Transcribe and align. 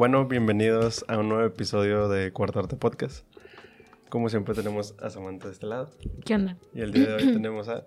Bueno, 0.00 0.26
bienvenidos 0.26 1.04
a 1.08 1.18
un 1.18 1.28
nuevo 1.28 1.44
episodio 1.44 2.08
de 2.08 2.32
Cuarto 2.32 2.58
Arte 2.58 2.74
Podcast. 2.74 3.26
Como 4.08 4.30
siempre 4.30 4.54
tenemos 4.54 4.94
a 4.98 5.10
Samantha 5.10 5.48
de 5.48 5.52
este 5.52 5.66
lado. 5.66 5.90
¿Qué 6.24 6.34
onda? 6.34 6.56
Y 6.72 6.80
el 6.80 6.90
día 6.90 7.06
de 7.06 7.14
hoy 7.16 7.32
tenemos 7.34 7.68
a... 7.68 7.84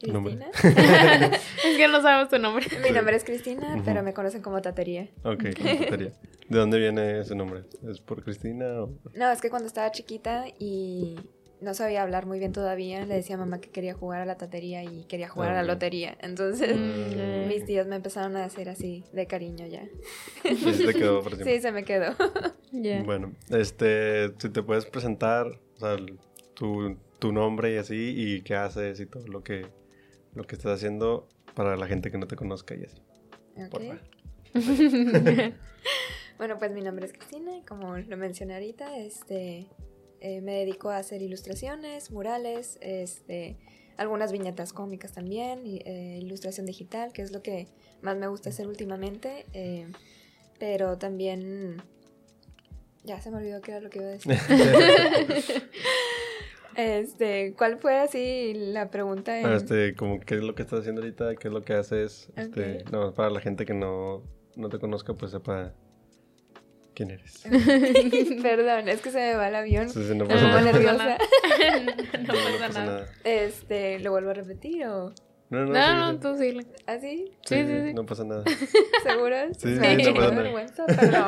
Cristina. 0.00 0.46
es 0.62 1.76
que 1.76 1.88
no 1.88 2.02
sabemos 2.02 2.28
tu 2.28 2.38
nombre. 2.38 2.66
Mi 2.82 2.90
nombre 2.90 3.14
es 3.14 3.22
Cristina, 3.22 3.80
pero 3.84 4.02
me 4.02 4.12
conocen 4.12 4.42
como 4.42 4.60
Tatería. 4.60 5.08
Ok, 5.22 5.56
como 5.56 5.78
Tatería. 5.84 6.12
¿De 6.48 6.58
dónde 6.58 6.78
viene 6.80 7.20
ese 7.20 7.36
nombre? 7.36 7.62
¿Es 7.88 8.00
por 8.00 8.24
Cristina 8.24 8.82
o...? 8.82 8.92
No, 9.14 9.30
es 9.30 9.40
que 9.40 9.50
cuando 9.50 9.68
estaba 9.68 9.90
chiquita 9.92 10.46
y 10.58 11.16
no 11.60 11.74
sabía 11.74 12.02
hablar 12.02 12.26
muy 12.26 12.38
bien 12.38 12.52
todavía, 12.52 13.04
le 13.04 13.14
decía 13.14 13.34
a 13.36 13.38
mamá 13.38 13.60
que 13.60 13.70
quería 13.70 13.94
jugar 13.94 14.20
a 14.20 14.24
la 14.26 14.36
tatería 14.36 14.84
y 14.84 15.04
quería 15.04 15.28
jugar 15.28 15.50
a 15.50 15.54
la 15.54 15.62
lotería. 15.64 16.16
Entonces, 16.20 16.76
Mm. 16.76 17.48
mis 17.48 17.64
tíos 17.64 17.86
me 17.86 17.96
empezaron 17.96 18.36
a 18.36 18.42
decir 18.44 18.68
así 18.68 19.04
de 19.12 19.26
cariño 19.26 19.66
ya. 19.66 19.82
Sí, 20.44 20.56
se 20.74 20.86
te 20.86 20.94
quedó 20.94 21.22
por. 21.22 21.36
Sí, 21.44 21.60
se 21.60 21.72
me 21.72 21.84
quedó. 21.84 22.14
Bueno, 23.04 23.32
este, 23.50 24.28
si 24.38 24.50
te 24.50 24.62
puedes 24.62 24.84
presentar, 24.86 25.46
o 25.76 25.78
sea, 25.80 25.94
el- 25.94 26.18
tu, 26.54 26.96
tu 27.18 27.32
nombre 27.32 27.72
y 27.74 27.76
así, 27.78 28.14
y 28.16 28.42
qué 28.42 28.54
haces 28.56 29.00
y 29.00 29.06
todo 29.06 29.26
lo 29.26 29.42
que, 29.42 29.66
lo 30.34 30.44
que 30.44 30.54
estás 30.56 30.72
haciendo 30.76 31.26
para 31.54 31.76
la 31.76 31.86
gente 31.86 32.10
que 32.10 32.18
no 32.18 32.26
te 32.26 32.36
conozca 32.36 32.74
y 32.74 32.84
así. 32.84 33.00
Bueno, 36.38 36.56
pues 36.56 36.70
mi 36.70 36.82
nombre 36.82 37.04
es 37.06 37.12
Cristina 37.12 37.56
y 37.56 37.62
como 37.62 37.96
lo 37.98 38.16
mencioné 38.16 38.54
ahorita, 38.54 38.96
este, 38.98 39.66
eh, 40.20 40.40
me 40.40 40.52
dedico 40.54 40.90
a 40.90 40.98
hacer 40.98 41.22
ilustraciones, 41.22 42.10
murales, 42.10 42.78
este, 42.80 43.56
algunas 43.96 44.32
viñetas 44.32 44.72
cómicas 44.72 45.12
también, 45.12 45.66
y, 45.66 45.80
eh, 45.84 46.18
ilustración 46.20 46.66
digital, 46.66 47.12
que 47.12 47.22
es 47.22 47.32
lo 47.32 47.42
que 47.42 47.66
más 48.02 48.16
me 48.16 48.26
gusta 48.28 48.50
hacer 48.50 48.66
últimamente, 48.66 49.46
eh, 49.52 49.86
pero 50.58 50.98
también... 50.98 51.82
Ya 53.04 53.20
se 53.22 53.30
me 53.30 53.38
olvidó 53.38 53.62
qué 53.62 53.70
era 53.70 53.80
lo 53.80 53.88
que 53.88 54.00
iba 54.00 54.08
a 54.08 54.10
decir. 54.10 54.36
este, 56.76 57.54
¿cuál 57.56 57.78
fue 57.78 57.98
así 57.98 58.52
la 58.54 58.90
pregunta? 58.90 59.40
en- 59.40 59.50
Este, 59.52 59.94
como 59.94 60.20
qué 60.20 60.34
es 60.36 60.42
lo 60.42 60.54
que 60.54 60.62
estás 60.62 60.80
haciendo 60.80 61.00
ahorita, 61.00 61.34
qué 61.36 61.48
es 61.48 61.54
lo 61.54 61.62
que 61.62 61.74
haces, 61.74 62.28
este, 62.36 62.84
no, 62.92 63.14
para 63.14 63.30
la 63.30 63.40
gente 63.40 63.64
que 63.64 63.74
no, 63.74 64.22
no 64.56 64.68
te 64.68 64.78
conozca, 64.78 65.14
pues 65.14 65.30
sepa 65.32 65.72
quién 66.98 67.10
eres. 67.12 67.44
Perdón, 68.42 68.88
es 68.88 69.00
que 69.00 69.10
se 69.10 69.18
me 69.18 69.34
va 69.36 69.48
el 69.48 69.54
avión. 69.54 69.88
Sí, 69.88 70.04
sí, 70.06 70.14
no 70.16 70.24
pasa 70.28 70.42
nada. 70.48 70.60
nerviosa. 70.62 71.18
no 72.20 72.34
pasa 72.60 72.84
nada. 72.84 73.06
Este, 73.24 74.00
¿lo 74.00 74.10
vuelvo 74.10 74.30
a 74.30 74.34
repetir 74.34 74.84
o 74.86 75.12
No, 75.50 75.64
no, 75.64 75.72
No, 75.72 75.74
sí, 75.74 75.94
no, 75.96 76.12
sí. 76.12 76.18
tú 76.20 76.36
sí. 76.60 76.68
así? 76.86 77.32
Sí, 77.46 77.54
sí, 77.54 77.66
sí, 77.66 77.86
sí. 77.86 77.94
no 77.94 78.04
pasa 78.04 78.24
nada. 78.24 78.42
¿Seguros? 79.04 79.56
Sí, 79.58 79.74
sí, 79.74 79.80
da 79.80 79.94
no 79.94 80.14
pasa 80.14 80.34
nada. 81.10 81.26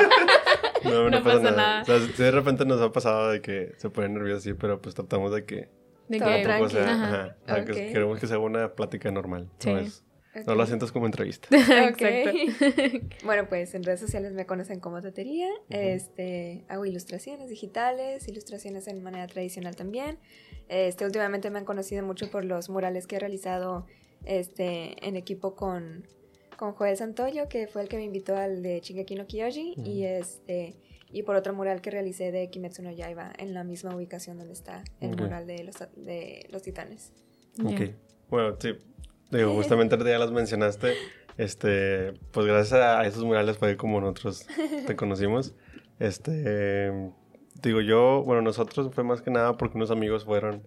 No, 0.84 0.90
no, 0.90 1.10
No 1.10 1.22
pasa, 1.22 1.36
pasa 1.38 1.50
nada. 1.50 1.56
nada. 1.56 1.82
O 1.82 1.84
sea, 1.84 1.98
sí, 2.00 2.22
de 2.22 2.30
repente 2.30 2.64
nos 2.64 2.80
ha 2.80 2.90
pasado 2.92 3.30
de 3.30 3.40
que 3.40 3.72
se 3.76 3.90
ponen 3.90 4.14
nerviosos 4.14 4.42
así, 4.42 4.54
pero 4.54 4.80
pues 4.82 4.94
tratamos 4.94 5.32
de 5.32 5.44
que 5.44 5.68
De 6.08 6.18
que- 6.18 6.18
tranqui. 6.18 6.42
tampoco 6.44 6.68
sea, 6.70 6.90
Ajá. 6.92 7.36
ajá, 7.46 7.64
que 7.64 7.72
queremos 7.92 8.18
que 8.18 8.26
sea 8.26 8.38
una 8.38 8.72
plática 8.74 9.10
normal. 9.10 9.48
Sí. 9.58 9.70
No, 9.72 9.78
es- 9.78 10.02
no 10.34 10.52
Ok. 10.52 10.58
la 10.58 10.66
sientas 10.66 10.92
como 10.92 11.06
entrevista. 11.06 11.48
Exacto. 11.56 12.30
Bueno, 13.24 13.48
pues 13.48 13.74
en 13.74 13.82
redes 13.82 14.00
sociales 14.00 14.32
me 14.32 14.46
conocen 14.46 14.80
como 14.80 15.00
Tatería. 15.02 15.48
Este, 15.68 16.64
hago 16.68 16.84
ilustraciones 16.86 17.50
digitales, 17.50 18.26
ilustraciones 18.28 18.86
en 18.88 19.02
manera 19.02 19.26
tradicional 19.26 19.76
también. 19.76 20.18
Este, 20.68 21.04
últimamente 21.04 21.50
me 21.50 21.58
han 21.58 21.64
conocido 21.64 22.04
mucho 22.04 22.30
por 22.30 22.44
los 22.44 22.70
murales 22.70 23.06
que 23.06 23.16
he 23.16 23.18
realizado 23.18 23.86
este, 24.24 25.04
en 25.06 25.16
equipo 25.16 25.54
con, 25.56 26.06
con 26.56 26.72
Joel 26.72 26.96
Santoyo, 26.96 27.48
que 27.48 27.66
fue 27.66 27.82
el 27.82 27.88
que 27.88 27.96
me 27.96 28.04
invitó 28.04 28.36
al 28.36 28.62
de 28.62 28.80
Shingeki 28.80 29.14
no 29.16 29.26
Kyoji, 29.26 29.74
Ujú. 29.76 29.88
y 29.90 30.04
este 30.04 30.76
y 31.12 31.24
por 31.24 31.34
otro 31.34 31.52
mural 31.54 31.80
que 31.80 31.90
realicé 31.90 32.30
de 32.30 32.48
Kimetsu 32.50 32.82
no 32.84 32.92
Yaiba 32.92 33.32
en 33.36 33.52
la 33.52 33.64
misma 33.64 33.96
ubicación 33.96 34.38
donde 34.38 34.52
está 34.52 34.84
el 35.00 35.14
Ok. 35.14 35.20
mural 35.22 35.44
de 35.44 35.64
los, 35.64 35.74
de 35.96 36.46
los 36.50 36.62
titanes. 36.62 37.12
Ok. 37.64 37.80
Bueno, 38.28 38.56
sí. 38.60 38.74
Digo, 39.30 39.54
justamente 39.56 39.96
ya 40.04 40.18
las 40.18 40.30
mencionaste. 40.32 40.94
Este, 41.38 42.12
pues 42.32 42.46
gracias 42.46 42.72
a 42.80 43.06
esos 43.06 43.24
murales 43.24 43.56
fue 43.56 43.76
como 43.76 44.00
nosotros 44.00 44.46
te 44.86 44.94
conocimos. 44.96 45.54
Este, 45.98 46.90
digo 47.62 47.80
yo, 47.80 48.22
bueno, 48.24 48.42
nosotros 48.42 48.90
fue 48.94 49.04
más 49.04 49.22
que 49.22 49.30
nada 49.30 49.56
porque 49.56 49.76
unos 49.76 49.90
amigos 49.90 50.24
fueron 50.24 50.62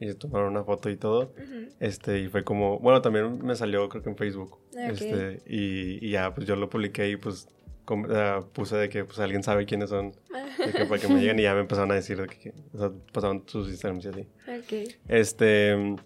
y 0.00 0.06
se 0.08 0.14
tomaron 0.14 0.50
una 0.52 0.64
foto 0.64 0.88
y 0.90 0.96
todo. 0.96 1.32
Ujú. 1.36 1.68
Este, 1.80 2.20
y 2.20 2.28
fue 2.28 2.42
como, 2.44 2.78
bueno, 2.78 3.02
también 3.02 3.44
me 3.44 3.54
salió 3.54 3.88
creo 3.88 4.02
que 4.02 4.10
en 4.10 4.16
Facebook. 4.16 4.58
Ah, 4.76 4.86
ok. 4.86 4.92
Este, 4.92 5.42
y, 5.46 6.06
y 6.06 6.10
ya, 6.10 6.34
pues 6.34 6.46
yo 6.46 6.56
lo 6.56 6.68
publiqué 6.70 7.08
y 7.10 7.16
pues 7.16 7.48
com- 7.84 8.06
ah, 8.10 8.40
puse 8.52 8.76
de 8.76 8.88
que 8.88 9.04
pues 9.04 9.18
alguien 9.18 9.42
sabe 9.42 9.66
quiénes 9.66 9.90
son, 9.90 10.12
de 10.58 10.72
que 10.72 10.84
para 10.86 11.00
que 11.00 11.08
me 11.08 11.14
lleguen 11.20 11.38
y 11.38 11.42
ya 11.42 11.54
me 11.54 11.60
empezaron 11.60 11.90
a 11.92 11.94
decir 11.94 12.18
de 12.20 12.26
que, 12.28 12.52
o 12.72 12.78
sea, 12.78 12.90
pasaron 13.12 13.42
sus 13.46 13.68
Instagrams 13.68 14.04
y 14.04 14.08
así. 14.08 14.20
Ok. 14.48 14.94
Este, 15.08 15.96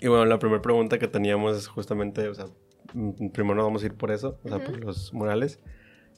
y 0.00 0.08
bueno, 0.08 0.24
la 0.26 0.38
primera 0.38 0.62
pregunta 0.62 0.98
que 0.98 1.08
teníamos 1.08 1.56
es 1.56 1.68
justamente, 1.68 2.28
o 2.28 2.34
sea, 2.34 2.46
mm, 2.94 3.28
primero 3.28 3.54
nos 3.56 3.64
vamos 3.64 3.82
a 3.82 3.86
ir 3.86 3.94
por 3.94 4.10
eso, 4.10 4.38
o 4.44 4.48
sea, 4.48 4.58
por 4.58 4.74
Ujú. 4.76 4.86
los 4.86 5.12
murales. 5.14 5.60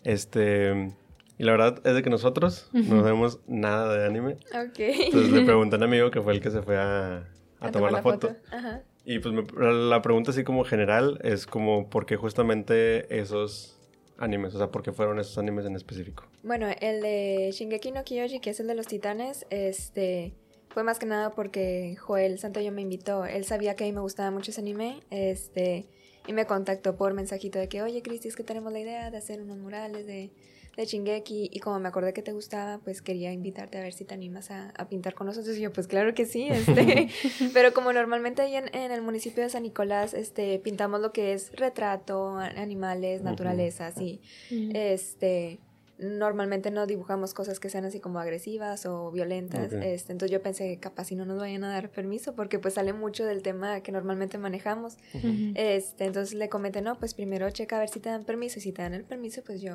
Este, 0.05 0.95
y 1.39 1.45
la 1.45 1.53
verdad 1.53 1.81
es 1.85 1.95
de 1.95 2.03
que 2.03 2.11
nosotros 2.11 2.71
no 2.73 3.03
sabemos 3.03 3.41
nada 3.47 3.93
de 3.97 4.07
anime. 4.07 4.35
Ok. 4.55 4.79
Entonces 4.79 5.31
le 5.33 5.43
pregunté 5.45 5.77
a 5.77 5.79
un 5.79 5.85
amigo 5.85 6.11
que 6.11 6.21
fue 6.23 6.33
el 6.33 6.41
que 6.41 6.51
se 6.51 6.63
fue 6.63 6.77
a, 6.79 7.29
a 7.61 7.71
tomar 7.71 7.93
la 7.93 8.03
foto. 8.03 8.35
Ajá. 8.53 8.83
Y 9.05 9.21
pues 9.21 9.35
me- 9.35 9.45
la 9.89 10.03
pregunta 10.03 10.31
así 10.33 10.45
como 10.45 10.65
general 10.65 11.19
es 11.23 11.47
como, 11.47 11.89
¿por 11.89 12.05
qué 12.07 12.17
justamente 12.17 13.19
esos 13.21 13.79
animes? 14.19 14.55
O 14.55 14.59
sea, 14.59 14.71
¿por 14.71 14.83
qué 14.83 14.93
fueron 14.93 15.19
esos 15.19 15.39
animes 15.39 15.65
en 15.65 15.77
específico? 15.77 16.25
Bueno, 16.43 16.67
el 16.81 17.01
de 17.01 17.51
Shingeki 17.53 17.93
no 17.93 18.05
Kyoji, 18.05 18.41
que 18.41 18.51
es 18.51 18.61
el 18.61 18.67
de 18.67 18.75
los 18.75 18.87
titanes, 18.87 19.47
este 19.51 20.35
fue 20.79 20.85
más 20.85 21.01
que 21.01 21.07
nada 21.07 21.31
porque 21.31 21.97
Joel 21.99 22.39
Santoyo 22.39 22.71
me 22.71 22.83
invitó. 22.83 23.25
Él 23.25 23.45
sabía 23.45 23.75
que 23.75 23.83
a 23.83 23.87
mí 23.89 23.93
me 23.93 24.01
gustaba 24.01 24.31
mucho 24.31 24.53
ese 24.53 24.61
anime, 24.61 25.01
este, 25.11 25.89
y 26.25 26.33
me 26.33 26.47
contactó 26.47 26.95
por 26.95 27.15
mensajito 27.15 27.59
de 27.59 27.69
que, 27.69 27.83
oye, 27.83 28.01
Cristi, 28.01 28.29
es 28.29 28.37
que 28.37 28.45
tenemos 28.45 28.73
la 28.73 28.79
idea 28.79 29.11
de 29.11 29.17
hacer 29.17 29.43
unos 29.43 29.59
murales 29.59 30.07
de, 30.07 30.31
de 30.77 30.87
Shingeki, 30.87 31.51
y 31.53 31.59
como 31.59 31.81
me 31.81 31.89
acordé 31.89 32.13
que 32.13 32.23
te 32.23 32.31
gustaba, 32.31 32.79
pues 32.79 33.03
quería 33.03 33.33
invitarte 33.33 33.77
a 33.77 33.81
ver 33.81 33.93
si 33.93 34.05
te 34.05 34.15
animas 34.15 34.53
a, 34.53 34.71
a 34.77 34.89
pintar 34.89 35.15
con 35.15 35.27
nosotros. 35.27 35.57
Y 35.57 35.63
yo, 35.63 35.73
pues 35.73 35.89
claro 35.89 36.15
que 36.15 36.27
sí, 36.27 36.47
este, 36.49 37.09
pero 37.53 37.75
como 37.75 37.93
normalmente 37.93 38.43
ahí 38.43 38.55
en, 38.55 38.73
en 38.73 38.93
el 38.93 39.03
municipio 39.03 39.43
de 39.43 39.51
San 39.51 39.65
Nicolás, 39.65 40.15
este, 40.15 40.61
pintamos 40.61 41.01
lo 41.01 41.13
que 41.13 41.33
es 41.33 41.51
retrato, 41.57 42.37
animales, 42.39 43.23
Ujú. 43.23 43.31
naturalezas 43.31 44.01
y 44.01 44.21
este 44.73 45.59
normalmente 45.99 46.71
no 46.71 46.87
dibujamos 46.87 47.35
cosas 47.35 47.59
que 47.59 47.69
sean 47.69 47.85
así 47.85 47.99
como 47.99 48.21
agresivas 48.21 48.87
o 48.87 49.11
violentas 49.11 49.73
este 49.73 50.13
entonces 50.13 50.31
yo 50.31 50.41
pensé 50.41 50.69
que 50.69 50.79
capaz 50.79 51.07
si 51.07 51.17
no 51.17 51.25
nos 51.25 51.39
vayan 51.39 51.65
a 51.65 51.73
dar 51.73 51.91
permiso 51.91 52.37
porque 52.37 52.61
pues 52.61 52.75
sale 52.75 52.93
mucho 52.93 53.25
del 53.25 53.43
tema 53.43 53.81
que 53.81 53.91
normalmente 53.91 54.39
manejamos. 54.39 54.97
Este 55.55 56.05
entonces 56.05 56.35
le 56.35 56.49
comenté 56.49 56.83
no 56.83 56.99
pues 56.99 57.15
primero 57.15 57.51
checa 57.51 57.77
a 57.77 57.81
ver 57.81 57.89
si 57.89 57.99
te 57.99 58.11
dan 58.11 58.25
permiso 58.25 58.61
y 58.61 58.63
si 58.63 58.73
te 58.73 58.83
dan 58.83 58.95
el 58.95 59.05
permiso 59.05 59.43
pues 59.45 59.61
yo 59.61 59.75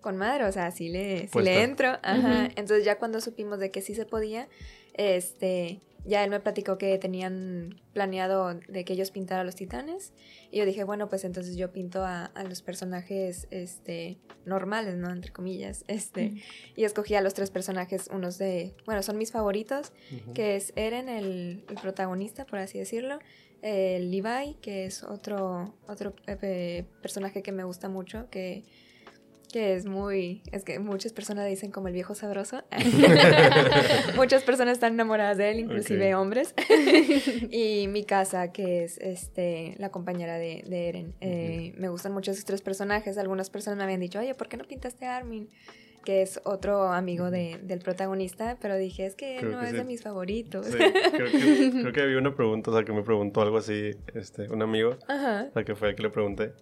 con 0.00 0.16
madre 0.16 0.44
o 0.44 0.52
sea 0.52 0.70
sí 0.70 0.88
le 0.88 1.22
sí 1.22 1.28
Puesta. 1.32 1.50
le 1.50 1.62
entro 1.62 1.88
ajá 2.02 2.50
entonces 2.54 2.84
ya 2.84 2.98
cuando 2.98 3.20
supimos 3.20 3.58
de 3.58 3.70
que 3.72 3.82
sí 3.82 3.94
se 3.96 4.06
podía 4.06 4.48
este 4.94 5.80
ya 6.04 6.22
él 6.22 6.30
me 6.30 6.40
platicó 6.40 6.76
que 6.76 6.98
tenían 6.98 7.80
planeado 7.92 8.54
de 8.54 8.84
que 8.84 8.92
ellos 8.92 9.10
pintaran 9.10 9.42
a 9.42 9.44
los 9.44 9.54
titanes 9.54 10.12
y 10.50 10.58
yo 10.58 10.66
dije, 10.66 10.84
bueno, 10.84 11.08
pues 11.08 11.24
entonces 11.24 11.56
yo 11.56 11.72
pinto 11.72 12.04
a, 12.04 12.26
a 12.26 12.44
los 12.44 12.62
personajes 12.62 13.46
este, 13.50 14.18
normales, 14.44 14.96
¿no? 14.96 15.10
Entre 15.10 15.32
comillas. 15.32 15.84
Este. 15.94 16.42
Y 16.76 16.84
escogí 16.84 17.14
a 17.14 17.20
los 17.20 17.34
tres 17.34 17.50
personajes, 17.50 18.08
unos 18.12 18.36
de, 18.36 18.74
bueno, 18.84 19.02
son 19.02 19.16
mis 19.16 19.30
favoritos, 19.32 19.92
que 20.34 20.56
es 20.56 20.72
Eren, 20.76 21.08
el, 21.08 21.64
el 21.68 21.74
protagonista, 21.80 22.44
por 22.44 22.58
así 22.58 22.78
decirlo. 22.78 23.18
El 23.62 24.10
Levi, 24.10 24.56
que 24.60 24.84
es 24.84 25.04
otro, 25.04 25.74
otro 25.86 26.14
eh, 26.26 26.84
personaje 27.00 27.42
que 27.42 27.52
me 27.52 27.64
gusta 27.64 27.88
mucho, 27.88 28.28
que, 28.28 28.64
que 29.54 29.76
es 29.76 29.86
muy, 29.86 30.42
es 30.50 30.64
que 30.64 30.80
muchas 30.80 31.12
personas 31.12 31.46
dicen 31.48 31.70
como 31.70 31.86
el 31.86 31.94
viejo 31.94 32.16
sabroso. 32.16 32.64
muchas 34.16 34.42
personas 34.42 34.72
están 34.72 34.94
enamoradas 34.94 35.36
de 35.38 35.52
él, 35.52 35.60
inclusive 35.60 36.12
hombres. 36.16 36.56
y 37.52 37.86
mi 37.86 38.02
casa, 38.02 38.50
que 38.50 38.82
es 38.82 38.98
este 38.98 39.76
la 39.78 39.90
compañera 39.90 40.38
de, 40.38 40.64
de 40.66 40.88
Eren. 40.88 41.14
Eh, 41.20 41.72
Me 41.78 41.88
gustan 41.88 42.12
mucho 42.12 42.32
esos 42.32 42.44
tres 42.44 42.62
personajes. 42.62 43.16
Algunas 43.16 43.48
personas 43.48 43.76
me 43.78 43.84
habían 43.84 44.00
dicho, 44.00 44.18
oye, 44.18 44.34
¿por 44.34 44.48
qué 44.48 44.56
no 44.56 44.64
pintaste 44.64 45.06
a 45.06 45.16
Armin? 45.18 45.48
Que 46.04 46.22
es 46.22 46.40
otro 46.44 46.88
amigo 46.92 47.30
de- 47.30 47.60
del 47.62 47.78
protagonista, 47.78 48.58
pero 48.60 48.76
dije, 48.76 49.06
es 49.06 49.14
que 49.14 49.36
Creo 49.38 49.52
no 49.52 49.60
que 49.60 49.66
es 49.66 49.70
sí. 49.70 49.76
de 49.76 49.84
mis 49.84 50.02
favoritos. 50.02 50.66
Sí, 50.66 50.72
creo 50.76 51.30
que, 51.30 51.70
creo 51.80 51.92
que 51.92 52.00
había 52.02 52.18
una 52.18 52.34
pregunta, 52.34 52.72
o 52.72 52.74
sea, 52.74 52.84
que 52.84 52.92
me 52.92 53.02
preguntó 53.04 53.40
algo 53.40 53.56
así, 53.58 53.92
este, 54.14 54.50
un 54.52 54.62
amigo, 54.62 54.96
Ajá. 55.08 55.46
o 55.48 55.52
sea, 55.52 55.64
que 55.64 55.76
fue 55.76 55.90
el 55.90 55.94
que 55.94 56.02
le 56.02 56.10
pregunté. 56.10 56.52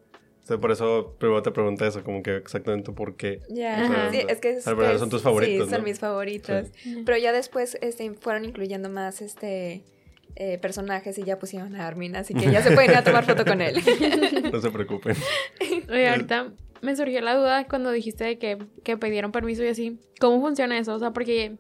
O 0.43 0.47
sea, 0.47 0.59
por 0.59 0.73
eso 0.73 1.15
primero 1.19 1.41
te 1.43 1.53
pregunté 1.53 1.87
eso, 1.87 2.03
como 2.03 2.23
que 2.23 2.37
exactamente 2.37 2.91
por 2.93 3.17
qué. 3.17 3.41
Ya, 3.49 3.85
O 3.89 3.93
sea, 3.93 4.11
sí, 4.11 4.23
es 4.29 4.41
que 4.41 4.51
es- 4.51 4.67
al 4.67 4.75
parecer 4.75 4.95
es- 4.97 5.01
son 5.01 5.11
tus 5.11 5.23
favoritos, 5.23 5.67
Sí, 5.67 5.71
son 5.71 5.81
¿no? 5.83 5.87
mis 5.89 5.99
favoritos. 6.01 6.69
Pero 7.07 7.17
ya 7.19 7.33
después 7.33 7.79
este, 7.81 8.13
fueron 8.15 8.45
incluyendo 8.45 8.89
más 8.89 9.23
este 9.23 9.85
eh, 10.35 10.57
personajes 10.59 11.19
y 11.19 11.25
ya 11.25 11.39
pusieron 11.39 11.77
a 11.77 11.87
Armin, 11.87 12.17
así 12.17 12.33
que 12.35 12.51
ya 12.51 12.63
se 12.63 12.73
pueden 12.73 12.91
ir 12.91 12.97
a 12.97 13.05
tomar 13.05 13.25
foto 13.27 13.45
con 13.45 13.61
él. 13.61 13.77
No 14.53 14.61
se 14.61 14.71
preocupen. 14.71 15.15
Oye, 15.91 16.09
ahorita 16.09 16.53
me 16.81 16.97
surgió 16.97 17.21
la 17.21 17.35
duda 17.37 17.67
cuando 17.69 17.91
dijiste 17.93 18.25
de 18.25 18.39
que, 18.39 18.59
que 18.83 18.97
pidieron 18.97 19.31
permiso 19.31 19.63
y 19.63 19.69
así. 19.69 19.99
¿Cómo 20.21 20.41
funciona 20.41 20.77
eso? 20.79 20.95
O 20.95 20.99
sea, 20.99 21.11
porque, 21.13 21.57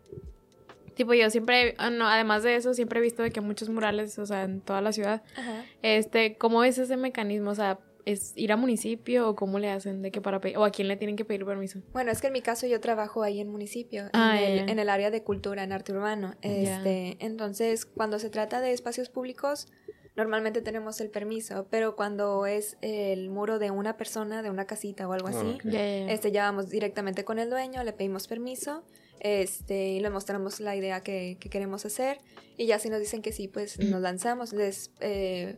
tipo, 0.94 1.14
yo 1.14 1.29
siempre, 1.31 1.75
ah, 1.79 1.90
no, 1.90 2.08
además 2.08 2.43
de 2.43 2.56
eso, 2.56 2.75
siempre 2.75 2.99
he 2.99 3.02
visto 3.02 3.23
de 3.23 3.31
que 3.31 3.40
muchos 3.40 3.69
murales, 3.69 4.19
o 4.19 4.26
sea, 4.26 4.44
en 4.44 4.61
toda 4.61 4.81
la 4.81 4.93
ciudad, 4.93 5.23
Ajá. 5.37 5.64
este, 5.82 6.37
¿cómo 6.37 6.64
es 6.64 6.79
ese 6.79 6.96
mecanismo? 6.96 7.50
O 7.50 7.55
sea, 7.55 7.79
¿es 8.04 8.32
ir 8.37 8.52
a 8.52 8.56
municipio 8.56 9.28
o 9.28 9.34
cómo 9.37 9.58
le 9.58 9.69
hacen 9.70 10.02
de 10.02 10.10
que 10.10 10.20
para 10.20 10.40
pedir, 10.40 10.58
o 10.58 10.64
a 10.64 10.70
quién 10.70 10.88
le 10.88 10.96
tienen 10.96 11.16
que 11.16 11.25
pedir 11.25 11.44
permiso? 11.44 11.81
Bueno, 11.93 12.10
es 12.10 12.20
que 12.20 12.26
en 12.28 12.32
mi 12.32 12.43
caso 12.43 12.66
yo 12.66 12.81
trabajo 12.81 13.22
ahí 13.22 13.40
en 13.40 13.49
municipio, 13.49 14.08
Ah, 14.12 14.37
en, 14.37 14.40
ya, 14.43 14.49
el, 14.62 14.66
ya. 14.66 14.72
en 14.72 14.78
el 14.78 14.88
área 14.88 15.10
de 15.10 15.22
cultura, 15.22 15.62
en 15.64 15.72
arte 15.72 15.93
urbano. 15.93 16.34
Este, 16.43 17.16
entonces, 17.20 17.84
cuando 17.87 18.19
se 18.19 18.31
trata 18.31 18.60
de 18.60 18.72
espacios 18.72 19.08
públicos, 19.08 19.69
normalmente 20.16 20.60
tenemos 20.60 21.00
el 21.00 21.08
permiso, 21.10 21.66
pero 21.70 21.96
cuando 21.96 22.44
es 22.46 22.76
el 22.82 23.31
muro 23.31 23.58
de 23.58 23.70
una 23.70 23.96
persona, 23.96 24.43
de 24.43 24.50
una 24.50 24.66
casita 24.66 25.08
o 25.08 25.12
algo 25.14 25.28
Ah, 25.28 25.31
así, 25.34 25.58
ya. 25.64 25.81
este, 26.10 26.32
ya 26.32 26.43
vamos 26.44 26.69
directamente 26.69 27.25
con 27.25 27.38
el 27.38 27.48
dueño, 27.48 27.82
le 27.82 27.93
pedimos 27.94 28.28
permiso, 28.28 28.84
este, 29.20 29.88
y 29.90 30.00
le 30.00 30.10
mostramos 30.10 30.60
la 30.60 30.76
idea 30.76 31.00
que, 31.02 31.37
que 31.40 31.48
queremos 31.48 31.87
hacer, 31.87 32.19
y 32.58 32.66
ya 32.66 32.78
si 32.78 32.90
nos 32.90 33.00
dicen 33.00 33.22
que 33.22 33.32
sí, 33.32 33.48
pues 33.48 33.78
nos 33.78 34.00
lanzamos, 34.02 34.52
les 34.52 34.90
eh, 35.00 35.56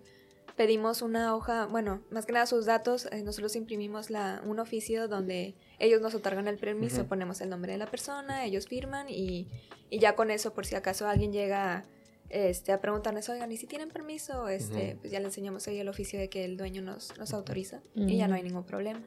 pedimos 0.57 1.03
una 1.03 1.35
hoja, 1.35 1.67
bueno, 1.67 2.03
más 2.11 2.27
que 2.27 2.33
nada 2.33 2.47
sus 2.47 2.67
datos, 2.67 3.07
eh, 3.11 3.23
nosotros 3.23 3.57
imprimimos 3.57 4.11
la, 4.11 4.41
un 4.47 4.61
oficio 4.61 5.09
donde 5.09 5.55
ellos 5.79 6.01
nos 6.01 6.15
otorgan 6.15 6.47
el 6.49 6.59
permiso, 6.59 7.07
ponemos 7.07 7.41
el 7.41 7.51
nombre 7.51 7.73
de 7.73 7.79
la 7.79 7.87
persona, 7.87 8.45
ellos 8.45 8.67
firman, 8.67 9.09
y, 9.09 9.49
y 9.91 9.99
ya 9.99 10.15
con 10.15 10.31
eso, 10.31 10.55
por 10.55 10.67
si 10.67 10.77
acaso 10.77 11.09
alguien 11.09 11.33
llega 11.33 11.85
este, 12.31 12.73
a 12.73 12.81
preguntarnos, 12.81 13.29
oigan, 13.29 13.51
¿y 13.51 13.57
si 13.57 13.67
tienen 13.67 13.89
permiso? 13.89 14.49
Este, 14.49 14.97
pues 15.01 15.13
ya 15.13 15.19
le 15.19 15.27
enseñamos 15.27 15.67
ahí 15.67 15.79
el 15.79 15.89
oficio 15.89 16.19
de 16.19 16.29
que 16.29 16.45
el 16.45 16.57
dueño 16.57 16.83
nos, 16.83 17.17
nos 17.19 17.33
autoriza, 17.35 17.83
y 17.95 18.17
ya 18.17 18.29
no 18.29 18.35
hay 18.35 18.43
ningún 18.43 18.65
problema. 18.65 19.01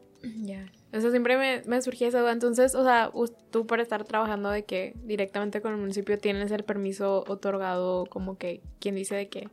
Ya. 0.44 0.66
Eso 0.92 1.12
siempre 1.12 1.38
me, 1.38 1.62
me 1.66 1.82
surgía 1.82 2.08
esa 2.08 2.20
duda. 2.20 2.32
Entonces, 2.32 2.74
o 2.74 2.84
sea, 2.84 3.12
tú 3.52 3.68
para 3.68 3.84
estar 3.84 4.04
trabajando 4.04 4.50
de 4.50 4.66
que 4.66 4.94
directamente 5.04 5.62
con 5.62 5.74
el 5.74 5.78
municipio 5.78 6.18
tienes 6.18 6.52
el 6.52 6.64
permiso 6.64 7.24
otorgado 7.28 8.06
como 8.08 8.38
que, 8.38 8.62
quien 8.80 8.96
dice 8.96 9.16
de 9.16 9.30
que 9.30 9.48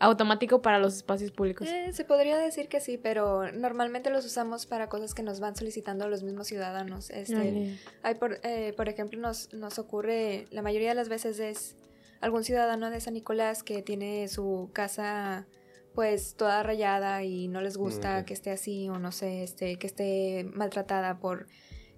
automático 0.00 0.62
para 0.62 0.78
los 0.78 0.96
espacios 0.96 1.30
públicos. 1.30 1.68
Eh, 1.68 1.92
se 1.92 2.04
podría 2.04 2.38
decir 2.38 2.68
que 2.68 2.80
sí, 2.80 2.96
pero 2.96 3.52
normalmente 3.52 4.10
los 4.10 4.24
usamos 4.24 4.66
para 4.66 4.88
cosas 4.88 5.14
que 5.14 5.22
nos 5.22 5.40
van 5.40 5.54
solicitando 5.54 6.08
los 6.08 6.22
mismos 6.22 6.48
ciudadanos. 6.48 7.10
Este, 7.10 7.76
Ah, 8.02 8.08
hay 8.08 8.14
por, 8.14 8.40
eh, 8.42 8.72
por 8.76 8.88
ejemplo, 8.88 9.20
nos, 9.20 9.52
nos 9.52 9.78
ocurre, 9.78 10.46
la 10.50 10.62
mayoría 10.62 10.88
de 10.88 10.94
las 10.94 11.10
veces 11.10 11.38
es 11.38 11.76
algún 12.20 12.44
ciudadano 12.44 12.90
de 12.90 13.00
San 13.00 13.14
Nicolás 13.14 13.62
que 13.62 13.82
tiene 13.82 14.26
su 14.28 14.70
casa 14.72 15.46
pues 15.94 16.34
toda 16.34 16.62
rayada 16.62 17.22
y 17.24 17.48
no 17.48 17.60
les 17.60 17.76
gusta 17.76 18.24
que 18.24 18.32
esté 18.32 18.50
así 18.50 18.88
o 18.88 18.98
no 18.98 19.12
sé, 19.12 19.42
este, 19.42 19.76
que 19.76 19.86
esté 19.86 20.46
maltratada 20.54 21.18
por 21.18 21.46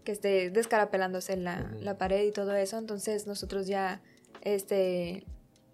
que 0.02 0.12
esté 0.12 0.50
descarapelándose 0.50 1.36
la, 1.36 1.70
la 1.78 1.98
pared 1.98 2.24
y 2.24 2.32
todo 2.32 2.54
eso. 2.56 2.78
Entonces 2.78 3.26
nosotros 3.26 3.66
ya 3.66 4.02
este 4.40 5.24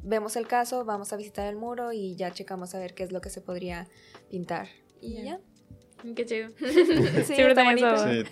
vemos 0.09 0.37
el 0.37 0.47
caso, 0.47 0.85
vamos 0.85 1.13
a 1.13 1.17
visitar 1.17 1.47
el 1.49 1.57
muro 1.57 1.93
y 1.93 2.17
ya 2.17 2.31
checamos 2.31 2.75
a 2.75 2.79
ver 2.79 2.95
qué 2.95 3.03
es 3.05 3.13
lo 3.13 3.21
que 3.21 3.31
se 3.31 3.41
podría 3.41 3.87
pintar. 4.31 4.67
Y 5.01 5.15
Ya. 5.15 5.23
ya. 5.25 5.41
Qué 6.15 6.25
chido. 6.27 6.49
Sí, 6.59 7.35
Siempre 7.35 7.55
duda. 7.75 7.99
Sí, 7.99 8.25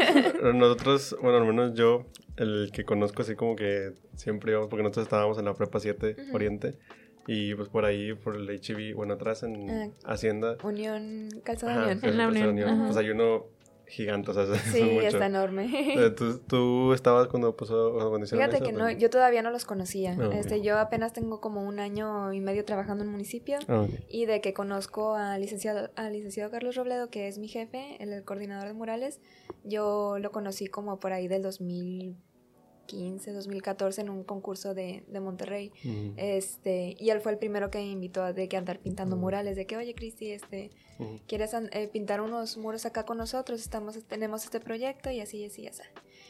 nosotros, 0.55 1.17
bueno, 1.21 1.39
al 1.39 1.45
menos 1.47 1.75
yo, 1.75 2.07
el 2.37 2.71
que 2.73 2.85
conozco 2.85 3.23
así 3.23 3.35
como 3.35 3.57
que 3.57 3.93
siempre 4.15 4.53
íbamos, 4.53 4.69
porque 4.69 4.83
nosotros 4.85 5.05
estábamos 5.07 5.39
en 5.39 5.45
la 5.47 5.55
prepa 5.55 5.81
7 5.81 6.17
Ujú. 6.29 6.35
Oriente, 6.37 6.79
y 7.27 7.55
pues 7.57 7.69
por 7.69 7.85
ahí, 7.85 8.15
por 8.15 8.37
el 8.37 8.49
HB, 8.49 8.95
bueno, 8.95 9.15
atrás 9.15 9.43
en 9.43 9.69
Ah. 9.69 9.89
Hacienda. 10.05 10.57
Unión, 10.63 11.29
calzada 11.43 11.83
Unión. 11.83 12.01
En 12.05 12.17
la 12.19 12.29
Unión, 12.29 12.49
Unión. 12.51 12.85
Pues 12.85 12.97
hay 12.97 13.11
uno 13.11 13.47
gigante, 13.89 14.31
o 14.31 14.35
sea, 14.35 14.47
Sí, 14.73 14.83
mucho. 14.83 15.07
está 15.07 15.27
enorme. 15.27 15.69
¿Tú, 16.17 16.39
tú 16.41 16.93
estabas 16.93 17.29
cuando 17.29 17.57
pasó, 17.57 17.93
cuando 17.93 18.25
hicieron 18.25 18.45
Fíjate 18.49 18.57
eso, 18.57 18.65
que 18.65 18.73
no, 18.73 18.91
yo 18.91 19.11
todavía 19.11 19.43
no 19.43 19.51
los 19.51 19.65
conocía. 19.65 20.17
Ah. 20.21 20.31
Este, 20.35 20.61
yo 20.63 20.79
apenas 20.79 21.13
tengo 21.13 21.41
como 21.41 21.63
un 21.63 21.79
año 21.79 22.33
y 22.33 22.41
medio 22.41 22.65
trabajando 22.65 23.05
en 23.05 23.11
municipio 23.11 23.59
Ah, 23.69 23.83
ok. 23.83 23.91
y 24.09 24.27
de 24.27 24.41
que 24.41 24.53
conozco 24.55 25.15
al 25.15 25.41
licenciado, 25.41 25.91
al 25.97 26.13
licenciado 26.13 26.51
Carlos 26.51 26.75
Robledo, 26.77 27.11
que 27.11 27.29
es 27.29 27.39
mi 27.39 27.49
jefe, 27.49 27.97
el, 28.03 28.13
el 28.13 28.25
coordinador 28.25 28.67
de 28.69 28.75
murales, 28.75 29.21
yo 29.65 30.19
lo 30.19 30.31
conocí 30.33 30.67
como 30.67 30.99
por 30.99 31.13
ahí 31.13 31.29
del 31.29 31.43
2015, 32.91 33.33
2014 33.33 34.01
en 34.03 34.11
un 34.11 34.23
concurso 34.25 34.75
de, 34.75 35.03
de 35.09 35.21
Monterrey. 35.21 35.73
Ujú, 35.85 36.13
Este, 36.17 36.97
y 36.99 37.11
él 37.11 37.21
fue 37.21 37.33
el 37.33 37.39
primero 37.39 37.71
que 37.71 37.79
me 37.79 37.87
invitó 37.91 38.23
a 38.23 38.33
de 38.33 38.49
que 38.49 38.57
andar 38.57 38.79
pintando 38.79 39.17
Mm. 39.17 39.21
murales, 39.21 39.57
de 39.57 39.67
que, 39.67 39.77
oye, 39.77 39.95
Cristi, 39.95 40.31
este, 40.33 40.71
ujú. 40.99 41.21
¿quieres 41.27 41.55
an- 41.55 41.69
eh, 41.73 41.89
pintar 41.89 42.21
unos 42.21 42.57
muros 42.57 42.87
acá 42.87 43.05
con 43.05 43.19
nosotros? 43.19 43.61
Estamos, 43.61 44.03
tenemos 44.05 44.45
este 44.45 44.61
proyecto 44.61 45.11
y 45.11 45.21
así, 45.21 45.39
y 45.39 45.47
así, 45.47 45.63
y 45.63 45.67
así. 45.69 45.83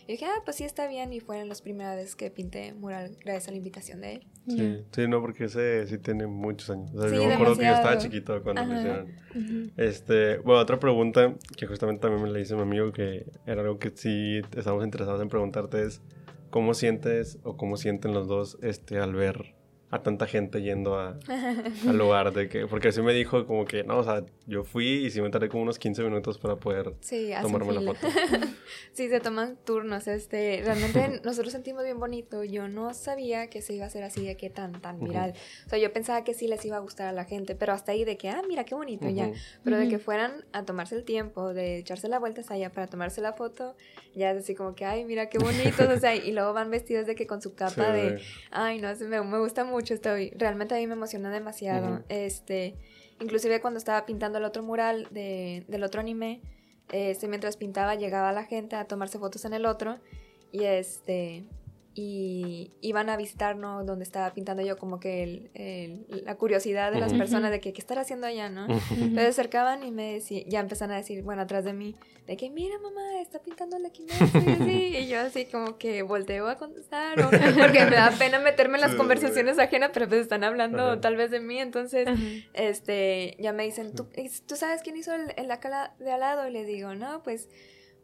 Y 0.09 0.13
dije, 0.13 0.25
ah, 0.27 0.41
pues 0.45 0.57
sí, 0.57 0.65
está 0.65 0.87
bien. 0.89 1.13
Y 1.13 1.21
fueron 1.21 1.49
las 1.49 1.63
primeras 1.63 1.97
veces 1.97 2.17
que 2.17 2.31
pinté 2.31 2.73
mural 2.75 3.17
gracias 3.25 3.49
a 3.49 3.51
la 3.51 3.57
invitación 3.59 4.01
de 4.01 4.13
él. 4.15 4.27
Sí, 4.49 4.85
sí, 4.93 5.09
no, 5.09 5.21
porque 5.21 5.45
ese 5.45 5.87
sí 5.89 5.99
tiene 5.99 6.27
muchos 6.29 6.71
años. 6.71 6.91
O 6.95 7.01
sea, 7.01 7.11
Sí, 7.11 7.17
yo 7.17 7.27
me 7.27 7.35
acuerdo 7.35 7.57
que 7.57 7.67
yo 7.67 7.73
estaba 7.73 7.99
chiquito 7.99 8.43
cuando 8.43 8.65
lo 8.65 8.77
hicieron. 8.77 9.13
Este, 9.77 10.39
bueno, 10.39 10.61
otra 10.61 10.79
pregunta 10.79 11.35
que 11.57 11.67
justamente 11.67 12.01
también 12.03 12.23
me 12.23 12.31
la 12.31 12.39
hizo 12.41 12.55
mi 12.57 12.63
amigo 12.63 12.93
que 12.93 13.27
era 13.45 13.63
algo 13.63 13.79
que 13.79 13.91
sí 13.91 14.41
estamos 14.57 14.85
interesados 14.85 15.21
en 15.21 15.29
preguntarte 15.29 15.83
es 15.83 16.01
¿cómo 16.57 16.73
sientes 16.73 17.39
o 17.43 17.59
cómo 17.59 17.77
sienten 17.77 18.15
los 18.15 18.29
dos 18.29 18.57
este 18.63 18.99
al 18.99 19.13
ver 19.15 19.56
a 19.91 20.03
tanta 20.03 20.27
gente 20.27 20.63
yendo 20.63 20.99
a, 20.99 21.17
al 21.89 21.97
lugar 21.97 22.33
de 22.33 22.49
que 22.49 22.67
porque 22.67 22.89
así 22.89 23.03
me 23.03 23.13
dijo 23.13 23.47
como 23.47 23.65
que 23.65 23.85
no, 23.85 23.99
o 23.99 24.05
sea, 24.05 24.25
yo 24.47 24.65
fui 24.65 25.07
y 25.07 25.11
sí 25.11 25.21
me 25.21 25.31
tardé 25.31 25.49
como 25.49 25.63
unos 25.63 25.79
15 25.79 26.03
minutos 26.03 26.39
para 26.39 26.57
poder 26.57 26.95
Sí, 27.01 27.31
tomarme 27.41 27.73
la 27.73 27.81
foto. 27.83 28.09
sí, 28.93 29.09
se 29.09 29.21
toman 29.21 29.57
turnos. 29.65 30.07
Este, 30.09 30.63
realmente 30.65 31.21
nosotros 31.25 31.53
sentimos 31.53 31.85
bien 31.85 31.99
bonito. 31.99 32.43
Yo 32.45 32.69
no 32.69 32.95
sabía 32.95 33.49
que 33.49 33.63
se 33.63 33.75
iba 33.75 33.85
a 33.85 33.89
hacer 33.89 34.03
así 34.03 34.25
de 34.25 34.37
que 34.37 34.51
tan, 34.51 34.73
tan 34.81 34.99
viral. 35.01 35.35
O 35.67 35.69
sea, 35.69 35.79
yo 35.79 35.93
pensaba 35.93 36.25
que 36.25 36.35
sí 36.35 36.49
les 36.49 36.65
iba 36.65 36.77
a 36.77 36.81
gustar 36.81 37.07
a 37.09 37.13
la 37.13 37.25
gente, 37.25 37.55
pero 37.55 37.73
hasta 37.73 37.93
ahí 37.93 38.05
de 38.05 38.17
que, 38.17 38.29
ah, 38.29 38.43
mira 38.49 38.65
qué 38.65 38.75
bonito 38.75 39.09
ya. 39.09 39.27
Ujú. 39.29 39.37
Pero 39.65 39.77
de 39.77 39.83
Ujú. 39.85 39.91
que 39.91 39.99
fueran 39.99 40.45
a 40.53 40.65
tomarse 40.65 40.95
el 40.97 41.05
tiempo, 41.05 41.53
de 41.55 41.79
echarse 41.79 42.09
la 42.09 42.19
vuelta 42.19 42.41
hasta 42.41 42.55
allá 42.55 42.71
para 42.73 42.87
tomarse 42.87 43.21
la 43.21 43.33
foto, 43.35 43.77
ya 44.15 44.31
es 44.33 44.39
así 44.39 44.55
como 44.55 44.75
que, 44.75 44.85
ay, 44.85 45.05
mira 45.05 45.29
qué 45.29 45.39
bonitos, 45.39 45.89
o 45.89 45.99
sea, 45.99 46.15
y 46.17 46.33
luego 46.33 46.53
van 46.53 46.71
vestidos 46.71 47.07
de 47.07 47.15
que 47.15 47.27
con 47.27 47.41
su 47.43 47.55
capa 47.55 47.93
Sí, 47.95 48.01
de, 48.01 48.23
ay, 48.51 48.81
no, 48.81 48.95
se 48.95 49.05
me, 49.07 49.21
me 49.23 49.39
gusta 49.39 49.65
mucho, 49.65 49.76
estoy, 49.95 50.31
realmente 50.37 50.75
a 50.75 50.79
mí 50.79 50.87
me 50.87 50.95
emociona 50.95 51.31
demasiado, 51.31 52.03
este, 52.09 52.77
inclusive 53.21 53.61
cuando 53.61 53.79
estaba 53.79 54.07
pintando 54.07 54.39
el 54.39 54.45
otro 54.45 54.63
mural 54.63 55.09
de, 55.11 55.65
del 55.69 55.85
otro 55.85 56.01
anime, 56.01 56.41
este, 56.91 57.29
mientras 57.29 57.57
pintaba 57.57 57.95
llegaba 57.95 58.33
la 58.33 58.45
gente 58.45 58.77
a 58.77 58.87
tomarse 58.87 59.19
fotos 59.19 59.45
en 59.45 59.55
el 59.55 59.67
otro, 59.67 59.99
y 60.53 60.65
este, 60.65 61.45
y 61.99 62.73
iban 62.83 63.09
a 63.09 63.17
visitarnos 63.17 63.87
donde 63.87 64.03
estaba 64.05 64.35
pintando 64.35 64.63
yo 64.63 64.77
como 64.77 65.01
que 65.01 65.23
el- 65.23 65.51
el- 65.55 66.07
la 66.27 66.35
curiosidad 66.35 66.93
de 66.93 67.01
las 67.01 67.15
personas 67.15 67.51
de 67.51 67.59
que 67.59 67.73
qué 67.73 67.81
estar 67.81 67.99
haciendo 67.99 68.27
allá, 68.27 68.51
¿no? 68.51 68.67
Ujú. 68.67 68.81
Pero 69.15 69.23
se 69.23 69.27
acercaban 69.29 69.83
y 69.83 69.91
me 69.91 70.13
decían, 70.13 70.45
ya 70.47 70.61
empezaron 70.61 70.93
a 70.95 70.99
decir, 70.99 71.23
bueno, 71.23 71.41
atrás 71.41 71.65
de 71.65 71.73
mí, 71.73 71.95
de 72.27 72.37
que 72.37 72.51
mira 72.51 72.79
mamá, 72.81 73.19
está 73.23 73.39
pintando 73.39 73.79
la 73.79 73.89
Kimetsu", 73.89 74.15
y 74.69 75.07
yo 75.09 75.21
así 75.21 75.47
como 75.47 75.79
que 75.79 76.03
volteo 76.03 76.49
a 76.49 76.57
contestar, 76.59 77.19
o- 77.19 77.31
porque 77.59 77.87
me 77.87 77.97
da 77.97 78.11
pena 78.19 78.41
meterme 78.41 78.75
en 78.77 78.83
las 78.83 78.95
conversaciones 78.95 79.59
ajenas, 79.59 79.91
pero 79.95 80.07
pues 80.07 80.21
están 80.21 80.45
hablando 80.45 80.83
Ajá. 80.83 81.01
tal 81.01 81.17
vez 81.17 81.31
de 81.31 81.41
mí, 81.41 81.59
entonces, 81.61 82.07
Ajá. 82.09 82.21
este, 82.53 83.37
ya 83.39 83.55
me 83.55 83.65
dicen, 83.65 83.95
¿tú, 83.95 84.07
¿tú 84.47 84.57
sabes 84.57 84.83
quién 84.83 84.97
hizo 84.99 85.15
el, 85.15 85.33
el 85.37 85.51
acá 85.51 85.95
de 85.99 86.13
al 86.13 86.21
lado? 86.21 86.47
Y 86.47 86.53
le 86.53 86.67
digo, 86.67 86.95
no, 86.95 87.23
pues 87.23 87.49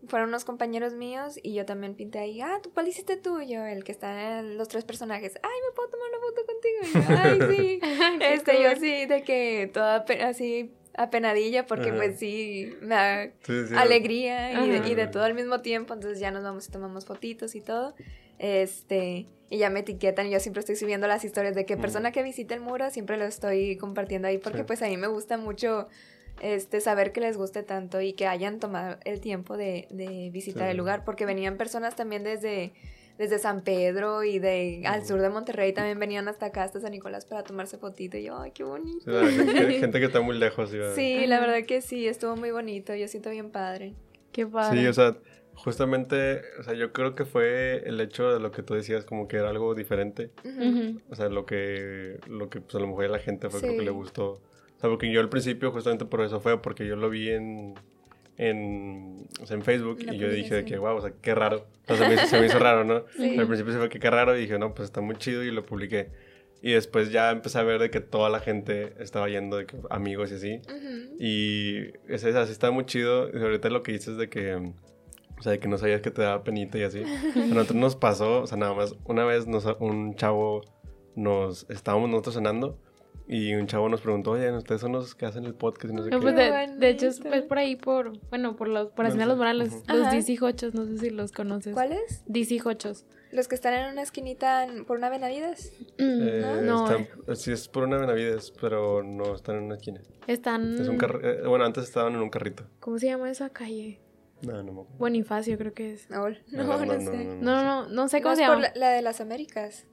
fueron 0.09 0.29
unos 0.31 0.45
compañeros 0.45 0.95
míos 0.95 1.39
y 1.43 1.55
yo 1.55 1.65
también 1.65 1.95
pinté 1.95 2.19
ahí, 2.19 2.41
ah, 2.41 2.59
¿tú 2.63 2.73
cuál 2.73 2.89
hiciste 2.89 3.17
tú? 3.17 3.41
Yo, 3.41 3.65
el 3.65 3.85
que 3.85 3.93
está 3.93 4.41
en 4.41 4.59
los 4.59 4.69
tres 4.69 4.85
personajes, 4.85 5.35
ay, 5.43 5.51
¿me 5.69 5.75
puedo 5.77 5.89
tomar 5.91 6.09
una 6.09 6.19
foto 6.21 6.47
contigo? 6.47 6.79
Y 6.83 6.93
yo, 6.93 7.49
ay, 7.49 7.57
sí. 7.57 7.81
Este, 8.25 8.63
yo 8.63 8.71
así 8.71 9.07
de 9.07 9.23
que 9.23 9.71
toda 9.73 10.05
así 10.27 10.73
apenadilla 10.95 11.67
porque 11.67 11.89
Ajá. 11.89 11.97
pues 11.97 12.19
sí 12.19 12.75
me 12.83 12.95
da 12.95 13.25
Sí, 13.45 13.67
sí. 13.69 13.75
alegría 13.77 14.53
y 14.65 14.69
de, 14.69 14.79
Ajá. 14.79 14.89
y 14.89 14.95
de 14.95 15.07
todo 15.07 15.23
al 15.23 15.35
mismo 15.35 15.61
tiempo, 15.63 15.95
entonces 15.95 16.19
ya 16.21 16.31
nos 16.31 16.43
vamos 16.43 16.69
y 16.69 16.71
tomamos 16.73 17.07
fotitos 17.07 17.55
y 17.55 17.61
todo. 17.61 17.95
Este, 18.39 19.27
y 19.51 19.59
ya 19.59 19.71
me 19.71 19.81
etiquetan 19.81 20.27
y 20.27 20.31
yo 20.31 20.41
siempre 20.41 20.61
estoy 20.61 20.77
subiendo 20.77 21.07
las 21.07 21.25
historias 21.25 21.55
de 21.55 21.65
que 21.65 21.77
persona 21.77 22.11
que 22.11 22.23
visite 22.23 22.55
el 22.55 22.61
muro 22.61 22.91
siempre 22.91 23.17
lo 23.17 23.25
estoy 23.25 23.77
compartiendo 23.77 24.27
ahí 24.29 24.39
porque 24.39 24.59
Sí. 24.59 24.65
pues 24.67 24.83
a 24.83 24.87
mí 24.89 24.97
me 24.97 25.07
gusta 25.07 25.37
mucho 25.37 25.89
este 26.41 26.81
saber 26.81 27.13
que 27.13 27.21
les 27.21 27.37
guste 27.37 27.63
tanto 27.63 28.01
y 28.01 28.15
que 28.15 28.27
hayan 28.27 28.59
tomado 28.59 28.97
el 29.05 29.21
tiempo 29.21 29.57
de, 29.57 29.87
de 29.91 30.31
visitar 30.33 30.65
Sí. 30.65 30.71
el 30.71 30.77
lugar 30.77 31.05
porque 31.05 31.27
venían 31.27 31.57
personas 31.57 31.95
también 31.97 32.25
desde 32.25 32.73
desde 33.19 33.39
San 33.39 33.63
Pedro 33.63 34.25
y 34.25 34.39
de 34.39 34.83
al 34.87 35.05
sur 35.07 35.21
de 35.21 35.29
Monterrey 35.29 35.73
también 35.75 35.99
venían 36.01 36.27
hasta 36.29 36.47
acá 36.47 36.65
hasta 36.65 36.81
San 36.81 36.93
Nicolás 36.93 37.27
para 37.27 37.45
tomarse 37.45 37.77
fotito 37.77 38.17
y 38.17 38.25
yo 38.25 38.39
ay 38.39 38.51
qué 38.53 38.65
bonito 38.65 39.05
gente, 39.29 39.73
gente 39.81 40.01
que 40.01 40.07
está 40.07 40.21
muy 40.23 40.37
lejos. 40.39 40.73
iba- 40.75 40.95
Sí, 40.95 41.27
la 41.27 41.39
verdad 41.39 41.65
que 41.67 41.83
sí, 41.83 42.09
estuvo 42.09 42.35
muy 42.37 42.51
bonito, 42.51 42.95
yo 42.95 43.07
siento 43.09 43.29
bien 43.31 43.51
padre. 43.51 43.95
Qué 44.33 44.47
padre. 44.47 44.81
Sí, 44.81 44.87
o 44.87 44.93
sea, 44.95 45.15
justamente, 45.55 46.41
o 46.59 46.63
sea, 46.63 46.73
yo 46.75 46.93
creo 46.93 47.15
que 47.15 47.25
fue 47.27 47.83
el 47.87 48.01
hecho 48.01 48.33
de 48.33 48.41
lo 48.41 48.51
que 48.51 48.63
tú 48.63 48.75
decías, 48.75 49.05
como 49.05 49.29
que 49.29 49.37
era 49.37 49.51
algo 49.51 49.75
diferente. 49.75 50.31
O 51.11 51.15
sea, 51.15 51.29
lo 51.29 51.45
que, 51.47 52.19
lo 52.27 52.49
que 52.49 52.61
pues, 52.63 52.75
a 52.75 52.79
lo 52.79 52.87
mejor 52.89 53.05
a 53.05 53.09
la 53.09 53.19
gente 53.19 53.49
fue 53.51 53.61
lo 53.61 53.69
que 53.75 53.83
le 53.83 53.91
gustó. 53.91 54.41
Sea, 54.83 54.91
porque 54.91 55.13
yo 55.13 55.21
al 55.21 55.29
principio 55.29 55.71
justamente 55.71 56.05
por 56.07 56.23
eso 56.23 56.41
fue, 56.41 56.61
porque 56.61 56.85
yo 56.85 56.97
lo 56.97 57.09
vi 57.09 57.31
en, 57.31 57.75
en, 58.37 59.29
o 59.41 59.47
sea, 59.47 59.57
en 59.57 59.63
Facebook 59.63 60.03
La 60.03 60.13
y 60.13 60.19
yo 60.19 60.29
dije 60.29 60.57
de 60.57 60.65
que, 60.65 60.77
wow, 60.77 60.97
o 60.97 61.01
sea, 61.01 61.13
qué 61.23 61.37
raro. 61.37 61.69
O 61.87 61.95
sea, 61.95 61.99
se 61.99 62.09
me 62.09 62.15
hizo, 62.15 62.27
se 62.27 62.41
me 62.41 62.47
hizo 62.47 62.59
raro, 62.59 62.83
¿no? 62.83 63.05
Sí. 63.17 63.39
Al 63.39 63.47
principio 63.47 63.73
se 63.73 63.79
fue 63.79 63.89
que 63.89 64.01
qué 64.01 64.11
raro 64.11 64.37
y 64.37 64.41
dije, 64.41 64.59
no, 64.59 64.75
pues 64.75 64.87
está 64.87 65.01
muy 65.01 65.15
chido 65.15 65.45
y 65.45 65.53
lo 65.53 65.65
publiqué. 65.65 66.11
Y 66.63 66.73
después 66.73 67.13
ya 67.13 67.31
empecé 67.31 67.61
a 67.61 67.63
ver 67.63 67.79
de 67.79 67.91
que 67.91 68.01
toda 68.01 68.29
la 68.29 68.41
gente 68.41 68.95
estaba 68.99 69.29
yendo, 69.29 69.57
de 69.57 69.67
que 69.67 69.77
amigos 69.89 70.33
y 70.33 70.35
así. 70.35 70.61
Ujú. 70.67 71.17
Y 71.17 71.93
es 72.09 72.25
así 72.25 72.51
está 72.51 72.73
muy 72.73 72.85
chido. 72.85 73.31
Y 73.33 73.41
ahorita 73.41 73.71
lo 73.71 73.85
que 73.85 73.93
dices 73.93 74.17
de 74.17 74.29
que, 74.29 74.57
o 74.57 75.43
sea, 75.43 75.53
de 75.53 75.61
que 75.61 75.69
no 75.69 75.79
sabías 75.79 76.01
que 76.01 76.11
te 76.11 76.23
daba 76.23 76.43
penita 76.43 76.77
y 76.77 76.83
así. 76.83 77.05
A 77.37 77.55
nosotros 77.55 77.77
nos 77.77 77.95
pasó, 77.95 78.43
o 78.43 78.47
sea, 78.49 78.59
nada 78.59 78.75
más, 78.75 78.97
una 79.05 79.25
vez 79.25 79.47
nos, 79.47 79.65
un 79.79 80.17
chavo 80.17 80.63
nos, 81.15 81.71
estábamos 81.71 82.11
nosotros 82.11 82.35
cenando 82.35 82.81
y 83.29 83.55
un 83.55 83.67
chavo 83.67 83.89
nos 83.89 84.01
preguntó, 84.01 84.33
oye, 84.33 84.51
ustedes 84.53 84.81
son 84.81 84.93
los 84.93 85.15
que 85.15 85.27
hacen 85.27 85.45
el 85.45 85.55
podcast 85.55 85.93
y 85.93 85.97
no 85.97 86.03
sé 86.03 86.11
No, 86.11 86.19
qué. 86.19 86.23
pues 86.23 86.35
de, 86.37 86.77
de 86.79 86.89
hecho 86.91 87.07
es, 87.07 87.19
bonito. 87.21 87.37
es 87.37 87.45
por 87.45 87.59
ahí 87.59 87.77
por, 87.77 88.19
bueno, 88.31 88.57
por 88.57 88.69
los, 88.69 88.89
por 88.93 89.05
No 89.07 89.11
sé. 89.13 89.25
Los 89.27 89.37
Morales, 89.37 89.73
Ujú. 89.73 89.97
los. 89.97 90.11
DC 90.11 90.39
Hochos, 90.45 90.75
no 90.75 90.85
sé 90.87 90.99
si 90.99 91.11
los 91.11 91.33
conoces. 91.33 91.73
¿Cuáles? 91.75 92.23
DC 92.27 92.61
Hochos. 92.65 93.07
Los 93.31 93.49
que 93.49 93.55
están 93.55 93.73
en 93.73 93.91
una 93.93 94.03
esquinita 94.03 94.65
en- 94.65 94.85
por 94.85 94.99
una 94.99 95.09
Benavides. 95.09 95.73
Mm, 95.99 96.03
Eh, 96.23 96.61
no, 96.65 96.85
están- 96.91 97.09
eh, 97.29 97.37
sí, 97.37 97.51
es 97.53 97.67
por 97.69 97.85
una 97.85 97.97
Benavides, 97.97 98.53
pero 98.61 99.03
no 99.03 99.35
están 99.35 99.57
en 99.57 99.63
una 99.65 99.77
esquina. 99.77 100.01
están, 100.27 100.79
Es 100.81 100.89
un 100.89 100.99
carri- 100.99 101.21
eh, 101.25 101.47
bueno, 101.47 101.65
antes 101.65 101.85
estaban 101.85 102.13
en 102.15 102.21
un 102.21 102.29
carrito. 102.31 102.65
¿cómo 102.81 102.99
se 102.99 103.07
llama 103.07 103.31
esa 103.31 103.49
calle? 103.49 104.01
No, 104.43 104.53
no 104.63 104.65
me 104.65 104.81
acuerdo. 104.83 104.99
Bonifacio 104.99 105.57
creo 105.57 105.73
que 105.73 105.93
es. 105.93 106.11
No, 106.11 106.29
no, 106.29 106.37
No, 106.51 106.65
no, 106.65 106.85
no, 106.85 106.95
no, 106.95 107.01
sé. 107.01 107.25
no, 107.25 107.35
No, 107.37 107.63
no, 107.63 107.89
no 107.89 108.09
sé 108.09 108.19
No 108.19 108.23
cómo 108.25 108.33
es 108.33 108.39
se 108.41 108.45
por 108.47 108.55
llama. 108.57 108.69
la, 108.75 108.81
la 108.81 108.91
de 108.91 109.01
las 109.03 109.21
Américas. 109.21 109.87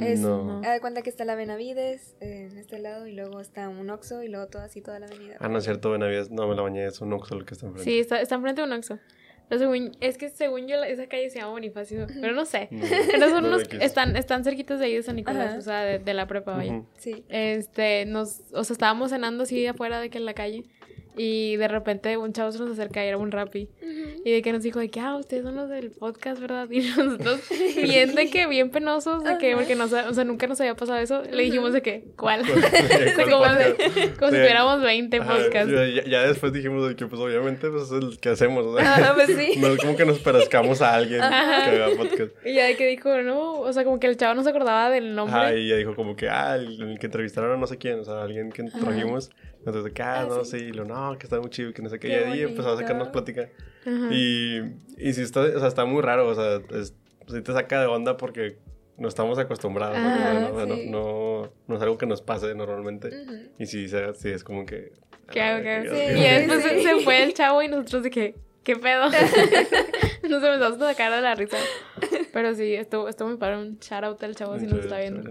Es- 0.00 0.20
No. 0.20 0.42
no. 0.44 0.58
Haz 0.66 0.72
de 0.74 0.80
cuenta 0.80 1.02
que 1.02 1.10
está 1.10 1.24
la 1.24 1.34
Benavides 1.34 2.16
eh, 2.20 2.48
en 2.50 2.58
este 2.58 2.78
lado 2.78 3.06
y 3.06 3.12
luego 3.12 3.40
está 3.40 3.68
un 3.68 3.90
Oxxo 3.90 4.22
y 4.22 4.28
luego 4.28 4.46
todo 4.46 4.62
así 4.62 4.80
toda 4.80 4.98
la 4.98 5.06
avenida. 5.06 5.36
Ah, 5.40 5.48
no 5.48 5.58
es 5.58 5.64
cierto, 5.64 5.90
Benavides. 5.90 6.30
No, 6.30 6.48
me 6.48 6.54
la 6.54 6.62
bañé, 6.62 6.86
es 6.86 7.00
un 7.00 7.12
Oxxo 7.12 7.34
el 7.36 7.44
que 7.44 7.54
está 7.54 7.66
enfrente. 7.66 7.90
Sí, 7.90 7.98
está, 7.98 8.20
está 8.20 8.34
enfrente 8.36 8.62
de 8.62 8.66
un 8.66 8.72
Oxxo. 8.72 8.98
Pero 9.46 9.58
según, 9.58 9.92
es 10.00 10.16
que 10.16 10.30
según 10.30 10.66
yo, 10.68 10.78
la- 10.78 10.88
esa 10.88 11.06
calle 11.06 11.28
se 11.28 11.38
llama 11.38 11.50
Bonifacio, 11.52 12.06
pero 12.22 12.32
no 12.32 12.46
sé. 12.46 12.68
No, 12.70 12.82
Pero 13.12 13.28
son 13.28 13.42
no, 13.42 13.48
unos, 13.50 13.64
están, 13.78 14.16
están 14.16 14.42
cerquitos 14.42 14.78
de 14.80 14.86
ahí 14.86 14.94
de 14.94 15.02
San 15.02 15.16
Nicolás, 15.16 15.48
Ajá. 15.50 15.58
o 15.58 15.60
sea, 15.60 15.80
de, 15.82 15.98
de 15.98 16.14
la 16.14 16.26
prepa, 16.26 16.56
vaya. 16.56 16.82
Sí. 16.96 17.26
Este, 17.28 18.06
nos, 18.06 18.40
o 18.54 18.64
sea, 18.64 18.72
estábamos 18.72 19.10
cenando 19.10 19.42
así 19.42 19.66
afuera 19.66 20.00
de 20.00 20.08
que 20.08 20.16
en 20.16 20.24
la 20.24 20.32
calle. 20.32 20.64
Y 21.16 21.56
de 21.56 21.68
repente 21.68 22.16
un 22.16 22.32
chavo 22.32 22.50
se 22.50 22.58
nos 22.58 22.70
acerca 22.70 23.04
y 23.04 23.08
era 23.08 23.18
un 23.18 23.30
rapi. 23.30 23.68
Y 24.24 24.32
de 24.32 24.42
que 24.42 24.52
nos 24.52 24.62
dijo 24.62 24.80
de 24.80 24.88
que, 24.90 24.98
ah, 25.00 25.16
ustedes 25.16 25.44
son 25.44 25.54
los 25.54 25.68
del 25.68 25.90
podcast, 25.92 26.40
¿verdad? 26.40 26.68
Y 26.74 26.80
nosotros, 26.80 27.40
bien 27.82 28.14
de 28.16 28.30
que, 28.30 28.46
bien 28.48 28.70
penosos, 28.70 29.22
de 29.22 29.38
que, 29.38 29.50
Ajá. 29.52 29.58
porque 29.58 29.76
no, 29.76 29.86
sa- 29.86 30.08
o 30.08 30.14
sea, 30.14 30.24
nunca 30.24 30.46
nos 30.48 30.60
había 30.60 30.74
pasado 30.74 30.98
eso. 30.98 31.22
Le 31.22 31.44
dijimos 31.44 31.72
de 31.72 31.82
que, 31.82 32.04
¿cuál? 32.16 32.40
O 32.44 32.44
¿Cuál 32.44 33.14
sea, 33.14 33.24
como, 33.30 33.44
de- 33.44 33.76
si 34.02 34.08
tuviéramos 34.18 34.82
20 34.82 35.16
Ajá, 35.18 35.34
podcasts. 35.36 35.72
ya, 35.72 36.04
ya- 36.04 36.22
después 36.26 36.52
dijimos 36.52 36.88
de 36.88 36.96
que, 36.96 37.06
pues, 37.06 37.20
obviamente, 37.20 37.70
pues, 37.70 37.84
es 37.84 37.92
el 37.92 38.18
que 38.18 38.30
hacemos, 38.30 38.64
o 38.66 38.76
sea, 38.78 38.94
Ah, 38.96 39.12
pues 39.14 39.28
sí. 39.36 39.58
No 39.60 39.68
es 39.68 39.78
como 39.80 39.96
que 39.96 40.04
nos 40.06 40.18
parezcamos 40.18 40.82
a 40.82 40.94
alguien 40.94 41.20
que 41.20 41.26
haga 41.26 41.88
podcast. 41.96 42.32
Y 42.44 42.54
ya 42.54 42.64
de 42.66 42.76
que 42.76 42.86
dijo, 42.88 43.22
no, 43.22 43.52
o 43.60 43.72
sea, 43.72 43.84
como 43.84 44.00
que 44.00 44.06
el 44.08 44.16
chavo 44.16 44.34
no 44.34 44.42
se 44.42 44.50
acordaba 44.50 44.90
del 44.90 45.14
nombre. 45.14 45.36
Ajá, 45.38 45.54
y 45.54 45.68
ya 45.68 45.76
dijo 45.76 45.94
como 45.94 46.16
que, 46.16 46.28
ah, 46.28 46.56
el, 46.56 46.80
el 46.82 46.98
que 46.98 47.06
entrevistaron 47.06 47.52
a 47.52 47.56
no 47.56 47.66
sé 47.68 47.78
quién, 47.78 48.00
o 48.00 48.04
sea, 48.04 48.22
alguien 48.22 48.50
que 48.50 48.64
trajimos. 48.64 49.30
Entonces, 49.66 49.84
de 49.84 49.92
que, 49.92 50.02
ah, 50.02 50.20
Ah, 50.22 50.26
no, 50.28 50.44
sí. 50.44 50.58
sí, 50.58 50.64
y 50.66 50.72
lo, 50.72 50.84
no, 50.84 51.16
que 51.18 51.24
está 51.26 51.40
muy 51.40 51.50
chido, 51.50 51.72
que 51.72 51.80
no 51.82 51.88
sé 51.88 51.98
qué. 51.98 52.08
Qué 52.08 52.36
y 52.36 52.40
empezó 52.42 52.70
a 52.72 52.76
sacarnos 52.76 53.08
plática. 53.08 53.48
Ajá. 53.86 54.08
Y, 54.12 54.58
y 54.98 55.12
sí, 55.14 55.22
está, 55.22 55.40
o 55.40 55.58
sea, 55.58 55.68
está 55.68 55.84
muy 55.84 56.02
raro, 56.02 56.28
o 56.28 56.34
sea, 56.34 56.60
es, 56.78 56.94
sí 57.28 57.40
te 57.42 57.52
saca 57.52 57.80
de 57.80 57.86
onda 57.86 58.16
porque 58.16 58.58
no 58.98 59.08
estamos 59.08 59.38
acostumbrados. 59.38 59.98
¿no? 59.98 60.08
Ajá, 60.08 60.34
¿no? 60.34 60.52
O 60.52 60.56
sea, 60.56 60.66
no- 60.66 60.74
sí. 60.76 60.88
no, 60.90 61.52
no 61.66 61.76
es 61.76 61.82
algo 61.82 61.96
que 61.98 62.06
nos 62.06 62.20
pase 62.22 62.54
normalmente. 62.54 63.10
Y 63.58 63.66
sí, 63.66 63.88
sí, 63.88 64.28
es 64.28 64.44
como 64.44 64.66
que... 64.66 64.92
¿Qué 65.30 65.40
hago? 65.40 65.62
¿Qué 65.62 65.70
hago? 65.70 65.94
Sí, 65.94 66.02
y 66.02 66.20
después 66.22 66.62
sí. 66.62 66.82
se- 66.82 67.00
fue 67.00 67.22
el 67.22 67.32
chavo 67.34 67.62
y 67.62 67.68
nosotros 67.68 68.02
de 68.02 68.10
que, 68.10 68.34
¿qué 68.62 68.76
pedo? 68.76 69.04
nos 70.28 70.42
empezamos 70.42 70.80
a 70.82 70.90
sacar 70.90 71.12
de 71.12 71.20
la 71.22 71.34
risa. 71.34 71.56
Pero 72.32 72.54
sí, 72.54 72.74
estuvo, 72.74 73.08
estuvo 73.08 73.28
muy 73.28 73.38
padre. 73.38 73.56
Un 73.58 73.78
shout 73.78 74.04
out 74.04 74.22
al 74.22 74.34
chavo 74.34 74.58
si 74.58 74.66
nos 74.66 74.80
está 74.80 74.98
viendo. 74.98 75.30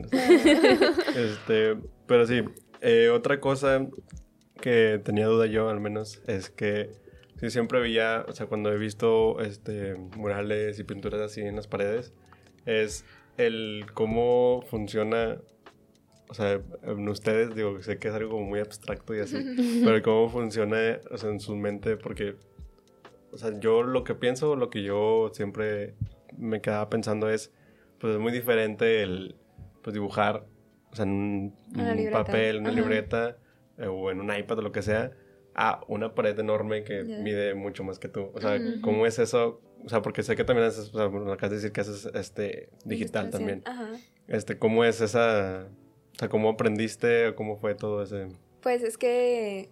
Este, 1.15 1.75
pero 2.07 2.25
sí, 2.25 2.43
eh, 2.83 3.09
otra 3.09 3.39
cosa 3.39 3.87
que 4.61 5.01
tenía 5.03 5.27
duda 5.27 5.45
yo 5.45 5.69
al 5.69 5.79
menos 5.79 6.21
es 6.27 6.49
que 6.49 6.91
sí 7.39 7.49
siempre 7.49 7.79
veía, 7.79 8.25
o 8.27 8.33
sea, 8.33 8.47
cuando 8.47 8.73
he 8.73 8.77
visto 8.77 9.39
este 9.39 9.95
murales 9.95 10.79
y 10.79 10.83
pinturas 10.83 11.21
así 11.21 11.39
en 11.39 11.55
las 11.55 11.67
paredes, 11.67 12.13
es 12.65 13.05
el 13.37 13.85
cómo 13.93 14.63
funciona, 14.69 15.37
o 16.27 16.33
sea, 16.33 16.61
en 16.83 17.07
ustedes, 17.07 17.55
digo, 17.55 17.81
sé 17.81 17.99
que 17.99 18.09
es 18.09 18.13
algo 18.13 18.31
como 18.31 18.47
muy 18.47 18.59
abstracto 18.59 19.15
y 19.15 19.21
así, 19.21 19.37
pero 19.85 20.01
cómo 20.03 20.29
funciona, 20.29 20.99
o 21.09 21.17
sea, 21.17 21.29
en 21.29 21.39
su 21.39 21.55
mente, 21.55 21.95
porque, 21.95 22.35
o 23.31 23.37
sea, 23.37 23.57
yo 23.59 23.83
lo 23.83 24.03
que 24.03 24.13
pienso, 24.13 24.57
lo 24.57 24.69
que 24.69 24.83
yo 24.83 25.31
siempre 25.33 25.95
me 26.37 26.59
quedaba 26.59 26.89
pensando 26.89 27.29
es, 27.29 27.49
pues 27.99 28.13
es 28.13 28.19
muy 28.19 28.33
diferente 28.33 29.03
el, 29.03 29.35
pues 29.81 29.93
dibujar, 29.93 30.45
o 30.93 30.95
sea, 30.95 31.03
en 31.03 31.12
un, 31.12 31.55
un 31.75 32.12
papel, 32.12 32.59
una 32.59 32.69
Ajá. 32.69 32.79
libreta, 32.79 33.38
eh, 33.77 33.88
o 33.88 34.09
en 34.12 34.21
un 34.21 34.33
iPad 34.33 34.59
o 34.59 34.62
lo 34.62 34.71
que 34.71 34.81
sea, 34.81 35.12
a 35.55 35.81
una 35.88 36.15
pared 36.15 36.38
enorme 36.39 36.83
que 36.83 37.03
mide 37.03 37.53
mucho 37.55 37.83
más 37.83 38.00
que 38.00 38.07
tú. 38.07 38.31
O 38.33 38.39
sea. 38.39 38.59
¿cómo 38.81 39.05
es 39.05 39.19
eso? 39.19 39.62
O 39.85 39.89
sea, 39.89 40.01
porque 40.01 40.23
sé 40.23 40.35
que 40.35 40.43
también 40.45 40.67
haces, 40.67 40.93
o 40.93 40.97
sea, 40.97 41.07
bueno, 41.07 41.31
acabas 41.33 41.50
de 41.51 41.55
decir 41.57 41.71
que 41.73 41.81
haces 41.81 42.05
este 42.13 42.69
digital 42.85 43.29
también. 43.29 43.62
Ajá. 43.65 43.89
Este, 44.27 44.57
¿cómo 44.57 44.85
es 44.85 45.01
esa, 45.01 45.67
o 46.15 46.17
sea, 46.17 46.29
cómo 46.29 46.50
aprendiste 46.50 47.27
o 47.27 47.35
cómo 47.35 47.57
fue 47.57 47.75
todo 47.75 48.01
ese? 48.03 48.27
Pues 48.62 48.81
es 48.81 48.97
que, 48.97 49.69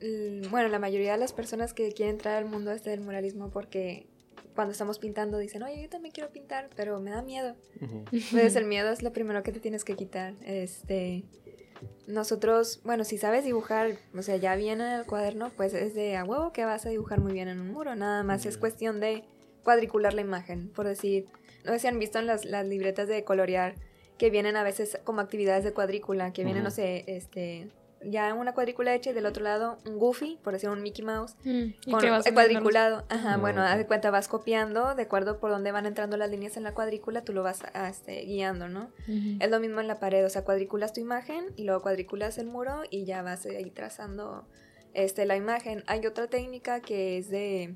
l- 0.00 0.46
bueno, 0.48 0.68
la 0.68 0.78
mayoría 0.78 1.12
de 1.12 1.18
las 1.18 1.32
personas 1.32 1.72
que 1.72 1.92
quieren 1.92 2.16
entrar 2.16 2.36
al 2.36 2.44
mundo 2.44 2.70
este 2.72 2.90
del 2.90 3.00
muralismo 3.00 3.50
porque 3.50 4.06
cuando 4.54 4.72
estamos 4.72 4.98
pintando 4.98 5.38
dicen, 5.38 5.62
oye, 5.62 5.82
yo 5.82 5.88
también 5.88 6.12
quiero 6.12 6.30
pintar, 6.30 6.68
pero 6.76 7.00
me 7.00 7.10
da 7.10 7.22
miedo. 7.22 7.56
Ujú. 7.80 8.04
Pues 8.30 8.56
el 8.56 8.64
miedo 8.64 8.90
es 8.90 9.02
lo 9.02 9.12
primero 9.12 9.42
que 9.42 9.52
te 9.52 9.60
tienes 9.60 9.84
que 9.84 9.94
quitar. 9.94 10.34
Este, 10.44 11.24
nosotros, 12.06 12.80
bueno, 12.84 13.04
si 13.04 13.18
sabes 13.18 13.44
dibujar, 13.44 13.92
o 14.16 14.22
sea, 14.22 14.36
ya 14.36 14.56
bien 14.56 14.80
en 14.80 14.92
el 14.92 15.06
cuaderno, 15.06 15.50
pues 15.56 15.74
es 15.74 15.94
de 15.94 16.16
a 16.16 16.24
huevo 16.24 16.52
que 16.52 16.64
vas 16.64 16.86
a 16.86 16.88
dibujar 16.88 17.20
muy 17.20 17.32
bien 17.32 17.48
en 17.48 17.60
un 17.60 17.70
muro. 17.72 17.94
Nada 17.94 18.22
más 18.22 18.46
es 18.46 18.58
cuestión 18.58 19.00
de 19.00 19.24
cuadricular 19.62 20.14
la 20.14 20.22
imagen, 20.22 20.70
por 20.70 20.86
decir, 20.86 21.26
no 21.64 21.72
sé 21.72 21.80
si 21.80 21.86
han 21.86 21.98
visto 21.98 22.18
en 22.18 22.26
las, 22.26 22.44
las 22.44 22.66
libretas 22.66 23.08
de 23.08 23.24
colorear 23.24 23.74
que 24.16 24.30
vienen 24.30 24.56
a 24.56 24.62
veces 24.62 24.98
como 25.04 25.20
actividades 25.20 25.64
de 25.64 25.72
cuadrícula, 25.72 26.32
que 26.32 26.42
vienen, 26.44 26.62
Ujú. 26.62 26.70
no 26.70 26.70
sé, 26.70 27.04
este, 27.06 27.68
ya 28.02 28.32
una 28.34 28.54
cuadrícula 28.54 28.94
hecha 28.94 29.10
y 29.10 29.12
del 29.12 29.26
otro 29.26 29.42
lado 29.42 29.78
un 29.86 29.98
Goofy, 29.98 30.38
por 30.42 30.52
decir 30.52 30.68
un 30.68 30.82
Mickey 30.82 31.04
Mouse, 31.04 31.36
Mm, 31.44 31.74
y 31.86 31.90
con 31.90 32.22
cuadriculado. 32.34 33.04
Ajá, 33.08 33.36
bueno, 33.36 33.62
haz 33.62 33.78
de 33.78 33.86
cuenta, 33.86 34.10
vas 34.10 34.28
copiando, 34.28 34.94
de 34.94 35.02
acuerdo 35.02 35.38
por 35.38 35.50
donde 35.50 35.72
van 35.72 35.86
entrando 35.86 36.16
las 36.16 36.30
líneas 36.30 36.56
en 36.56 36.62
la 36.62 36.74
cuadrícula, 36.74 37.22
tú 37.22 37.32
lo 37.32 37.42
vas 37.42 37.62
a, 37.74 37.88
este, 37.88 38.22
guiando, 38.24 38.68
¿no? 38.68 38.90
Es 39.40 39.50
lo 39.50 39.60
mismo 39.60 39.80
en 39.80 39.88
la 39.88 39.98
pared, 39.98 40.24
o 40.24 40.30
sea, 40.30 40.44
cuadriculas 40.44 40.92
tu 40.92 41.00
imagen 41.00 41.46
y 41.56 41.64
luego 41.64 41.82
cuadriculas 41.82 42.38
el 42.38 42.46
muro 42.46 42.82
y 42.90 43.04
ya 43.04 43.22
vas 43.22 43.46
ahí 43.46 43.70
trazando 43.70 44.46
este, 44.94 45.26
la 45.26 45.36
imagen. 45.36 45.84
Hay 45.86 46.04
otra 46.06 46.26
técnica 46.26 46.80
que 46.80 47.18
es 47.18 47.30
de, 47.30 47.74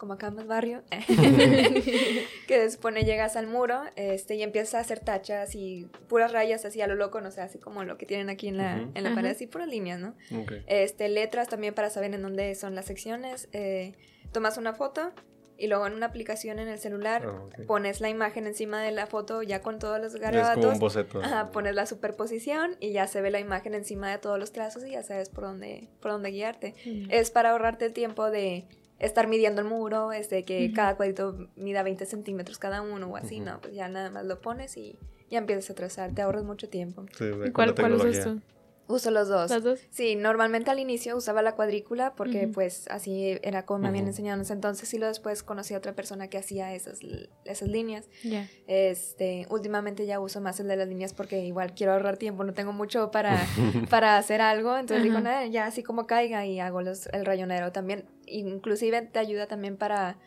como 0.00 0.14
acá 0.14 0.30
más 0.32 0.46
barrio, 0.48 0.82
que 2.48 2.70
supone 2.70 3.04
llegas 3.04 3.36
al 3.36 3.46
muro 3.46 3.82
este, 3.96 4.34
y 4.34 4.42
empiezas 4.42 4.74
a 4.74 4.78
hacer 4.80 5.00
tachas 5.00 5.54
y 5.54 5.86
puras 6.08 6.32
rayas 6.32 6.64
así 6.64 6.80
a 6.80 6.86
lo 6.86 6.94
loco, 6.94 7.20
no 7.20 7.30
sé, 7.30 7.40
así 7.42 7.58
como 7.58 7.84
lo 7.84 7.98
que 7.98 8.06
tienen 8.06 8.30
aquí 8.30 8.48
en 8.48 8.56
la, 8.56 8.88
en 8.94 9.02
la 9.04 9.14
pared, 9.14 9.30
así 9.30 9.46
puras 9.46 9.68
líneas, 9.68 10.00
¿no? 10.00 10.14
Ok. 10.40 10.52
este, 10.66 11.08
letras 11.08 11.48
también 11.48 11.74
para 11.74 11.90
saber 11.90 12.12
en 12.14 12.22
dónde 12.22 12.54
son 12.54 12.74
las 12.74 12.86
secciones. 12.86 13.48
eh, 13.52 13.92
tomas 14.32 14.56
una 14.58 14.72
foto 14.74 15.12
y 15.58 15.66
luego 15.66 15.86
en 15.86 15.92
una 15.92 16.06
aplicación 16.06 16.58
en 16.58 16.68
el 16.68 16.78
celular 16.78 17.26
Ah, 17.26 17.64
pones 17.66 18.00
la 18.00 18.08
imagen 18.08 18.46
encima 18.46 18.80
de 18.80 18.92
la 18.92 19.06
foto 19.06 19.42
ya 19.42 19.60
con 19.60 19.78
todos 19.78 20.00
los 20.00 20.14
Es 20.14 20.20
como 20.20 20.26
un 20.28 20.32
garabatos. 20.36 20.78
boceto. 20.78 21.20
Ajá, 21.22 21.50
pones 21.50 21.74
la 21.74 21.84
superposición 21.84 22.76
y 22.80 22.92
ya 22.92 23.06
se 23.06 23.20
ve 23.20 23.30
la 23.30 23.40
imagen 23.40 23.74
encima 23.74 24.10
de 24.10 24.16
todos 24.18 24.38
los 24.38 24.52
trazos 24.52 24.84
y 24.86 24.92
ya 24.92 25.02
sabes 25.02 25.28
por 25.28 25.44
dónde, 25.44 25.88
por 26.00 26.12
dónde 26.12 26.30
guiarte. 26.30 26.74
Es 27.10 27.30
para 27.30 27.50
ahorrarte 27.50 27.84
el 27.84 27.92
tiempo 27.92 28.30
de 28.30 28.64
estar 29.00 29.26
midiendo 29.26 29.62
el 29.62 29.66
muro, 29.66 30.12
este, 30.12 30.44
que 30.44 30.72
cada 30.72 30.96
cuadrito 30.96 31.48
mida 31.56 31.82
20 31.82 32.06
centímetros 32.06 32.58
cada 32.58 32.82
uno 32.82 33.08
o 33.08 33.16
así, 33.16 33.40
no, 33.40 33.60
pues 33.60 33.74
ya 33.74 33.88
nada 33.88 34.10
más 34.10 34.24
lo 34.24 34.40
pones 34.40 34.76
y 34.76 34.96
ya 35.30 35.38
empiezas 35.38 35.70
a 35.70 35.74
trazar, 35.74 36.12
te 36.12 36.22
ahorras 36.22 36.44
mucho 36.44 36.68
tiempo. 36.68 37.06
Sí, 37.16 37.24
¿Y 37.46 37.50
¿Cuál, 37.50 37.74
cuál 37.74 37.94
usas 37.94 38.24
tú? 38.24 38.40
Uso 38.90 39.12
los 39.12 39.28
dos. 39.28 39.50
¿Las 39.50 39.62
dos? 39.62 39.78
Sí, 39.90 40.16
normalmente 40.16 40.68
al 40.68 40.80
inicio 40.80 41.16
usaba 41.16 41.42
la 41.42 41.54
cuadrícula 41.54 42.14
porque 42.16 42.48
pues 42.48 42.88
así 42.88 43.38
era 43.42 43.64
como 43.64 43.78
me 43.78 43.88
habían 43.88 44.08
enseñado 44.08 44.34
en 44.34 44.42
ese 44.42 44.52
entonces 44.52 44.92
y 44.92 44.98
luego 44.98 45.10
después 45.10 45.44
conocí 45.44 45.74
a 45.74 45.78
otra 45.78 45.92
persona 45.92 46.26
que 46.26 46.38
hacía 46.38 46.74
esas, 46.74 46.98
esas 47.44 47.68
líneas. 47.68 48.08
Ya. 48.24 48.48
Este, 48.66 49.46
últimamente 49.48 50.06
ya 50.06 50.18
uso 50.18 50.40
más 50.40 50.58
el 50.58 50.66
de 50.66 50.74
las 50.74 50.88
líneas 50.88 51.14
porque 51.14 51.44
igual 51.44 51.72
quiero 51.72 51.92
ahorrar 51.92 52.16
tiempo, 52.16 52.42
no 52.42 52.52
tengo 52.52 52.72
mucho 52.72 53.12
para, 53.12 53.46
para 53.90 54.16
hacer 54.16 54.40
algo, 54.40 54.76
entonces 54.76 55.04
digo, 55.04 55.18
Ajá. 55.18 55.22
nada, 55.22 55.46
ya 55.46 55.66
así 55.66 55.84
como 55.84 56.08
caiga 56.08 56.44
y 56.46 56.58
hago 56.58 56.82
los, 56.82 57.06
el 57.12 57.24
rayonero 57.24 57.70
también, 57.70 58.06
inclusive 58.30 59.02
te 59.02 59.18
ayuda 59.18 59.46
también 59.46 59.76
para 59.76 60.18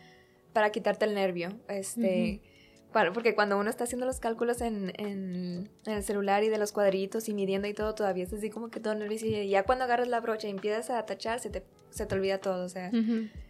para 0.54 0.72
quitarte 0.72 1.06
el 1.06 1.16
nervio. 1.16 1.50
Este, 1.68 2.42
porque 3.14 3.34
cuando 3.34 3.58
uno 3.58 3.70
está 3.70 3.86
haciendo 3.86 4.06
los 4.06 4.20
cálculos 4.20 4.62
en, 4.62 4.94
en, 4.98 5.70
el 5.86 6.04
celular 6.04 6.44
y 6.44 6.50
de 6.50 6.60
los 6.60 6.72
cuadritos 6.72 7.28
y 7.28 7.34
midiendo 7.34 7.68
y 7.68 7.74
todo, 7.74 7.96
todavía 7.96 8.24
es 8.24 8.34
así 8.34 8.50
como 8.52 8.70
que 8.70 8.80
todo 8.80 8.94
nervioso. 8.96 9.26
Y 9.26 9.50
ya 9.50 9.64
cuando 9.64 9.86
agarras 9.86 10.08
la 10.08 10.22
brocha 10.22 10.48
y 10.48 10.52
empiezas 10.52 10.92
a 10.92 11.06
tachar, 11.06 11.40
se 11.40 11.50
te, 11.50 11.64
se 11.90 12.06
te 12.06 12.16
olvida 12.16 12.38
todo. 12.38 12.64
O 12.64 12.70
sea, 12.70 12.92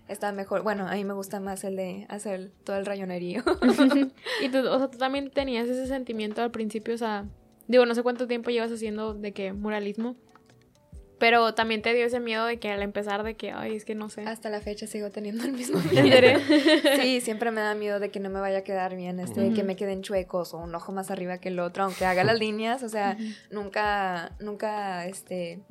está 0.08 0.32
mejor. 0.32 0.64
Bueno, 0.64 0.88
a 0.88 0.94
mí 0.94 1.04
me 1.04 1.14
gusta 1.14 1.42
más 1.42 1.64
el 1.66 1.76
de 1.76 2.06
hacer 2.10 2.52
todo 2.64 2.78
el 2.78 2.86
rayonerío. 2.86 3.44
y 4.42 4.50
tú, 4.50 4.60
o 4.68 4.78
sea, 4.78 4.90
tú 4.90 4.98
también 4.98 5.30
tenías 5.30 5.68
ese 5.68 5.88
sentimiento 5.88 6.42
al 6.42 6.52
principio, 6.52 6.96
o 6.96 6.98
sea, 6.98 7.26
digo, 7.68 7.86
no 7.86 7.96
sé 7.96 8.02
cuánto 8.02 8.28
tiempo 8.28 8.50
llevas 8.50 8.72
haciendo 8.72 9.14
de 9.14 9.34
que 9.34 9.52
muralismo. 9.52 10.16
Pero 11.24 11.54
también 11.54 11.82
te 11.82 11.94
dio 11.94 12.06
ese 12.06 12.20
miedo 12.20 12.46
de 12.46 12.60
que 12.60 12.70
al 12.70 12.82
empezar 12.82 13.24
de 13.24 13.36
que, 13.36 13.54
ay, 13.54 13.78
es 13.78 13.86
que 13.86 13.96
no 13.96 14.10
sé. 14.10 14.24
Hasta 14.24 14.50
la 14.50 14.60
fecha 14.60 14.88
sigo 14.88 15.10
teniendo 15.10 15.46
el 15.46 15.54
mismo 15.54 15.80
miedo. 15.92 16.38
sí, 17.02 17.22
siempre 17.22 17.50
me 17.50 17.62
da 17.62 17.76
miedo 17.76 18.02
de 18.02 18.10
que 18.10 18.20
no 18.20 18.30
me 18.30 18.42
vaya 18.42 18.58
a 18.58 18.64
quedar 18.66 18.98
bien, 18.98 19.22
este, 19.22 19.40
de 19.40 19.54
que 19.54 19.64
me 19.64 19.78
queden 19.78 20.02
chuecos 20.02 20.54
o 20.54 20.58
un 20.58 20.76
ojo 20.76 20.92
más 20.92 21.12
arriba 21.12 21.38
que 21.38 21.48
el 21.48 21.62
otro, 21.62 21.86
aunque 21.86 22.04
haga 22.04 22.26
las 22.26 22.38
líneas, 22.38 22.84
o 22.84 22.90
sea, 22.90 23.18
nunca, 23.52 24.36
nunca, 24.42 25.08
este, 25.08 25.62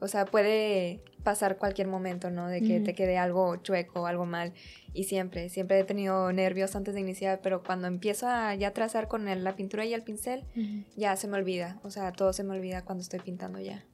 o 0.00 0.08
sea, 0.08 0.24
puede 0.24 1.02
pasar 1.22 1.58
cualquier 1.58 1.88
momento, 1.88 2.30
¿no? 2.30 2.48
De 2.48 2.62
que 2.62 2.80
te 2.80 2.94
quede 2.94 3.18
algo 3.18 3.56
chueco, 3.56 4.06
algo 4.06 4.24
mal. 4.24 4.54
Y 4.94 5.04
siempre, 5.04 5.50
siempre 5.50 5.80
he 5.80 5.84
tenido 5.84 6.32
nervios 6.32 6.74
antes 6.76 6.94
de 6.94 7.00
iniciar, 7.00 7.40
pero 7.42 7.62
cuando 7.62 7.88
empiezo 7.88 8.26
a 8.26 8.54
ya 8.54 8.72
trazar 8.72 9.06
con 9.06 9.26
la 9.26 9.54
pintura 9.54 9.84
y 9.84 9.92
el 9.92 10.02
pincel, 10.02 10.44
ya 10.96 11.14
se 11.16 11.28
me 11.28 11.36
olvida. 11.36 11.78
O 11.82 11.90
sea, 11.90 12.10
todo 12.12 12.32
se 12.32 12.42
me 12.42 12.54
olvida 12.54 12.86
cuando 12.86 13.02
estoy 13.02 13.18
pintando 13.18 13.60
ya. 13.60 13.84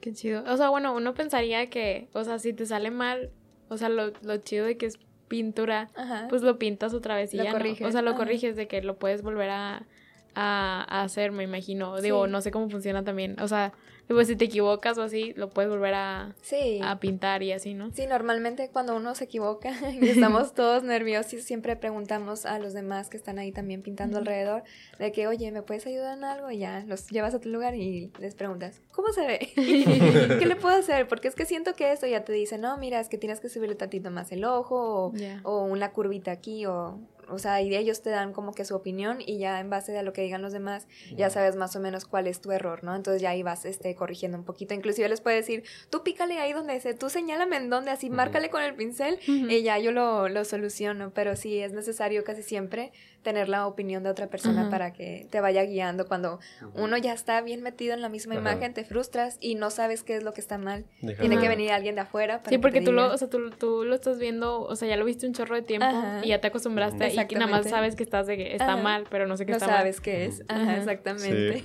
Qué 0.00 0.12
chido. 0.12 0.42
O 0.46 0.56
sea, 0.56 0.70
bueno, 0.70 0.94
uno 0.94 1.14
pensaría 1.14 1.68
que, 1.68 2.08
o 2.12 2.24
sea, 2.24 2.38
si 2.38 2.52
te 2.52 2.66
sale 2.66 2.90
mal, 2.90 3.30
o 3.68 3.76
sea, 3.76 3.88
lo, 3.88 4.12
lo 4.22 4.36
chido 4.38 4.66
de 4.66 4.76
que 4.76 4.86
es 4.86 4.98
pintura, 5.28 5.90
pues 6.28 6.42
lo 6.42 6.58
pintas 6.58 6.92
otra 6.92 7.14
vez 7.14 7.32
y 7.32 7.36
ya 7.36 7.52
corriges. 7.52 7.86
O 7.86 7.92
sea, 7.92 8.02
lo 8.02 8.16
corriges 8.16 8.56
de 8.56 8.66
que 8.66 8.82
lo 8.82 8.98
puedes 8.98 9.22
volver 9.22 9.50
a, 9.50 9.86
a, 10.34 11.02
hacer, 11.02 11.30
me 11.32 11.44
imagino. 11.44 12.00
Digo, 12.00 12.26
no 12.26 12.40
sé 12.40 12.50
cómo 12.50 12.68
funciona 12.68 13.04
también. 13.04 13.38
O 13.40 13.46
sea, 13.46 13.72
pues 14.14 14.28
si 14.28 14.36
te 14.36 14.46
equivocas 14.46 14.98
o 14.98 15.02
así, 15.02 15.32
lo 15.34 15.50
puedes 15.50 15.70
volver 15.70 15.94
a, 15.94 16.34
a 16.82 17.00
pintar 17.00 17.42
y 17.42 17.52
así, 17.52 17.74
¿no? 17.74 17.90
Sí, 17.92 18.06
normalmente 18.06 18.68
cuando 18.70 18.96
uno 18.96 19.14
se 19.14 19.24
equivoca 19.24 19.72
y 19.92 20.08
estamos 20.08 20.54
todos 20.54 20.82
nerviosos, 20.82 21.42
siempre 21.42 21.76
preguntamos 21.76 22.46
a 22.46 22.58
los 22.58 22.72
demás 22.72 23.08
que 23.08 23.16
están 23.16 23.38
ahí 23.38 23.52
también 23.52 23.82
pintando 23.82 24.18
alrededor 24.18 24.64
de 24.98 25.12
que, 25.12 25.26
oye, 25.26 25.50
¿me 25.52 25.62
puedes 25.62 25.86
ayudar 25.86 26.18
en 26.18 26.24
algo? 26.24 26.50
Y 26.50 26.58
ya 26.58 26.84
los 26.86 27.08
llevas 27.08 27.34
a 27.34 27.40
tu 27.40 27.48
lugar 27.48 27.74
y 27.74 28.10
les 28.18 28.34
preguntas, 28.34 28.80
¿cómo 28.92 29.12
se 29.12 29.26
ve? 29.26 29.38
¿Qué 29.54 30.46
le 30.46 30.56
puedo 30.56 30.76
hacer? 30.76 31.06
Porque 31.08 31.28
es 31.28 31.34
que 31.34 31.44
siento 31.44 31.74
que 31.74 31.92
esto 31.92 32.06
ya 32.06 32.24
te 32.24 32.32
dice, 32.32 32.58
no, 32.58 32.76
mira, 32.78 33.00
es 33.00 33.08
que 33.08 33.18
tienes 33.18 33.40
que 33.40 33.48
subirle 33.48 33.74
tantito 33.74 34.10
más 34.10 34.32
el 34.32 34.44
ojo 34.44 35.06
o, 35.06 35.12
o 35.44 35.64
una 35.64 35.92
curvita 35.92 36.32
aquí 36.32 36.66
o 36.66 36.98
o 37.30 37.38
sea, 37.38 37.60
y 37.60 37.74
ellos 37.74 38.02
te 38.02 38.10
dan 38.10 38.32
como 38.32 38.52
que 38.52 38.64
su 38.64 38.74
opinión 38.74 39.18
y 39.24 39.38
ya 39.38 39.60
en 39.60 39.70
base 39.70 39.96
a 39.96 40.02
lo 40.02 40.12
que 40.12 40.22
digan 40.22 40.42
los 40.42 40.52
demás, 40.52 40.86
ya 41.16 41.30
sabes 41.30 41.56
más 41.56 41.76
o 41.76 41.80
menos 41.80 42.04
cuál 42.04 42.26
es 42.26 42.40
tu 42.40 42.52
error, 42.52 42.84
¿no? 42.84 42.94
Entonces 42.94 43.22
ya 43.22 43.30
ahí 43.30 43.42
vas 43.42 43.64
este, 43.64 43.94
corrigiendo 43.94 44.38
un 44.38 44.44
poquito. 44.44 44.74
Inclusive 44.74 45.08
les 45.08 45.20
puede 45.20 45.36
decir, 45.36 45.64
tú 45.90 46.02
pícale 46.02 46.38
ahí 46.38 46.52
donde 46.52 46.76
ese, 46.76 46.94
tú 46.94 47.10
señálame 47.10 47.56
en 47.56 47.70
donde, 47.70 47.90
así, 47.90 48.10
márcale 48.10 48.50
con 48.50 48.62
el 48.62 48.74
pincel 48.74 49.18
y 49.26 49.62
ya 49.62 49.78
yo 49.78 49.92
lo, 49.92 50.28
lo 50.28 50.44
soluciono. 50.44 51.12
Pero 51.14 51.36
sí, 51.36 51.58
es 51.58 51.72
necesario 51.72 52.24
casi 52.24 52.42
siempre 52.42 52.92
tener 53.22 53.48
la 53.48 53.66
opinión 53.66 54.02
de 54.02 54.10
otra 54.10 54.28
persona 54.28 54.70
para 54.70 54.92
que 54.92 55.26
te 55.30 55.40
vaya 55.40 55.62
guiando. 55.64 56.06
Cuando 56.06 56.40
uno 56.74 56.96
ya 56.96 57.12
está 57.12 57.40
bien 57.42 57.62
metido 57.62 57.94
en 57.94 58.00
la 58.00 58.08
misma 58.08 58.34
imagen, 58.34 58.74
te 58.74 58.84
frustras 58.84 59.36
y 59.40 59.54
no 59.54 59.70
sabes 59.70 60.02
qué 60.02 60.16
es 60.16 60.22
lo 60.22 60.32
que 60.32 60.40
está 60.40 60.58
mal. 60.58 60.84
Tiene 61.18 61.38
que 61.38 61.48
venir 61.48 61.72
alguien 61.72 61.94
de 61.94 62.02
afuera. 62.02 62.38
Para 62.38 62.50
sí, 62.50 62.58
porque 62.58 62.80
tú, 62.80 62.92
lo, 62.92 63.12
o 63.12 63.16
sea, 63.16 63.28
tú, 63.28 63.50
tú, 63.50 63.84
lo 63.84 63.94
estás 63.94 64.18
viendo, 64.18 64.62
o 64.62 64.76
sea, 64.76 64.88
ya 64.88 64.96
lo 64.96 65.04
viste 65.04 65.26
un 65.26 65.34
chorro 65.34 65.54
de 65.54 65.62
tiempo 65.62 65.86
y 66.22 66.28
ya 66.28 66.40
te 66.40 66.48
acostumbraste 66.48 67.12
y 67.12 67.34
nada 67.34 67.46
más 67.46 67.68
sabes 67.68 67.96
que 67.96 68.02
estás 68.02 68.26
de 68.26 68.36
que 68.36 68.54
está 68.54 68.76
mal, 68.76 69.04
pero 69.10 69.26
no 69.26 69.36
sé 69.36 69.46
qué 69.46 69.52
está 69.52 69.66
mal. 69.66 69.74
No 69.74 69.78
sabes 69.78 70.00
qué 70.00 70.24
es. 70.26 70.42
Ajá, 70.48 70.76
exactamente. 70.76 71.62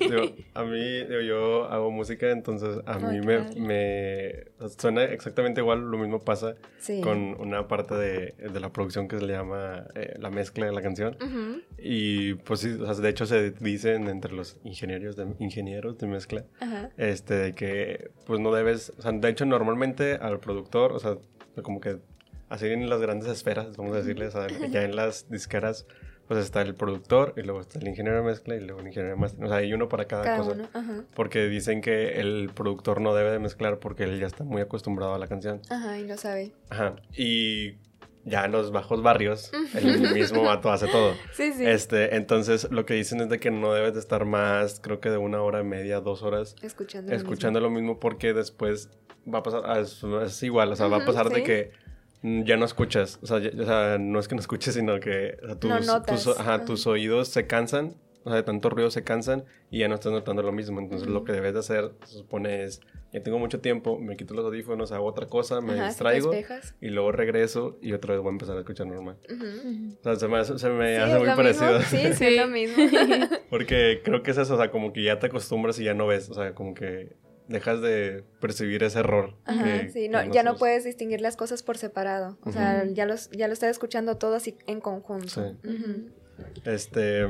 a 0.53 0.63
mí, 0.63 1.05
yo 1.25 1.65
hago 1.65 1.91
música, 1.91 2.29
entonces 2.31 2.79
a 2.85 2.99
mí 2.99 3.21
me, 3.21 3.39
me, 3.57 4.45
suena 4.77 5.03
exactamente 5.03 5.61
igual, 5.61 5.81
lo 5.91 5.97
mismo 5.97 6.19
pasa 6.19 6.55
con 7.01 7.35
una 7.39 7.67
parte 7.67 7.95
de, 7.95 8.35
de, 8.37 8.59
la 8.59 8.71
producción 8.71 9.07
que 9.07 9.19
se 9.19 9.25
le 9.25 9.33
llama 9.33 9.85
eh, 9.95 10.15
la 10.19 10.29
mezcla 10.29 10.65
de 10.65 10.71
la 10.71 10.81
canción. 10.81 11.17
Y 11.77 12.35
pues 12.35 12.61
sí, 12.61 12.71
o 12.71 12.85
sea, 12.85 12.95
de 12.95 13.09
hecho 13.09 13.25
se 13.25 13.51
dicen 13.51 14.07
entre 14.07 14.33
los 14.33 14.57
ingenieros 14.63 15.15
de, 15.15 15.27
ingenieros 15.39 15.97
de 15.97 16.07
mezcla, 16.07 16.45
este, 16.97 17.33
de 17.35 17.53
que 17.53 18.11
pues 18.25 18.39
no 18.39 18.53
debes, 18.53 18.93
o 18.97 19.01
sea, 19.01 19.11
de 19.11 19.29
hecho 19.29 19.45
normalmente 19.45 20.15
al 20.15 20.39
productor, 20.39 20.93
o 20.93 20.99
sea, 20.99 21.17
como 21.61 21.81
que 21.81 21.97
así 22.49 22.67
en 22.67 22.89
las 22.89 23.01
grandes 23.01 23.29
esferas, 23.29 23.75
vamos 23.77 23.93
a 23.93 23.97
decirles, 23.97 24.33
ya 24.71 24.83
en 24.83 24.95
las 24.95 25.29
disqueras, 25.29 25.85
pues 26.27 26.39
está 26.39 26.61
el 26.61 26.75
productor 26.75 27.33
y 27.37 27.41
luego 27.41 27.61
está 27.61 27.79
el 27.79 27.87
ingeniero 27.87 28.17
de 28.17 28.23
mezcla 28.23 28.55
y 28.55 28.61
luego 28.61 28.81
el 28.81 28.87
ingeniero 28.87 29.15
de 29.15 29.21
mezcla. 29.21 29.45
O 29.45 29.49
sea, 29.49 29.57
hay 29.57 29.73
uno 29.73 29.87
para 29.87 30.05
cada, 30.05 30.37
cosa. 30.37 30.69
Porque 31.13 31.47
dicen 31.47 31.81
que 31.81 32.19
el 32.19 32.51
productor 32.53 33.01
no 33.01 33.13
debe 33.13 33.31
de 33.31 33.39
mezclar 33.39 33.79
porque 33.79 34.03
él 34.03 34.19
ya 34.19 34.27
está 34.27 34.43
muy 34.43 34.61
acostumbrado 34.61 35.13
a 35.13 35.19
la 35.19 35.27
canción. 35.27 35.61
Ajá, 35.69 35.99
y 35.99 36.07
lo 36.07 36.17
sabe. 36.17 36.53
Ajá. 36.69 36.95
Y 37.15 37.77
ya 38.25 38.45
en 38.45 38.51
los 38.51 38.71
bajos 38.71 39.03
barrios, 39.03 39.51
el 39.75 39.99
mismo 40.13 40.43
vato 40.43 40.71
hace 40.71 40.87
todo. 40.87 41.13
Sí, 41.33 41.53
sí. 41.53 41.65
Este, 41.65 42.15
entonces 42.15 42.69
lo 42.71 42.85
que 42.85 42.95
dicen 42.95 43.21
es 43.21 43.29
de 43.29 43.39
que 43.39 43.51
no 43.51 43.71
debes 43.73 43.93
de 43.93 43.99
estar 43.99 44.25
más, 44.25 44.79
creo 44.79 44.99
que 44.99 45.11
de 45.11 45.17
una 45.17 45.41
hora 45.41 45.61
y 45.61 45.63
media, 45.63 46.01
dos 46.01 46.23
horas. 46.23 46.55
Escuchando, 46.63 47.13
escuchando 47.13 47.59
lo, 47.59 47.69
mismo. 47.69 47.99
porque 47.99 48.33
después 48.33 48.89
va 49.31 49.39
a 49.39 49.43
pasar, 49.43 49.79
es, 49.79 50.43
igual, 50.43 50.71
o 50.71 50.75
sea, 50.75 50.87
va 50.87 50.97
a 50.97 51.05
pasar 51.05 51.29
de 51.29 51.43
que 51.43 51.71
ya 52.43 52.57
no 52.57 52.65
escuchas, 52.65 53.19
o 53.21 53.27
sea, 53.27 53.37
o 53.37 53.65
sea, 53.65 53.97
no 53.99 54.19
es 54.19 54.27
que 54.27 54.35
no 54.35 54.41
escuches, 54.41 54.73
sino 54.73 54.99
que 54.99 55.37
tus, 55.59 56.27
ajá, 56.39 56.65
tus 56.65 56.87
oídos 56.87 57.27
se 57.27 57.45
cansan, 57.45 57.95
o 58.23 58.29
sea, 58.29 58.37
de 58.37 58.43
tanto 58.43 58.69
ruido 58.69 58.89
se 58.89 59.03
cansan 59.03 59.45
y 59.69 59.79
ya 59.79 59.87
no 59.87 59.95
estás 59.95 60.11
notando 60.11 60.41
lo 60.41 60.51
mismo. 60.51 60.79
Entonces 60.79 61.07
lo 61.07 61.23
que 61.23 61.31
debes 61.31 61.53
de 61.53 61.59
hacer, 61.59 61.91
se 62.05 62.17
supone 62.17 62.63
es 62.63 62.81
ya 63.13 63.21
tengo 63.21 63.37
mucho 63.37 63.61
tiempo, 63.61 63.99
me 63.99 64.17
quito 64.17 64.33
los 64.33 64.43
audífonos, 64.43 64.91
hago 64.91 65.05
otra 65.05 65.27
cosa, 65.27 65.61
me 65.61 65.81
distraigo 65.81 66.31
y 66.81 66.89
luego 66.89 67.11
regreso 67.11 67.77
y 67.81 67.93
otra 67.93 68.13
vez 68.13 68.21
voy 68.21 68.29
a 68.29 68.33
empezar 68.33 68.57
a 68.57 68.59
escuchar 68.59 68.87
normal. 68.87 69.17
O 69.99 70.03
sea, 70.03 70.15
se 70.15 70.27
me, 70.27 70.43
se 70.43 70.69
me 70.69 70.97
hace 70.97 71.19
muy 71.19 71.27
parecido. 71.27 71.81
Sí, 71.83 72.13
sí, 72.13 72.25
es 72.25 72.37
lo 72.37 72.47
mismo. 72.47 72.83
Porque 73.49 74.01
creo 74.03 74.23
que 74.23 74.31
es 74.31 74.37
eso, 74.37 74.55
o 74.55 74.57
sea, 74.57 74.71
como 74.71 74.91
que 74.91 75.03
ya 75.03 75.19
te 75.19 75.27
acostumbras 75.27 75.79
y 75.79 75.85
ya 75.85 75.93
no 75.93 76.07
ves, 76.07 76.29
o 76.29 76.33
sea, 76.33 76.53
como 76.55 76.73
que 76.73 77.15
dejas 77.47 77.81
de 77.81 78.23
percibir 78.39 78.83
ese 78.83 78.99
error. 78.99 79.35
Ajá, 79.45 79.87
sí, 79.91 80.09
no, 80.09 80.23
ya 80.31 80.43
no 80.43 80.57
puedes 80.57 80.83
distinguir 80.83 81.21
las 81.21 81.35
cosas 81.35 81.63
por 81.63 81.77
separado. 81.77 82.37
O 82.41 82.51
sea, 82.51 82.85
ya, 82.85 83.05
los, 83.05 83.29
ya 83.31 83.47
lo 83.47 83.53
estás 83.53 83.71
escuchando 83.71 84.17
todo 84.17 84.35
así 84.35 84.57
en 84.67 84.81
conjunto. 84.81 85.27
Sí. 85.27 86.11
Este, 86.65 87.25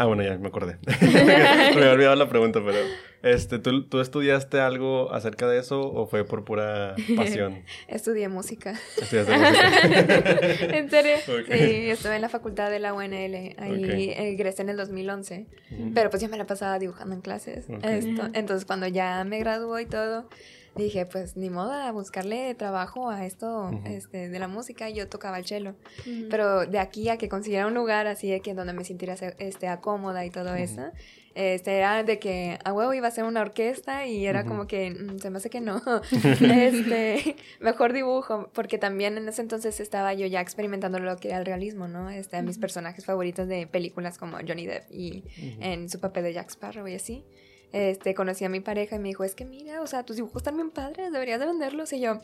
Ah, 0.00 0.06
bueno, 0.06 0.22
ya 0.22 0.38
me 0.38 0.48
acordé. 0.48 0.78
me 1.02 1.74
había 1.74 1.92
olvidado 1.92 2.16
la 2.16 2.26
pregunta, 2.26 2.62
pero... 2.64 2.78
Este, 3.22 3.58
¿tú, 3.58 3.86
¿tú, 3.86 4.00
estudiaste 4.00 4.58
algo 4.58 5.12
acerca 5.12 5.46
de 5.46 5.58
eso 5.58 5.82
o 5.82 6.06
fue 6.06 6.24
por 6.24 6.42
pura 6.42 6.96
pasión? 7.18 7.64
Estudié 7.86 8.30
música. 8.30 8.80
¿Estudiaste 8.96 9.36
música? 9.36 10.38
¿En 10.78 10.88
serio? 10.88 11.16
Sí, 11.26 11.90
estuve 11.90 12.16
en 12.16 12.22
la 12.22 12.30
facultad 12.30 12.70
de 12.70 12.78
la 12.78 12.94
UNL. 12.94 13.56
Ahí 13.58 14.14
egresé 14.16 14.62
en 14.62 14.70
el 14.70 14.78
2011. 14.78 15.44
Pero 15.92 16.08
pues 16.08 16.22
yo 16.22 16.30
me 16.30 16.38
la 16.38 16.46
pasaba 16.46 16.78
dibujando 16.78 17.14
en 17.14 17.20
clases. 17.20 17.66
Esto, 17.82 18.30
entonces, 18.32 18.64
cuando 18.64 18.86
ya 18.86 19.22
me 19.24 19.38
graduó 19.38 19.78
y 19.80 19.84
todo 19.84 20.30
dije, 20.76 21.06
pues 21.06 21.36
ni 21.36 21.50
modo 21.50 21.72
a 21.72 21.90
buscarle 21.92 22.54
trabajo 22.54 23.10
a 23.10 23.26
esto 23.26 23.70
este, 23.84 24.28
de 24.28 24.38
la 24.38 24.48
música. 24.48 24.88
Y 24.88 24.94
yo 24.94 25.08
tocaba 25.08 25.38
el 25.38 25.46
cello. 25.46 25.74
Pero 26.30 26.66
de 26.66 26.78
aquí 26.78 27.08
a 27.08 27.16
que 27.16 27.28
consiguiera 27.28 27.66
un 27.66 27.74
lugar 27.74 28.06
así 28.06 28.30
de 28.30 28.40
que 28.40 28.54
donde 28.54 28.72
me 28.72 28.84
sintiera 28.84 29.14
este, 29.14 29.68
acómoda 29.68 30.24
y 30.24 30.30
todo 30.30 30.54
eso, 30.54 30.90
este, 31.34 31.76
era 31.76 32.02
de 32.02 32.18
que 32.18 32.58
a 32.64 32.72
huevo 32.72 32.92
iba 32.92 33.08
a 33.08 33.10
ser 33.10 33.24
una 33.24 33.40
orquesta 33.40 34.06
y 34.06 34.26
era 34.26 34.44
como 34.44 34.66
que 34.66 34.90
mm, 34.90 35.18
se 35.18 35.30
me 35.30 35.38
hace 35.38 35.50
que 35.50 35.60
no. 35.60 35.80
este, 36.12 37.36
mejor 37.60 37.92
dibujo, 37.92 38.50
porque 38.52 38.78
también 38.78 39.16
en 39.16 39.28
ese 39.28 39.42
entonces 39.42 39.80
estaba 39.80 40.12
yo 40.14 40.26
ya 40.26 40.40
experimentando 40.40 40.98
lo 40.98 41.16
que 41.16 41.28
era 41.28 41.38
el 41.38 41.46
realismo, 41.46 41.88
¿no? 41.88 42.10
Este, 42.10 42.42
mis 42.42 42.58
personajes 42.58 43.04
favoritos 43.04 43.48
de 43.48 43.66
películas 43.66 44.18
como 44.18 44.38
Johnny 44.46 44.66
Depp 44.66 44.90
y 44.90 45.24
en 45.60 45.88
su 45.88 46.00
papel 46.00 46.24
de 46.24 46.32
Jack 46.32 46.50
Sparrow 46.50 46.86
y 46.88 46.94
así 46.94 47.24
este, 47.72 48.14
conocí 48.14 48.44
a 48.44 48.48
mi 48.48 48.60
pareja 48.60 48.96
y 48.96 48.98
me 48.98 49.08
dijo, 49.08 49.24
es 49.24 49.34
que 49.34 49.44
mira, 49.44 49.80
o 49.82 49.86
sea, 49.86 50.02
tus 50.02 50.16
dibujos 50.16 50.38
están 50.38 50.56
bien 50.56 50.70
padres, 50.70 51.12
deberías 51.12 51.40
de 51.40 51.46
venderlos. 51.46 51.92
Y 51.92 52.00
yo, 52.00 52.18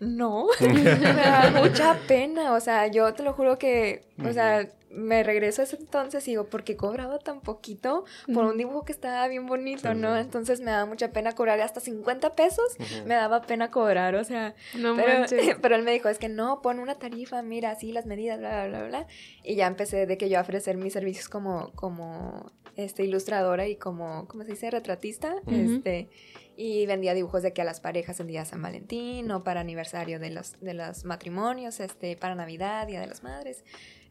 no, 0.00 0.46
me 0.60 0.82
da 0.82 1.50
mucha 1.56 1.98
pena, 2.06 2.52
o 2.52 2.60
sea, 2.60 2.86
yo 2.88 3.12
te 3.14 3.22
lo 3.22 3.32
juro 3.32 3.58
que, 3.58 4.04
o 4.24 4.32
sea, 4.32 4.68
me 4.90 5.22
regreso 5.22 5.62
a 5.62 5.64
ese 5.64 5.76
entonces 5.76 6.26
y 6.28 6.32
digo, 6.32 6.44
¿por 6.46 6.64
qué 6.64 6.76
cobraba 6.76 7.18
tan 7.18 7.40
poquito 7.40 8.04
por 8.32 8.44
un 8.44 8.56
dibujo 8.56 8.84
que 8.84 8.92
estaba 8.92 9.26
bien 9.28 9.46
bonito, 9.46 9.92
Sí, 9.92 9.98
no? 9.98 10.14
sí. 10.14 10.20
Entonces 10.20 10.60
me 10.60 10.70
daba 10.70 10.86
mucha 10.86 11.10
pena 11.12 11.32
cobrar 11.32 11.60
hasta 11.60 11.80
50 11.80 12.34
pesos, 12.34 12.76
me 13.04 13.14
daba 13.14 13.42
pena 13.42 13.70
cobrar, 13.70 14.14
o 14.14 14.24
sea, 14.24 14.54
No 14.74 14.94
pero, 14.96 15.18
manches. 15.20 15.56
pero 15.62 15.76
él 15.76 15.82
me 15.82 15.92
dijo, 15.92 16.08
es 16.08 16.18
que 16.18 16.28
no, 16.28 16.62
pon 16.62 16.78
una 16.78 16.94
tarifa, 16.94 17.42
mira, 17.42 17.72
así 17.72 17.92
las 17.92 18.06
medidas, 18.06 18.38
bla, 18.38 18.66
bla, 18.66 18.78
bla, 18.78 18.88
bla. 18.88 19.06
Y 19.42 19.56
ya 19.56 19.66
empecé 19.66 20.06
de 20.06 20.16
que 20.16 20.28
yo 20.28 20.38
a 20.38 20.42
ofrecer 20.42 20.76
mis 20.76 20.92
servicios 20.92 21.28
como, 21.28 21.72
como 21.74 22.52
este, 22.76 23.04
ilustradora 23.04 23.66
y 23.66 23.76
como, 23.76 24.26
¿cómo 24.28 24.44
se 24.44 24.50
dice? 24.52 24.70
Retratista. 24.70 25.34
Este, 25.48 26.08
y 26.56 26.86
vendía 26.86 27.12
dibujos 27.12 27.42
de 27.42 27.52
que 27.52 27.60
a 27.60 27.64
las 27.64 27.80
parejas 27.80 28.18
en 28.20 28.28
día 28.28 28.40
de 28.40 28.46
San 28.46 28.62
Valentín 28.62 29.30
o 29.30 29.44
para 29.44 29.60
aniversario 29.60 30.18
de 30.18 30.30
los, 30.30 30.58
de 30.60 30.72
los 30.74 31.04
matrimonios, 31.04 31.80
este, 31.80 32.16
para 32.16 32.34
Navidad, 32.34 32.86
Día 32.86 33.00
de 33.00 33.06
las 33.06 33.22
Madres. 33.22 33.64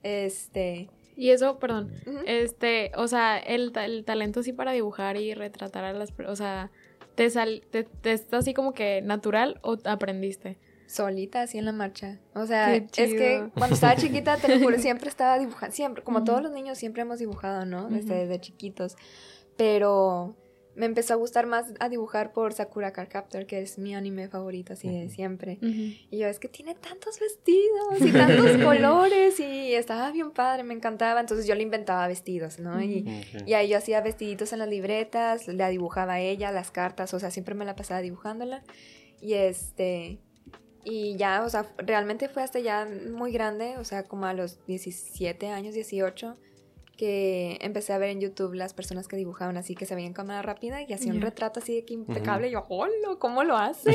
Este, 0.06 0.88
Y 1.16 1.32
eso, 1.32 1.58
perdón, 1.58 1.92
este, 2.28 2.92
o 2.96 3.08
sea, 3.08 3.40
el, 3.40 3.74
el 3.76 4.06
talento 4.06 4.42
así 4.42 4.54
para 4.54 4.72
dibujar 4.72 5.18
y 5.18 5.34
retratar 5.34 5.84
a 5.84 5.94
las, 5.94 6.14
o 6.28 6.36
sea, 6.36 6.70
¿te, 7.16 7.28
sal, 7.32 7.64
te, 7.72 7.86
te 7.86 8.12
está 8.12 8.38
así 8.38 8.54
como 8.54 8.74
que 8.74 9.02
natural 9.02 9.60
o 9.64 9.78
aprendiste? 9.86 10.60
solita 10.86 11.42
así 11.42 11.58
en 11.58 11.66
la 11.66 11.72
marcha. 11.72 12.20
O 12.36 12.46
sea, 12.46 12.76
es 12.76 12.92
que 12.92 13.50
cuando 13.58 13.74
estaba 13.74 13.96
chiquita, 13.98 14.38
te 14.38 14.48
lo 14.48 14.64
juro, 14.64 14.78
siempre 14.78 15.10
estaba 15.10 15.40
dibujando, 15.40 15.76
siempre, 15.76 16.04
como 16.04 16.24
todos 16.24 16.44
los 16.44 16.52
niños 16.52 16.78
siempre 16.78 17.02
hemos 17.02 17.18
dibujado, 17.18 17.66
¿no? 17.66 17.90
Desde 17.90 18.40
chiquitos. 18.40 18.96
Pero 19.58 20.36
me 20.76 20.86
empezó 20.86 21.14
a 21.14 21.18
gustar 21.18 21.46
más 21.46 21.74
a 21.80 21.90
dibujar 21.90 22.34
por 22.34 22.54
Sakura 22.54 22.92
Card 22.92 23.08
Captor, 23.08 23.46
que 23.46 23.62
es 23.62 23.78
mi 23.78 23.96
anime 23.96 24.28
favorito 24.28 24.74
así 24.74 24.90
de 24.90 25.10
siempre. 25.10 25.58
Y 25.62 26.18
yo, 26.18 26.28
es 26.28 26.40
que 26.40 26.48
tiene 26.48 26.76
tantos 26.76 27.20
vestidos 27.20 28.02
y 28.02 28.12
tantos 28.12 28.58
colores 28.64 29.40
y 29.40 29.74
estaba 29.74 30.12
bien 30.12 30.32
padre, 30.32 30.64
me 30.64 30.74
encantaba. 30.74 31.22
Entonces 31.22 31.48
yo 31.48 31.56
le 31.56 31.64
inventaba 31.64 32.08
vestidos, 32.08 32.60
¿no? 32.60 32.82
Y, 32.82 33.06
y 33.46 33.54
ahí 33.54 33.70
yo 33.70 33.78
hacía 33.78 34.02
vestiditos 34.02 34.54
en 34.54 34.60
las 34.60 34.70
libretas, 34.70 35.48
la 35.48 35.70
dibujaba 35.70 36.14
a 36.14 36.20
ella, 36.20 36.52
las 36.52 36.72
cartas, 36.72 37.14
o 37.14 37.20
sea, 37.20 37.32
siempre 37.32 37.56
me 37.56 37.66
la 37.66 37.76
pasaba 37.76 38.02
dibujándola. 38.02 38.64
Y 39.22 39.34
este. 39.34 40.20
Y 40.84 41.16
ya, 41.16 41.44
o 41.44 41.50
sea, 41.50 41.66
realmente 41.78 42.30
fue 42.30 42.44
hasta 42.44 42.60
ya 42.60 42.88
muy 43.12 43.32
grande, 43.32 43.78
o 43.80 43.84
sea, 43.84 44.04
como 44.04 44.28
a 44.28 44.34
los 44.34 44.64
17 44.68 45.48
años, 45.48 45.74
18, 45.74 46.38
que 46.96 47.58
empecé 47.62 47.94
a 47.94 47.98
ver 47.98 48.10
en 48.10 48.22
YouTube 48.22 48.54
las 48.54 48.74
personas 48.74 49.08
que 49.08 49.16
dibujaban 49.16 49.58
así, 49.58 49.76
que 49.76 49.86
se 49.86 49.96
veían 49.96 50.14
cámara 50.14 50.42
rápida 50.42 50.82
y 50.82 50.94
hacían 50.94 51.18
un 51.18 51.22
retrato 51.22 51.60
así 51.60 51.76
de 51.76 51.86
que 51.86 51.94
impecable. 51.94 52.48
Y 52.48 52.52
yo, 52.52 52.66
hola, 52.70 53.16
¿cómo 53.20 53.44
lo 53.44 53.58
hacen? 53.58 53.94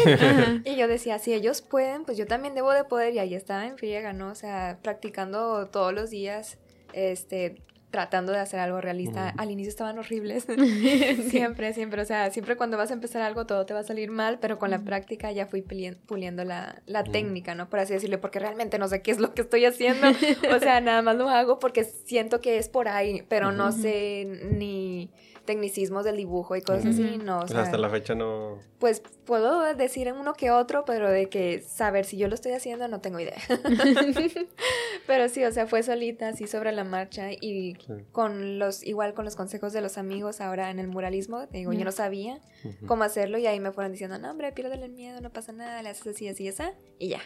Y 0.64 0.76
yo 0.76 0.88
decía, 0.88 1.18
si 1.18 1.32
ellos 1.32 1.62
pueden, 1.62 2.04
pues 2.04 2.18
yo 2.18 2.26
también 2.26 2.54
debo 2.54 2.72
de 2.72 2.84
poder. 2.84 3.14
Y 3.14 3.18
ahí 3.18 3.34
estaba 3.34 3.66
en 3.66 3.78
friega, 3.78 4.12
¿no? 4.12 4.30
O 4.30 4.34
sea, 4.34 4.78
practicando 4.82 5.66
todos 5.66 5.92
los 5.92 6.10
días, 6.10 6.58
este, 6.92 7.62
tratando 7.90 8.32
de 8.32 8.38
hacer 8.38 8.60
algo 8.60 8.80
realista. 8.80 9.30
Al 9.36 9.50
inicio 9.50 9.68
estaban 9.70 9.98
horribles. 9.98 10.46
siempre, 11.30 11.72
siempre. 11.74 12.02
O 12.02 12.04
sea, 12.04 12.30
siempre 12.30 12.56
cuando 12.56 12.76
vas 12.76 12.90
a 12.90 12.94
empezar 12.94 13.22
algo 13.22 13.46
todo 13.46 13.66
te 13.66 13.74
va 13.74 13.80
a 13.80 13.84
salir 13.84 14.10
mal, 14.10 14.38
pero 14.40 14.58
con 14.58 14.70
la 14.70 14.78
práctica 14.80 15.32
ya 15.32 15.46
fui 15.46 15.62
pulien- 15.62 15.96
puliendo 16.06 16.44
la, 16.44 16.82
la 16.86 17.04
técnica, 17.04 17.54
¿no? 17.54 17.68
Por 17.68 17.80
así 17.80 17.92
decirlo, 17.92 18.20
porque 18.20 18.38
realmente 18.38 18.78
no 18.78 18.88
sé 18.88 19.02
qué 19.02 19.10
es 19.10 19.18
lo 19.18 19.34
que 19.34 19.42
estoy 19.42 19.64
haciendo. 19.64 20.06
O 20.54 20.58
sea, 20.58 20.80
nada 20.80 21.02
más 21.02 21.16
lo 21.16 21.28
hago 21.28 21.58
porque 21.58 21.84
siento 21.84 22.40
que 22.40 22.58
es 22.58 22.68
por 22.68 22.88
ahí, 22.88 23.24
pero 23.28 23.52
no 23.52 23.72
sé 23.72 24.24
ni 24.52 25.10
tecnicismos 25.50 26.04
del 26.04 26.16
dibujo 26.16 26.54
y 26.54 26.62
cosas 26.62 26.86
así, 26.86 27.18
no. 27.18 27.38
O 27.38 27.46
sea, 27.48 27.56
sea, 27.56 27.62
hasta 27.62 27.76
la 27.78 27.90
fecha 27.90 28.14
no... 28.14 28.58
pues 28.78 29.00
puedo 29.24 29.60
decir 29.74 30.06
en 30.06 30.16
uno 30.16 30.34
que 30.34 30.50
otro, 30.52 30.84
pero 30.84 31.10
de 31.10 31.28
que 31.28 31.60
saber 31.60 32.04
si 32.04 32.16
yo 32.16 32.28
lo 32.28 32.34
estoy 32.34 32.52
haciendo 32.52 32.86
no 32.88 33.00
tengo 33.00 33.18
idea. 33.18 33.36
pero 35.06 35.28
sí, 35.28 35.44
o 35.44 35.52
sea, 35.52 35.66
fue 35.66 35.82
solita, 35.82 36.28
así 36.28 36.46
sobre 36.46 36.72
la 36.72 36.84
marcha 36.84 37.32
y 37.32 37.74
Sí. 37.86 37.92
con 38.12 38.58
los, 38.58 38.84
igual 38.84 39.14
con 39.14 39.24
los 39.24 39.36
consejos 39.36 39.72
de 39.72 39.80
los 39.80 39.98
amigos 39.98 40.40
ahora 40.40 40.70
en 40.70 40.78
el 40.78 40.88
muralismo, 40.88 41.46
te 41.48 41.58
digo, 41.58 41.72
yo 41.72 41.84
no 41.84 41.92
sabía 41.92 42.40
cómo 42.86 43.02
hacerlo 43.04 43.38
y 43.38 43.46
ahí 43.46 43.58
me 43.60 43.72
fueron 43.72 43.92
diciendo, 43.92 44.18
no 44.18 44.30
hombre, 44.30 44.52
piérdele 44.52 44.84
el 44.86 44.92
miedo, 44.92 45.20
no 45.20 45.30
pasa 45.32 45.52
nada, 45.52 45.82
le 45.82 45.88
haces 45.88 46.06
así, 46.06 46.28
así, 46.28 46.48
así, 46.48 46.62
y 46.98 47.08
ya. 47.08 47.20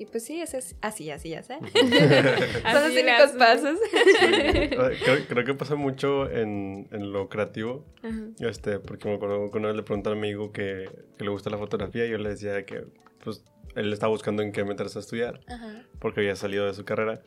Y 0.00 0.06
pues 0.06 0.24
sí, 0.24 0.40
ese 0.40 0.58
es 0.58 0.76
así, 0.80 1.10
así, 1.10 1.34
así. 1.34 1.52
Son 1.72 2.82
los 2.82 2.92
únicos 2.92 3.32
pasos. 3.36 3.78
Creo, 4.20 5.24
creo 5.28 5.44
que 5.44 5.54
pasa 5.54 5.74
mucho 5.74 6.30
en, 6.30 6.86
en 6.92 7.12
lo 7.12 7.28
creativo. 7.28 7.84
Ajá. 8.02 8.48
Este, 8.48 8.78
porque 8.78 9.08
me 9.08 9.16
acuerdo 9.16 9.50
que 9.50 9.58
una 9.58 9.68
vez 9.68 9.76
le 9.76 9.82
pregunté 9.82 10.08
a 10.08 10.12
un 10.12 10.18
amigo 10.18 10.52
que, 10.52 10.88
que 11.16 11.24
le 11.24 11.30
gusta 11.30 11.50
la 11.50 11.58
fotografía 11.58 12.06
y 12.06 12.10
yo 12.10 12.18
le 12.18 12.28
decía 12.28 12.64
que 12.64 12.84
pues 13.24 13.42
él 13.74 13.92
estaba 13.92 14.10
buscando 14.10 14.42
en 14.42 14.52
qué 14.52 14.64
meterse 14.64 14.98
a 14.98 15.00
estudiar 15.00 15.40
Ajá. 15.48 15.82
porque 15.98 16.20
había 16.20 16.36
salido 16.36 16.66
de 16.66 16.74
su 16.74 16.84
carrera 16.84 17.20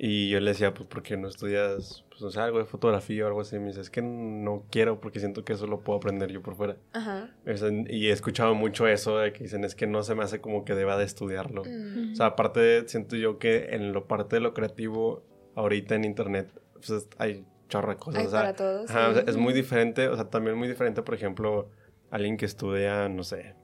y 0.00 0.28
yo 0.30 0.38
le 0.38 0.50
decía 0.50 0.72
pues 0.74 0.88
¿por 0.88 1.02
qué 1.02 1.16
no 1.16 1.26
estudias 1.26 2.04
pues 2.08 2.20
no 2.22 2.30
sé 2.30 2.38
algo 2.40 2.58
de 2.58 2.66
fotografía 2.66 3.24
o 3.24 3.26
algo 3.26 3.40
así? 3.40 3.56
Y 3.56 3.58
me 3.58 3.66
dice 3.68 3.80
es 3.80 3.90
que 3.90 4.00
no 4.00 4.64
quiero 4.70 5.00
porque 5.00 5.18
siento 5.18 5.44
que 5.44 5.54
eso 5.54 5.66
lo 5.66 5.80
puedo 5.80 5.98
aprender 5.98 6.30
yo 6.30 6.40
por 6.40 6.54
fuera. 6.54 6.76
Ajá. 6.92 7.30
O 7.46 7.56
sea, 7.56 7.68
y 7.88 8.06
he 8.06 8.12
escuchado 8.12 8.54
mucho 8.54 8.86
eso 8.86 9.18
de 9.18 9.32
que 9.32 9.42
dicen 9.44 9.64
es 9.64 9.74
que 9.74 9.86
no 9.88 10.02
se 10.04 10.14
me 10.14 10.22
hace 10.22 10.40
como 10.40 10.64
que 10.64 10.74
deba 10.74 10.96
de 10.96 11.04
estudiarlo. 11.04 11.64
Mm. 11.64 12.12
O 12.12 12.14
sea, 12.14 12.26
aparte 12.26 12.86
siento 12.88 13.16
yo 13.16 13.38
que 13.38 13.70
en 13.74 13.92
lo 13.92 14.06
parte 14.06 14.36
de 14.36 14.40
lo 14.40 14.54
creativo 14.54 15.24
ahorita 15.56 15.96
en 15.96 16.04
internet 16.04 16.52
pues, 16.74 16.90
es- 16.90 17.08
hay 17.18 17.44
chorro 17.68 17.90
de 17.90 17.96
cosas. 17.98 18.20
Hay 18.20 18.26
o 18.26 18.30
sea, 18.30 18.40
para 18.40 18.54
todos. 18.54 18.90
Ajá, 18.90 19.08
o 19.08 19.14
sí. 19.14 19.20
sea, 19.20 19.24
es 19.28 19.36
muy 19.36 19.52
diferente, 19.52 20.06
o 20.08 20.14
sea, 20.14 20.30
también 20.30 20.56
muy 20.56 20.68
diferente, 20.68 21.02
por 21.02 21.14
ejemplo, 21.14 21.70
alguien 22.10 22.36
que 22.36 22.46
estudia, 22.46 23.08
no 23.08 23.24
sé, 23.24 23.54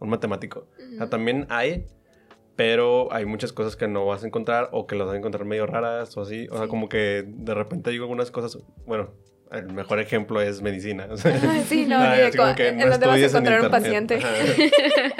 un 0.00 0.08
matemático. 0.08 0.66
O 0.94 0.96
sea, 0.96 1.08
también 1.10 1.46
hay, 1.50 1.86
pero 2.60 3.10
hay 3.10 3.24
muchas 3.24 3.54
cosas 3.54 3.74
que 3.74 3.88
no 3.88 4.04
vas 4.04 4.22
a 4.22 4.26
encontrar 4.26 4.68
o 4.72 4.86
que 4.86 4.94
las 4.94 5.06
vas 5.06 5.14
a 5.14 5.18
encontrar 5.18 5.46
medio 5.46 5.64
raras 5.66 6.14
o 6.18 6.20
así. 6.20 6.46
O 6.50 6.58
sea, 6.58 6.68
como 6.68 6.90
que 6.90 7.24
de 7.26 7.54
repente 7.54 7.90
digo 7.90 8.04
algunas 8.04 8.30
cosas, 8.30 8.58
bueno, 8.84 9.12
el 9.50 9.72
mejor 9.72 9.98
ejemplo 9.98 10.42
es 10.42 10.60
medicina. 10.60 11.06
O 11.10 11.16
sea, 11.16 11.34
Ajá, 11.36 11.62
sí, 11.62 11.86
no, 11.86 11.96
Ah, 11.96 12.12
así 12.26 12.36
como 12.36 12.50
co- 12.50 12.56
que 12.56 12.68
en 12.68 12.76
no 12.76 12.90
donde 12.90 13.06
vas 13.06 13.16
a 13.16 13.18
en 13.18 13.24
encontrar 13.30 13.62
un 13.64 13.70
paciente. 13.70 14.16
Ajá. 14.16 14.28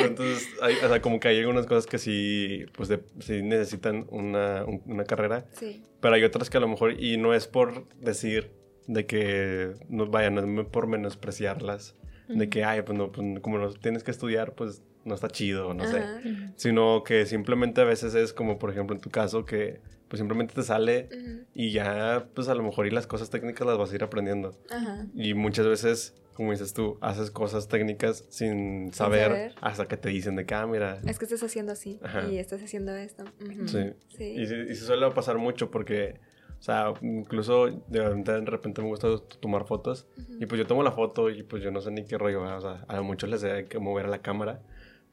Entonces, 0.05 0.49
hay, 0.61 0.75
o 0.85 0.89
sea, 0.89 1.01
como 1.01 1.19
que 1.19 1.29
hay 1.29 1.39
algunas 1.39 1.65
cosas 1.65 1.87
que 1.87 1.97
sí, 1.97 2.67
pues, 2.77 2.91
de- 2.91 3.01
sí 3.21 3.43
necesitan 3.43 4.05
una, 4.11 4.67
un- 4.67 4.83
una 4.85 5.05
carrera, 5.05 5.47
Sí. 5.53 5.83
pero 6.03 6.15
hay 6.17 6.25
otras 6.25 6.51
que 6.51 6.59
a 6.59 6.61
lo 6.61 6.69
mejor, 6.69 6.93
y 7.03 7.17
no 7.17 7.33
es 7.33 7.47
por 7.47 7.89
decir 7.97 8.51
de 8.87 9.07
que, 9.07 9.73
no, 9.89 10.05
vaya, 10.09 10.29
no 10.29 10.61
es 10.61 10.67
por 10.69 10.89
menospreciarlas, 10.89 11.97
de 12.29 12.51
que, 12.51 12.65
ay, 12.65 12.83
pues 12.83 12.99
no, 12.99 13.11
pues, 13.11 13.41
como 13.41 13.57
no 13.57 13.73
tienes 13.73 14.05
que 14.05 14.11
estudiar, 14.11 14.53
pues 14.55 14.83
no 15.05 15.15
está 15.15 15.29
chido, 15.29 15.73
no 15.75 15.87
sé. 15.87 15.99
Ajá. 15.99 16.21
Sino 16.57 17.03
que 17.05 17.27
simplemente 17.27 17.81
a 17.81 17.85
veces 17.85 18.15
es 18.15 18.33
como, 18.33 18.59
por 18.59 18.71
ejemplo, 18.71 18.95
en 18.95 19.01
tu 19.03 19.11
caso, 19.11 19.45
que 19.45 19.81
pues 20.09 20.19
simplemente 20.19 20.55
te 20.55 20.63
sale 20.65 21.09
y 21.55 21.71
ya, 21.71 22.27
pues 22.35 22.49
a 22.49 22.55
lo 22.57 22.65
mejor 22.65 22.87
y 22.87 22.91
las 22.91 23.07
cosas 23.07 23.31
técnicas 23.31 23.65
las 23.67 23.79
vas 23.79 23.93
a 23.93 23.95
ir 23.95 24.03
aprendiendo. 24.03 24.53
Ajá. 24.69 25.07
Y 25.15 25.35
muchas 25.35 25.67
veces, 25.69 26.15
como 26.35 26.51
dices 26.51 26.75
tú, 26.75 26.99
haces 27.01 27.31
cosas 27.31 27.69
técnicas 27.69 28.25
sin 28.29 28.93
saber, 28.93 29.29
saber. 29.29 29.55
hasta 29.61 29.87
que 29.87 29.97
te 29.97 30.09
dicen 30.09 30.35
de 30.35 30.47
que, 30.47 30.55
ah. 30.57 30.99
Es 31.07 31.19
que 31.21 31.27
estás 31.27 31.43
haciendo 31.45 31.71
así 31.73 32.01
Ajá. 32.03 32.27
y 32.29 32.39
estás 32.39 32.61
haciendo 32.61 32.93
esto. 32.97 33.23
Sí. 33.67 33.93
Sí. 34.17 34.25
Y, 34.37 34.47
se- 34.47 34.63
y 34.65 34.75
se 34.75 34.85
suele 34.85 35.09
pasar 35.13 35.39
mucho 35.39 35.71
porque, 35.71 36.19
o 36.59 36.63
sea, 36.63 36.93
incluso 37.03 37.67
de 37.87 38.03
repente, 38.03 38.33
de 38.33 38.41
repente 38.47 38.83
me 38.83 38.89
gusta 38.89 39.09
tomar 39.39 39.65
fotos 39.65 40.09
y 40.41 40.47
pues 40.47 40.59
yo 40.59 40.67
tomo 40.67 40.83
la 40.83 40.91
foto 40.91 41.31
y 41.31 41.45
pues 41.45 41.63
yo 41.63 41.71
no 41.71 41.81
sé 41.81 41.93
ni 41.93 42.05
qué 42.05 42.19
rollo, 42.19 42.41
¿verdad? 42.43 42.59
o 42.59 42.61
sea, 42.63 42.85
a 42.89 43.01
muchos 43.01 43.31
les 43.31 43.43
da 43.43 43.63
que 43.63 43.79
mover 43.79 44.07
a 44.07 44.09
la 44.09 44.19
cámara. 44.23 44.61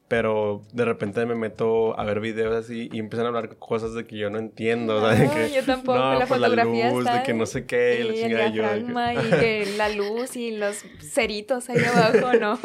Pero 0.08 0.62
de 0.72 0.86
repente 0.86 1.26
me 1.26 1.34
meto 1.34 1.98
a 2.00 2.04
ver 2.04 2.20
videos 2.20 2.54
así 2.54 2.88
y 2.90 2.98
empiezan 2.98 3.26
a 3.26 3.28
hablar 3.28 3.56
cosas 3.58 3.92
de 3.92 4.06
que 4.06 4.16
yo 4.16 4.30
no 4.30 4.38
entiendo. 4.38 4.96
o 4.96 5.00
sea, 5.00 5.10
de 5.18 5.26
No, 5.26 5.34
que, 5.34 5.50
yo 5.54 5.64
tampoco, 5.64 5.98
no, 5.98 6.12
la 6.18 6.26
pues, 6.26 6.40
fotografía 6.40 6.90
luz, 6.90 7.04
de 7.04 7.10
está 7.10 7.22
que 7.24 7.34
no 7.34 7.44
sé 7.44 7.66
qué, 7.66 8.00
y 8.00 8.04
la 8.04 8.14
y 8.14 8.18
el 8.18 8.22
chingada, 8.24 8.46
y 8.48 8.52
yo 8.54 8.62
de 8.62 8.78
y 9.26 9.30
que 9.40 9.66
la 9.76 9.88
luz 9.90 10.34
y 10.36 10.56
los 10.56 10.82
ceritos 11.00 11.68
ahí 11.68 11.84
abajo, 11.84 12.32
no, 12.40 12.58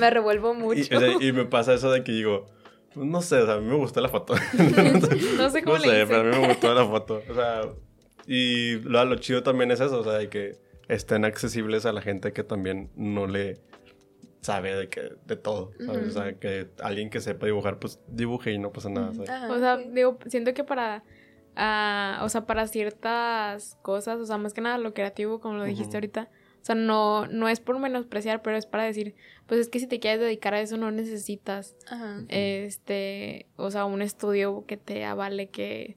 me 0.00 0.10
revuelvo 0.10 0.52
Y, 0.52 0.56
mucho. 0.58 0.96
o 0.96 1.00
sea, 1.00 1.12
y 1.20 1.32
me 1.32 1.44
pasa 1.44 1.74
eso 1.74 1.92
de 1.92 2.02
que 2.02 2.10
digo, 2.10 2.46
pues, 2.92 3.06
no 3.06 3.22
sé, 3.22 3.36
o 3.36 3.46
sea, 3.46 3.54
a 3.54 3.60
mí 3.60 3.66
me 3.66 3.76
gustó 3.76 4.00
la 4.00 4.08
foto. 4.08 4.34
No 5.36 5.48
sé 5.48 5.62
cómo 5.62 5.78
no 5.78 5.84
le 5.84 5.90
sé, 5.90 6.06
pero 6.06 6.20
a 6.20 6.24
mí 6.24 6.30
me 6.36 6.48
gustó 6.48 6.74
la 6.74 6.84
foto. 6.86 7.22
O 7.30 7.34
sea, 7.34 7.62
y 8.26 8.80
lo, 8.80 9.04
lo 9.04 9.14
chido 9.16 9.44
también 9.44 9.70
es 9.70 9.78
eso, 9.80 10.00
o 10.00 10.04
sea, 10.04 10.14
de 10.14 10.28
que 10.28 10.56
estén 10.88 11.24
accesibles 11.24 11.86
a 11.86 11.92
la 11.92 12.02
gente 12.02 12.32
que 12.32 12.42
también 12.42 12.90
no 12.96 13.28
le 13.28 13.58
sabe 14.40 14.74
de 14.74 14.88
que 14.88 15.12
de 15.26 15.36
todo, 15.36 15.72
¿sabes? 15.84 16.08
O 16.08 16.10
sea, 16.22 16.32
que 16.34 16.68
alguien 16.82 17.10
que 17.10 17.20
sepa 17.20 17.46
dibujar, 17.46 17.78
pues 17.78 18.00
dibuje 18.08 18.52
y 18.52 18.58
no 18.58 18.72
pasa 18.72 18.88
nada, 18.88 19.12
¿sabes? 19.12 19.30
Ajá, 19.30 19.50
O 19.52 19.58
sea, 19.58 19.78
sí. 19.78 19.88
digo, 19.92 20.18
siento 20.26 20.54
que 20.54 20.64
para, 20.64 21.04
ah, 21.56 22.20
o 22.22 22.28
sea, 22.28 22.46
para 22.46 22.66
ciertas 22.66 23.76
cosas, 23.82 24.18
o 24.20 24.26
sea, 24.26 24.38
más 24.38 24.54
que 24.54 24.60
nada 24.60 24.78
lo 24.78 24.94
creativo, 24.94 25.40
como 25.40 25.56
lo 25.56 25.64
dijiste 25.64 25.96
ahorita, 25.96 26.30
o 26.60 26.64
sea, 26.64 26.74
no, 26.74 27.26
no 27.26 27.48
es 27.48 27.60
por 27.60 27.78
menospreciar, 27.78 28.42
pero 28.42 28.56
es 28.56 28.66
para 28.66 28.84
decir, 28.84 29.14
pues 29.46 29.60
es 29.60 29.68
que 29.68 29.78
si 29.78 29.86
te 29.86 29.98
quieres 30.00 30.20
dedicar 30.20 30.54
a 30.54 30.60
eso 30.60 30.76
no 30.76 30.90
necesitas, 30.90 31.76
Ajá. 31.90 32.22
este, 32.28 33.46
o 33.56 33.70
sea, 33.70 33.84
un 33.84 34.02
estudio 34.02 34.64
que 34.66 34.76
te 34.76 35.04
avale 35.04 35.48
que 35.50 35.96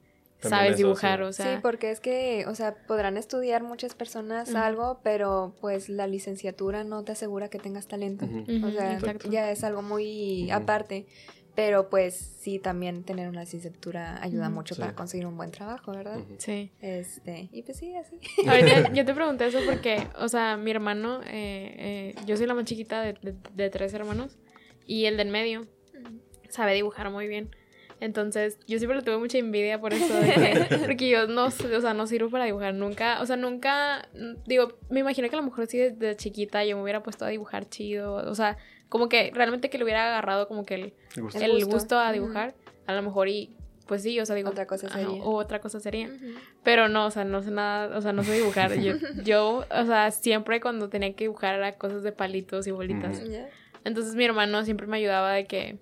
Sabes 0.50 0.70
eso, 0.72 0.78
dibujar, 0.78 1.20
sí. 1.20 1.24
o 1.26 1.34
sea, 1.34 1.56
sí, 1.56 1.60
porque 1.62 1.92
es 1.92 2.00
que, 2.00 2.46
o 2.48 2.56
sea, 2.56 2.76
podrán 2.88 3.18
estudiar 3.18 3.64
muchas 3.64 3.96
personas 3.96 4.54
algo, 4.56 5.00
pero 5.04 5.56
pues 5.62 5.90
la 5.90 6.08
licenciatura 6.08 6.84
no 6.84 7.04
te 7.04 7.12
asegura 7.14 7.50
que 7.50 7.60
tengas 7.60 7.88
talento. 7.88 8.26
O 8.26 8.72
sea, 8.72 8.94
exacto. 8.94 9.30
ya 9.30 9.52
es 9.52 9.64
algo 9.64 9.82
muy 9.82 10.50
aparte. 10.52 11.06
Pero 11.56 11.88
pues 11.88 12.16
sí, 12.40 12.58
también 12.58 13.04
tener 13.04 13.30
una 13.30 13.42
licenciatura 13.42 14.18
ayuda 14.24 14.50
mucho 14.50 14.74
Sí. 14.74 14.82
para 14.82 14.96
conseguir 14.96 15.28
un 15.28 15.38
buen 15.38 15.52
trabajo, 15.52 15.92
¿verdad? 15.92 16.18
Sí. 16.40 16.72
Este, 16.82 17.48
y 17.52 17.62
pues 17.62 17.78
sí, 17.78 17.96
así. 17.96 18.20
Ahorita 18.48 18.92
yo 18.94 19.06
te 19.06 19.14
pregunté 19.14 19.46
eso 19.46 19.60
porque, 19.64 20.08
o 20.18 20.28
sea, 20.30 20.58
mi 20.58 20.72
hermano, 20.72 21.22
eh, 21.28 21.76
eh, 21.78 22.16
yo 22.26 22.38
soy 22.38 22.48
la 22.48 22.56
más 22.56 22.66
chiquita 22.66 23.04
de, 23.04 23.14
de- 23.22 23.36
de 23.54 23.70
tres 23.70 23.94
hermanos 23.94 24.40
y 24.88 25.06
el 25.06 25.16
del 25.16 25.30
medio 25.30 25.68
sabe 26.50 26.74
dibujar 26.74 27.12
muy 27.12 27.28
bien. 27.28 27.56
Entonces, 28.00 28.58
yo 28.68 28.78
siempre 28.80 28.98
le 28.98 29.04
tuve 29.04 29.18
mucha 29.18 29.38
envidia 29.38 29.80
por 29.80 29.94
eso, 29.94 30.14
de 30.14 30.32
que- 30.34 30.78
porque 30.86 31.10
yo 31.10 31.28
no, 31.28 31.46
o 31.46 31.52
sea, 31.52 31.94
no 31.94 32.08
sirvo 32.08 32.30
para 32.30 32.46
dibujar 32.46 32.74
nunca, 32.74 33.22
o 33.22 33.26
sea, 33.26 33.38
nunca, 33.38 34.08
mm, 34.14 34.44
digo, 34.46 34.78
me 34.90 35.00
imagino 35.02 35.30
que 35.30 35.36
a 35.36 35.40
lo 35.40 35.46
mejor 35.46 35.68
sí 35.68 35.78
desde 35.78 36.16
chiquita 36.16 36.64
yo 36.66 36.76
me 36.78 36.84
hubiera 36.84 37.02
puesto 37.04 37.26
a 37.26 37.30
dibujar 37.30 37.70
chido, 37.70 38.16
o 38.16 38.36
sea, 38.36 38.58
como 38.90 39.10
que 39.10 39.32
realmente 39.34 39.70
que 39.70 39.78
le 39.78 39.84
hubiera 39.86 40.06
agarrado 40.08 40.48
como 40.48 40.66
que 40.66 40.76
el, 40.76 40.94
gusto. 41.66 41.98
a 42.00 42.12
dibujar, 42.12 42.56
a 42.86 42.94
lo 42.94 43.02
mejor 43.02 43.28
y, 43.30 43.56
pues 43.88 44.04
sí, 44.04 44.20
o 44.20 44.26
sea, 44.26 44.36
digo, 44.36 44.50
Otra 44.50 44.68
cosa 44.68 44.88
ajá, 44.88 45.00
sería. 45.00 45.24
o 45.24 45.36
otra 45.36 45.60
cosa 45.60 45.80
sería. 45.80 46.10
Pero 46.64 46.90
no, 46.90 47.06
o 47.08 47.12
sea, 47.12 47.24
no 47.26 47.42
sé 47.42 47.52
nada, 47.52 47.98
o 47.98 48.02
sea, 48.02 48.14
no 48.14 48.24
sé 48.24 48.34
dibujar. 48.34 48.80
Yo, 48.80 48.94
yo, 49.24 49.66
o 49.70 49.86
sea, 49.86 50.12
siempre 50.12 50.62
cuando 50.62 50.90
tenía 50.90 51.14
que 51.16 51.26
dibujar 51.26 51.56
era 51.56 51.74
cosas 51.78 52.04
de 52.04 52.12
palitos 52.12 52.68
y 52.68 52.72
bolitas. 52.72 53.22
Entonces 53.84 54.16
mi 54.16 54.24
hermano 54.26 54.64
siempre 54.64 54.88
me 54.88 54.98
ayudaba 54.98 55.32
de 55.34 55.46
que, 55.46 55.80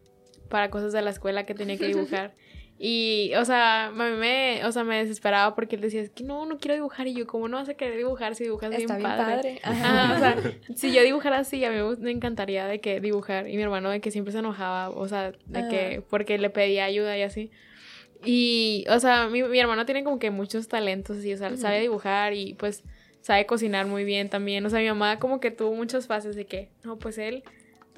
para 0.52 0.70
cosas 0.70 0.94
de 0.94 1.02
la 1.02 1.10
escuela 1.10 1.48
que 1.48 1.56
tenía 1.56 1.78
que 1.78 1.88
dibujar. 1.96 2.36
Y, 2.84 3.32
o 3.38 3.46
sea, 3.46 3.86
a 3.88 3.92
mí 3.92 4.18
me, 4.18 4.66
o 4.66 4.72
sea, 4.72 4.84
me 4.84 4.98
desesperaba 4.98 5.54
porque 5.54 5.76
él 5.76 5.82
decía, 5.84 6.02
es 6.02 6.10
que 6.10 6.24
no, 6.24 6.48
no 6.48 6.58
quiero 6.58 6.74
dibujar. 6.74 7.08
Y 7.08 7.14
yo, 7.14 7.28
¿cómo 7.28 7.48
no 7.48 7.58
vas 7.58 7.70
a 7.70 7.76
querer 7.76 7.96
dibujar 7.96 8.34
si 8.36 8.44
dibujas 8.46 8.72
Está 8.74 8.98
bien 8.98 9.10
padre? 9.10 9.36
padre. 9.36 9.60
Ajá, 9.64 10.16
o 10.16 10.20
sea, 10.20 10.36
si 10.76 10.92
yo 10.92 11.04
dibujara 11.04 11.38
así, 11.40 11.64
a 11.64 11.70
mí 11.72 11.78
me 12.00 12.10
encantaría 12.10 12.66
de 12.66 12.80
que 12.82 13.00
dibujar. 13.00 13.48
Y 13.48 13.56
mi 13.56 13.62
hermano 13.62 13.92
de 13.92 14.02
que 14.02 14.10
siempre 14.10 14.32
se 14.32 14.40
enojaba, 14.40 14.90
o 14.90 15.08
sea, 15.08 15.32
de 15.46 15.60
Ajá. 15.60 15.70
que, 15.70 16.04
porque 16.10 16.40
le 16.40 16.50
pedía 16.50 16.86
ayuda 16.86 17.16
y 17.18 17.22
así. 17.22 17.52
Y, 18.24 18.86
o 18.90 19.00
sea, 19.00 19.28
mi, 19.30 19.44
mi 19.44 19.60
hermano 19.60 19.86
tiene 19.86 20.04
como 20.04 20.18
que 20.20 20.32
muchos 20.32 20.68
talentos, 20.68 21.18
así, 21.18 21.34
o 21.34 21.38
sea, 21.38 21.50
Ujú. 21.50 21.58
sabe 21.58 21.82
dibujar 21.82 22.34
y 22.34 22.54
pues 22.56 22.84
sabe 23.22 23.46
cocinar 23.46 23.86
muy 23.86 24.04
bien 24.04 24.30
también. 24.30 24.66
O 24.66 24.70
sea, 24.72 24.80
mi 24.80 24.88
mamá 24.88 25.20
como 25.20 25.40
que 25.40 25.52
tuvo 25.52 25.74
muchas 25.76 26.08
fases 26.08 26.36
de 26.36 26.46
que, 26.46 26.70
no, 26.84 26.98
pues 26.98 27.18
él, 27.20 27.44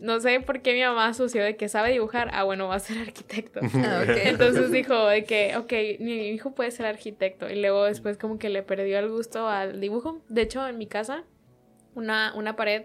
no 0.03 0.19
sé 0.19 0.39
por 0.41 0.61
qué 0.61 0.73
mi 0.73 0.81
mamá 0.81 1.07
asoció 1.07 1.43
de 1.43 1.55
que 1.55 1.67
sabe 1.69 1.91
dibujar, 1.91 2.29
ah, 2.33 2.43
bueno, 2.43 2.67
va 2.67 2.75
a 2.75 2.79
ser 2.79 2.97
arquitecto. 3.07 3.59
Ah. 3.75 4.03
Entonces 4.25 4.71
dijo 4.71 5.07
de 5.07 5.23
que, 5.23 5.55
ok, 5.57 5.73
mi 6.01 6.27
hijo 6.29 6.53
puede 6.53 6.69
ser 6.71 6.85
arquitecto. 6.85 7.49
Y 7.49 7.59
luego 7.61 7.85
después 7.85 8.17
como 8.17 8.37
que 8.37 8.49
le 8.49 8.61
perdió 8.63 8.99
el 8.99 9.09
gusto 9.09 9.47
al 9.47 9.79
dibujo. 9.79 10.21
De 10.29 10.41
hecho, 10.43 10.67
en 10.67 10.77
mi 10.77 10.85
casa, 10.87 11.23
una, 11.95 12.33
una 12.35 12.55
pared, 12.55 12.83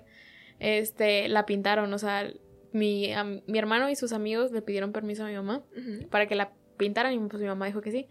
este, 0.60 1.28
la 1.28 1.44
pintaron. 1.44 1.92
O 1.92 1.98
sea, 1.98 2.30
mi, 2.72 3.12
am- 3.12 3.42
mi 3.46 3.58
hermano 3.58 3.90
y 3.90 3.96
sus 3.96 4.12
amigos 4.12 4.52
le 4.52 4.62
pidieron 4.62 4.92
permiso 4.92 5.24
a 5.24 5.28
mi 5.28 5.34
mamá 5.34 5.62
para 6.10 6.26
que 6.26 6.34
la 6.36 6.52
pintaran 6.76 7.12
y 7.12 7.18
pues 7.28 7.42
mi 7.42 7.48
mamá 7.48 7.66
dijo 7.66 7.80
que 7.80 7.90
sí. 7.90 8.06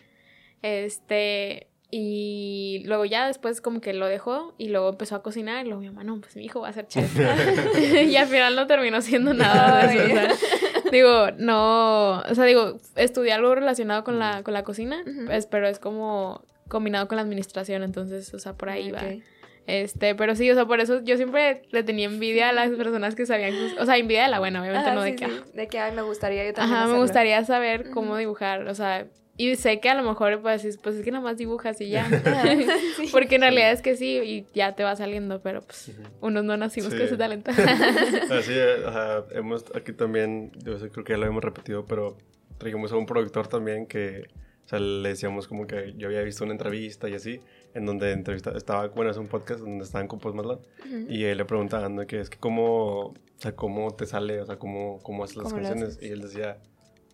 Este, 0.62 1.67
y 1.89 2.84
luego 2.86 3.06
ya 3.06 3.28
después 3.28 3.62
como 3.62 3.80
que 3.80 3.93
lo 3.93 4.08
dejó 4.08 4.54
y 4.58 4.69
luego 4.69 4.89
empezó 4.89 5.15
a 5.15 5.23
cocinar 5.23 5.65
y 5.65 5.69
luego 5.69 5.82
mi 5.82 5.88
mamá, 5.88 6.04
no, 6.04 6.19
pues 6.19 6.36
mi 6.36 6.43
hijo 6.43 6.60
va 6.62 6.69
a 6.69 6.73
ser 6.73 6.88
chef. 6.89 7.17
y 8.06 8.15
al 8.17 8.28
final 8.28 8.56
no 8.56 8.67
terminó 8.67 9.02
siendo 9.02 9.34
nada 9.34 9.88
de 9.88 9.95
eso. 9.95 10.04
o 10.06 10.36
sea, 10.36 10.36
digo, 10.91 11.32
no, 11.38 12.19
o 12.19 12.36
sea, 12.36 12.43
digo, 12.45 12.80
estudié 12.95 13.32
algo 13.34 13.56
relacionado 13.56 14.04
con 14.04 14.19
la, 14.19 14.43
con 14.43 14.54
la 14.54 14.63
cocina, 14.63 15.02
Ujú. 15.06 15.26
pues, 15.28 15.45
pero 15.45 15.67
es 15.67 15.80
como 15.80 16.43
combinado 16.67 17.08
con 17.08 17.15
la 17.15 17.21
administración, 17.21 17.84
entonces, 17.84 18.34
o 18.34 18.39
sea, 18.39 18.54
por 18.54 18.69
ahí 18.69 18.91
va. 18.91 19.00
Ok. 19.00 19.23
Este, 19.67 20.15
pero 20.15 20.34
sí, 20.36 20.50
o 20.50 20.56
sea, 20.56 20.65
por 20.65 20.80
eso 20.80 21.02
yo 21.04 21.17
siempre 21.17 21.62
le 21.71 21.84
tenía 21.84 22.06
envidia 22.08 22.50
a 22.50 22.54
las 22.54 22.69
personas 22.71 23.15
que 23.15 23.26
sabían, 23.26 23.54
o 23.78 23.86
sea, 23.86 23.97
envidia 23.97 24.23
de 24.23 24.30
la 24.30 24.39
buena, 24.39 24.62
obviamente 24.62 24.89
Ah, 24.89 24.95
no 24.95 25.02
de 25.02 25.15
que, 25.15 25.26
sí. 25.26 25.32
De 25.54 25.67
que, 25.67 25.80
ay, 25.80 25.93
me 25.93 26.04
gustaría 26.04 26.45
yo 26.45 26.54
también 26.54 26.78
Ajá, 26.80 26.88
me 26.88 26.97
gustaría 27.00 27.43
saber 27.43 27.89
cómo 27.89 28.15
dibujar, 28.15 28.65
o 28.67 28.73
sea, 28.76 29.08
y 29.38 29.56
sé 29.56 29.80
que 29.80 29.89
a 29.89 29.95
lo 29.95 30.04
mejor 30.04 30.41
pues, 30.41 30.65
es- 30.65 30.78
pues 30.78 30.95
es 30.95 31.04
que 31.06 31.12
nada 31.12 31.23
más 31.23 31.38
dibujas 31.38 31.80
y 31.82 31.89
ya. 31.89 32.06
Ajá, 32.06 32.43
sí. 32.97 33.08
Porque 33.12 33.36
en 33.36 33.41
realidad 33.41 33.71
es 33.71 33.82
que 33.82 33.95
sí 33.95 34.17
y 34.23 34.45
ya 34.54 34.73
te 34.76 34.84
va 34.84 34.95
saliendo, 34.95 35.41
pero 35.41 35.62
pues 35.62 35.91
unos 36.21 36.43
no 36.43 36.58
nacimos 36.58 36.91
Sí. 36.91 36.97
con 36.97 37.08
ese 37.08 37.17
talento. 37.17 37.52
Así, 38.32 38.52
o 38.86 38.91
sea, 38.91 39.23
hemos 39.32 39.65
aquí 39.76 39.93
también, 39.93 40.52
yo 40.63 40.78
sé, 40.80 40.89
creo 40.89 41.04
que 41.06 41.13
ya 41.13 41.17
lo 41.17 41.26
hemos 41.28 41.43
repetido, 41.43 41.86
pero 41.86 42.17
trajimos 42.58 42.91
a 42.91 42.97
un 42.97 43.06
productor 43.06 43.47
también 43.47 43.86
que, 43.86 44.26
o 44.65 44.67
sea, 44.69 44.80
le 44.80 45.10
decíamos 45.10 45.47
como 45.47 45.67
que 45.67 45.93
yo 45.97 46.08
había 46.08 46.21
visto 46.23 46.43
una 46.43 46.54
entrevista 46.54 47.08
y 47.08 47.13
así, 47.13 47.39
en 47.73 47.86
donde 47.86 48.12
entrevista, 48.12 48.52
estaba, 48.58 48.88
bueno, 48.88 49.12
es 49.12 49.17
un 49.17 49.28
podcast 49.28 49.60
donde 49.62 49.84
estaban 49.84 50.08
con 50.08 50.19
Post 50.19 50.36
Malone, 50.36 50.62
Ujú. 50.86 51.06
y 51.12 51.23
él 51.26 51.38
le 51.38 51.45
preguntaban 51.45 51.95
de 51.95 52.08
que 52.08 52.19
es 52.19 52.30
que 52.30 52.38
cómo, 52.39 53.00
o 53.10 53.13
sea, 53.38 53.56
cómo 53.56 53.91
te 53.93 54.06
sale, 54.08 54.41
o 54.41 54.45
sea, 54.45 54.58
cómo, 54.58 55.00
cómo 55.04 55.23
haces 55.23 55.38
las 55.38 55.45
¿Cómo 55.45 55.58
lo 55.58 55.67
canciones, 55.67 55.97
haces? 55.97 56.10
y 56.10 56.12
él 56.12 56.21
decía, 56.21 56.58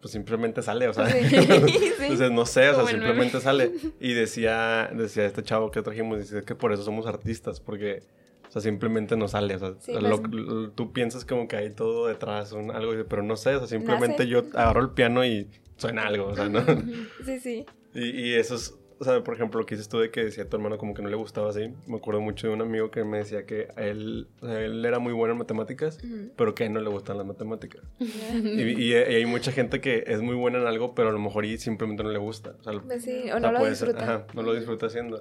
pues 0.03 0.11
simplemente 0.11 0.61
sale, 0.61 0.89
o 0.89 0.93
sea, 0.93 1.07
Sí, 1.09 1.23
sí. 1.29 1.35
entonces 2.01 2.29
no 2.31 2.45
sé, 2.45 2.69
o 2.69 2.75
sea, 2.75 2.85
simplemente 2.85 3.39
sale, 3.39 3.71
y 4.01 4.11
decía, 4.13 4.91
decía 4.93 5.25
este 5.25 5.43
chavo 5.43 5.71
que 5.71 5.81
trajimos, 5.81 6.19
decía 6.19 6.41
que 6.41 6.55
por 6.55 6.73
eso 6.73 6.83
somos 6.83 7.07
artistas, 7.07 7.59
porque... 7.61 8.03
O 8.49 8.51
sea, 8.53 8.61
simplemente 8.61 9.15
no 9.17 9.27
sale, 9.27 9.55
o 9.55 9.59
sea, 9.59 9.73
Sí, 9.79 9.93
lo- 9.93 10.21
pues- 10.21 10.31
lo- 10.33 10.69
tú 10.71 10.91
piensas 10.93 11.25
como 11.25 11.47
que 11.47 11.55
hay 11.55 11.71
todo 11.71 12.05
detrás, 12.07 12.51
un, 12.51 12.69
algo, 12.69 12.91
pero 13.09 13.23
no 13.23 13.35
sé, 13.35 13.55
o 13.55 13.59
sea, 13.59 13.67
simplemente 13.67 14.17
Nace. 14.25 14.27
yo 14.27 14.39
agarro 14.53 14.81
el 14.81 14.89
piano 14.91 15.25
y 15.25 15.47
suena 15.77 16.05
algo, 16.05 16.27
o 16.27 16.35
sea, 16.35 16.49
¿no? 16.49 16.61
Sí, 17.25 17.39
sí. 17.39 17.65
y, 17.95 18.09
y 18.09 18.33
eso 18.35 18.53
es, 18.53 18.75
o 18.99 19.03
sea, 19.03 19.23
por 19.23 19.33
ejemplo, 19.35 19.59
lo 19.59 19.65
que 19.65 19.75
dices 19.75 19.89
tú 19.89 19.99
de 19.99 20.09
que 20.11 20.23
decía 20.23 20.47
tu 20.49 20.55
hermano 20.57 20.77
como 20.77 20.93
que 20.93 21.01
no 21.01 21.09
le 21.09 21.15
gustaba 21.15 21.49
así, 21.49 21.73
me 21.87 21.97
acuerdo 21.97 22.21
mucho 22.21 22.47
de 22.47 22.53
un 22.53 22.61
amigo 22.61 22.91
que 22.91 23.03
me 23.03 23.17
decía 23.19 23.45
que 23.45 23.67
a 23.75 23.83
él, 23.83 24.27
o 24.41 24.47
sea, 24.47 24.59
él 24.61 24.83
era 24.85 24.99
muy 24.99 25.13
bueno 25.13 25.33
en 25.33 25.39
matemáticas, 25.39 25.97
pero 26.35 26.55
que 26.55 26.63
a 26.63 26.67
él 26.67 26.73
no 26.73 26.79
le 26.81 26.89
gustan 26.89 27.17
las 27.17 27.25
matemáticas. 27.25 27.81
Y, 27.99 28.07
Ya. 28.07 28.63
y- 28.63 28.83
y 28.83 28.93
hay 29.15 29.25
mucha 29.25 29.51
gente 29.51 29.79
que 29.81 30.03
es 30.07 30.21
muy 30.21 30.35
buena 30.35 30.59
en 30.59 30.67
algo, 30.67 30.93
pero 30.95 31.09
a 31.09 31.11
lo 31.11 31.19
mejor 31.19 31.45
y 31.45 31.57
simplemente 31.57 32.03
no 32.03 32.09
le 32.11 32.19
gusta. 32.19 32.55
O 32.59 32.63
sea, 32.63 32.73
Pues 32.81 33.03
sí, 33.03 33.29
o 33.31 33.37
o 33.37 33.39
sea, 33.39 33.51
no 33.51 33.51
lo 33.51 33.59
ser- 33.59 33.69
disfruta. 33.69 34.03
ajá, 34.03 34.27
no 34.33 34.41
lo 34.43 34.53
disfruta 34.53 34.85
haciendo. 34.87 35.19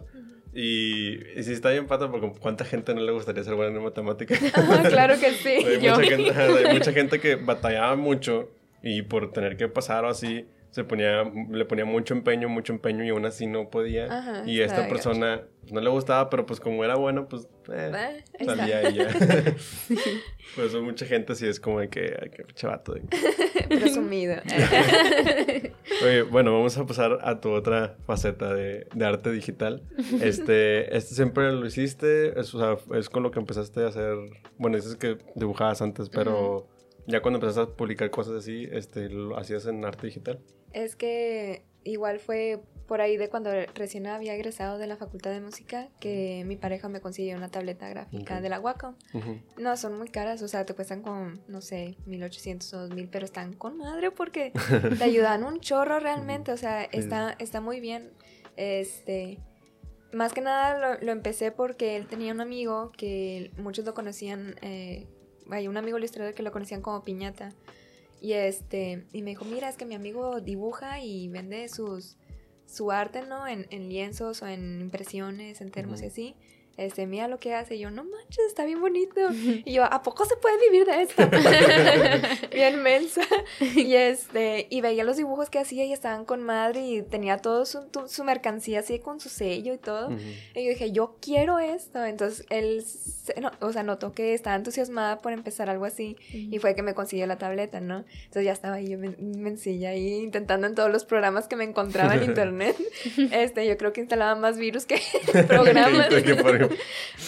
Y, 0.55 1.15
y 1.39 1.43
sí 1.45 1.53
está 1.53 1.71
bien 1.71 1.87
pata 1.87 2.11
porque 2.11 2.31
cuánta 2.39 2.65
gente 2.67 2.95
no 2.95 3.01
le 3.01 3.11
gustaría 3.13 3.43
ser 3.43 3.55
buena 3.55 3.75
en 3.77 3.83
matemáticas. 3.83 4.39
Claro 4.91 5.15
que 5.19 5.31
sí. 5.33 5.49
hay, 5.67 5.79
mucha 5.79 6.03
gente, 6.03 6.31
hay 6.33 6.75
mucha 6.75 6.93
gente 6.93 7.21
que 7.21 7.37
batallaba 7.37 7.97
mucho 7.97 8.51
y 8.83 9.03
por 9.03 9.33
tener 9.33 9.57
que 9.57 9.69
pasar 9.69 10.05
o 10.05 10.09
así 10.09 10.45
se 10.73 10.85
ponía 10.85 11.23
le 11.51 11.65
ponía 11.65 11.85
mucho 11.85 12.15
empeño, 12.15 12.49
mucho 12.49 12.73
empeño 12.73 13.05
y 13.05 13.11
aún 13.11 13.25
así 13.25 13.47
no 13.47 13.71
podía. 13.71 14.07
Ajá, 14.07 14.43
y 14.47 14.61
esta 14.61 14.89
persona 14.89 15.43
no 15.71 15.81
le 15.81 15.89
gustaba, 15.91 16.29
pero 16.31 16.45
pues 16.45 16.59
como 16.61 16.83
era 16.85 16.97
bueno, 16.97 17.29
pues 17.29 17.47
eh, 17.73 17.93
está. 18.39 18.57
salía 18.57 18.91
y 18.91 18.95
ya. 18.95 19.09
Por 20.57 20.65
eso 20.65 20.83
mucha 20.83 21.07
gente 21.07 21.35
sí 21.35 21.47
es 21.47 21.61
como 21.61 21.79
de 21.81 21.89
que, 21.89 22.17
ay, 22.21 22.31
qué 22.31 22.45
chavato. 22.55 22.95
de- 22.95 23.03
Presumido. 23.69 24.37
Oye, 26.05 26.23
bueno, 26.23 26.53
vamos 26.53 26.77
a 26.79 26.87
pasar 26.87 27.19
a 27.23 27.41
tu 27.41 27.51
otra 27.51 27.97
faceta 28.07 28.53
de, 28.53 28.87
de 28.95 29.05
arte 29.05 29.31
digital. 29.31 29.83
Este, 30.21 30.97
este 30.97 31.15
siempre 31.15 31.53
lo 31.53 31.67
hiciste, 31.67 32.39
es, 32.39 32.55
o 32.55 32.59
sea, 32.59 32.99
es 32.99 33.09
con 33.09 33.23
lo 33.23 33.31
que 33.31 33.39
empezaste 33.39 33.85
a 33.85 33.89
hacer, 33.89 34.17
bueno, 34.59 34.77
dices 34.77 34.97
que 34.97 35.19
dibujabas 35.35 35.81
antes, 35.83 36.09
pero 36.09 36.67
ya 37.07 37.21
cuando 37.21 37.39
empezaste 37.39 37.73
a 37.73 37.77
publicar 37.77 38.11
cosas 38.11 38.35
así, 38.35 38.69
este, 38.73 39.09
lo 39.09 39.37
hacías 39.39 39.67
en 39.67 39.85
arte 39.85 40.07
digital. 40.07 40.41
Es 40.73 40.97
que 40.97 41.65
igual 41.85 42.19
fue 42.19 42.63
por 42.87 43.01
ahí 43.01 43.17
de 43.17 43.29
cuando 43.29 43.51
recién 43.75 44.07
había 44.07 44.35
egresado 44.35 44.77
de 44.77 44.87
la 44.87 44.97
Facultad 44.97 45.31
de 45.31 45.41
Música 45.41 45.89
que 45.99 46.45
mi 46.47 46.57
pareja 46.57 46.89
me 46.89 47.01
consiguió 47.01 47.37
una 47.37 47.49
tableta 47.49 47.89
gráfica 47.89 48.41
de 48.41 48.49
la 48.49 48.61
Wacom. 48.61 48.97
No, 49.57 49.77
son 49.77 49.97
muy 49.97 50.09
caras, 50.09 50.43
o 50.43 50.49
sea, 50.49 50.67
te 50.67 50.75
cuestan 50.75 51.01
con, 51.01 51.41
no 51.49 51.63
sé, 51.63 51.97
1800 52.07 52.75
o 52.75 52.79
2000, 52.89 53.09
pero 53.09 53.25
están 53.25 53.55
con 53.55 53.79
madre 53.79 54.11
porque 54.11 54.53
te 54.99 55.05
ayudan 55.05 55.45
un 55.45 55.61
chorro 55.61 56.01
realmente, 56.01 56.53
o 56.53 56.57
sea, 56.57 56.85
está, 56.85 57.35
está 57.39 57.61
muy 57.61 57.81
bien. 57.81 58.11
Este, 58.57 59.39
más 60.13 60.35
que 60.35 60.43
nada 60.43 60.79
lo, 60.79 61.01
lo 61.01 61.13
empecé 61.13 61.51
porque 61.51 61.97
él 61.97 62.07
tenía 62.07 62.33
un 62.33 62.43
amigo 62.43 62.93
que 62.93 63.53
muchos 63.57 63.87
lo 63.87 63.95
conocían, 63.95 64.57
eh, 64.61 65.07
hay 65.51 65.67
un 65.67 65.77
amigo 65.77 65.99
ilustrador 65.99 66.35
que 66.35 66.43
lo 66.43 66.53
conocían 66.53 66.83
como 66.83 67.03
Piñata. 67.03 67.53
Y 68.23 68.35
este, 68.35 69.05
y 69.13 69.23
me 69.23 69.31
dijo, 69.31 69.45
mira, 69.45 69.69
es 69.69 69.77
que 69.77 69.85
mi 69.85 69.97
amigo 69.97 70.41
dibuja 70.41 71.01
y 71.01 71.27
vende 71.27 71.69
sus, 71.69 72.17
su 72.67 72.93
arte, 72.93 73.23
¿no? 73.27 73.49
En, 73.49 73.67
en 73.71 73.89
lienzos 73.89 74.43
o 74.43 74.47
en 74.47 74.81
impresiones, 74.81 75.61
en 75.61 75.73
termos 75.73 76.03
y 76.03 76.07
así. 76.07 76.37
Este, 76.77 77.07
mira 77.07 77.29
lo 77.29 77.39
que 77.39 77.55
hace. 77.55 77.77
Y 77.77 77.81
yo, 77.81 77.91
no 77.91 78.05
manches, 78.05 78.47
está 78.47 78.65
bien 78.65 78.81
bonito. 78.81 79.21
Y 79.65 79.73
yo, 79.75 79.85
¿a 79.85 80.03
poco 80.03 80.25
se 80.25 80.37
puede 80.37 80.57
vivir 80.71 80.87
de 80.87 81.03
esto? 81.03 81.23
bien 82.53 82.83
mensa. 82.83 83.23
Y 83.61 83.95
este, 83.95 84.67
y 84.71 84.81
veía 84.81 85.05
los 85.05 85.17
dibujos 85.17 85.51
que 85.51 85.59
hacía 85.59 85.85
y 85.85 85.93
estaban 85.93 86.25
con 86.25 86.43
madre 86.43 86.81
y 86.81 87.03
tenía 87.03 87.39
todo 87.39 87.65
su, 87.67 87.83
tu- 87.89 88.09
su 88.09 88.25
mercancía 88.25 88.81
así 88.81 88.99
con 88.99 89.21
su 89.21 89.29
sello 89.29 89.73
y 89.75 89.79
todo. 89.79 90.09
Ujú. 90.09 90.19
Y 90.55 90.65
yo 90.65 90.71
dije, 90.71 90.93
yo 90.93 91.17
quiero 91.21 91.59
esto. 91.59 92.05
Entonces 92.05 92.47
él, 92.51 92.83
se- 92.85 93.41
no, 93.41 93.51
o 93.61 93.73
sea, 93.73 93.83
notó 93.83 94.13
que 94.13 94.35
estaba 94.35 94.57
entusiasmada 94.57 95.19
por 95.21 95.33
empezar 95.33 95.69
algo 95.71 95.85
así. 95.85 96.17
Y 96.33 96.59
fue 96.59 96.75
que 96.75 96.83
me 96.83 96.95
consiguió 96.95 97.27
la 97.27 97.39
tableta, 97.39 97.81
¿no? 97.81 98.05
Entonces 98.25 98.45
ya 98.45 98.53
estaba 98.53 98.77
ahí 98.77 98.89
yo 98.89 98.99
men- 98.99 99.17
mencilla 99.43 99.91
ahí 99.91 100.15
intentando 100.23 100.67
en 100.67 100.75
todos 100.75 100.91
los 100.91 101.05
programas 101.05 101.49
que 101.49 101.57
me 101.57 101.65
encontraba 101.65 102.15
en 102.15 102.23
internet. 102.25 102.77
Este, 103.31 103.67
yo 103.67 103.77
creo 103.77 103.93
que 103.93 104.01
instalaba 104.01 104.35
más 104.35 104.57
virus 104.59 104.87
que 104.87 105.01
programas. 105.47 106.09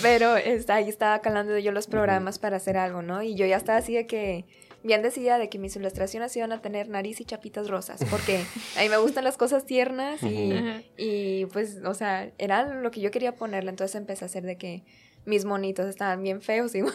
Pero 0.03 0.37
este, 0.37 0.73
ahí 0.73 0.89
estaba 0.89 1.21
calando 1.21 1.59
yo 1.59 1.73
los 1.73 1.87
programas 1.87 2.39
para 2.39 2.57
hacer 2.57 2.77
algo, 2.77 3.03
¿no? 3.03 3.23
Y 3.23 3.35
yo 3.35 3.47
ya 3.47 3.57
estaba 3.57 3.79
así 3.79 3.95
de 3.95 4.07
que 4.07 4.45
bien 4.85 5.03
decidida 5.03 5.39
de 5.39 5.49
que 5.49 5.59
mis 5.59 5.75
ilustraciones 5.77 6.37
iban 6.37 6.53
a 6.53 6.61
tener 6.61 6.89
nariz 6.89 7.21
y 7.21 7.25
chapitas 7.25 7.69
rosas, 7.69 8.05
porque 8.11 8.45
a 8.77 8.83
mí 8.83 8.89
me 8.91 8.99
gustan 8.99 9.25
las 9.25 9.39
cosas 9.39 9.65
tiernas 9.65 10.21
y 10.23 11.47
pues, 11.47 11.81
o 11.85 11.95
sea, 11.95 12.31
era 12.37 12.75
lo 12.75 12.91
que 12.91 13.01
yo 13.01 13.11
quería 13.11 13.35
ponerle, 13.35 13.71
entonces 13.71 13.97
empecé 13.97 14.25
a 14.25 14.27
hacer 14.27 14.45
de 14.45 14.59
que 14.59 14.85
mis 15.25 15.47
monitos 15.47 15.87
estaban 15.87 16.23
bien 16.23 16.43
feos 16.43 16.75
igual 16.75 16.95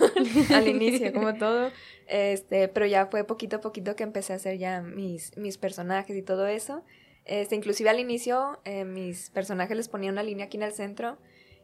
al 0.54 0.68
inicio, 0.68 1.12
como 1.14 1.34
todo, 1.34 1.72
este, 2.08 2.68
pero 2.68 2.86
ya 2.86 3.08
fue 3.08 3.24
poquito 3.24 3.58
a 3.58 3.62
poquito 3.62 3.96
que 3.96 4.04
empecé 4.04 4.34
a 4.34 4.36
hacer 4.36 4.58
ya 4.58 4.82
mis, 4.82 5.36
mis 5.38 5.58
personajes 5.58 6.16
y 6.16 6.22
todo 6.22 6.48
eso. 6.48 6.84
Este, 7.26 7.56
inclusive 7.56 7.90
al 7.90 8.00
inicio 8.00 8.60
eh, 8.66 8.86
mis 8.86 9.30
personajes 9.30 9.78
les 9.78 9.88
ponía 9.88 10.12
una 10.12 10.24
línea 10.24 10.46
aquí 10.46 10.58
en 10.58 10.64
el 10.64 10.72
centro 10.72 11.18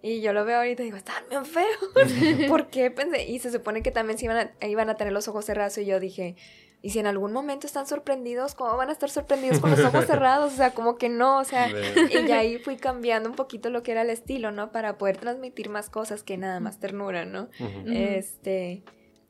y 0.05 0.21
yo 0.21 0.33
lo 0.33 0.45
veo 0.45 0.57
ahorita 0.57 0.83
y 0.83 0.85
digo, 0.85 0.97
están 0.97 1.23
bien 1.31 1.45
feos. 1.47 2.47
¿Por 2.47 2.67
qué 2.67 2.91
pensé? 2.91 3.25
Y 3.25 3.39
se 3.39 3.51
supone 3.51 3.81
que 3.81 3.89
también 3.89 4.19
se 4.19 4.25
iban 4.25 4.51
a, 4.61 4.67
iban 4.67 4.87
a 4.87 4.97
tener 4.97 5.11
los 5.11 5.27
ojos 5.27 5.45
cerrados 5.45 5.75
y 5.79 5.85
yo 5.85 5.99
dije, 5.99 6.35
¿y 6.83 6.91
si 6.91 6.99
en 6.99 7.07
algún 7.07 7.33
momento 7.33 7.65
están 7.65 7.87
sorprendidos? 7.87 8.53
¿Cómo 8.53 8.77
van 8.77 8.89
a 8.89 8.91
estar 8.91 9.09
sorprendidos 9.09 9.59
con 9.59 9.71
los 9.71 9.79
ojos 9.79 10.05
cerrados? 10.07 10.53
O 10.53 10.55
sea, 10.55 10.75
como 10.75 10.97
que 10.97 11.09
no, 11.09 11.39
o 11.39 11.43
sea, 11.43 11.71
y 11.71 12.27
ya 12.27 12.37
ahí 12.37 12.59
fui 12.59 12.77
cambiando 12.77 13.27
un 13.27 13.35
poquito 13.35 13.71
lo 13.71 13.81
que 13.81 13.93
era 13.93 14.03
el 14.03 14.11
estilo, 14.11 14.51
¿no? 14.51 14.71
Para 14.71 14.99
poder 14.99 15.17
transmitir 15.17 15.69
más 15.69 15.89
cosas 15.89 16.21
que 16.21 16.37
nada 16.37 16.59
más 16.59 16.79
ternura, 16.79 17.25
¿no? 17.25 17.49
Este, 17.87 18.83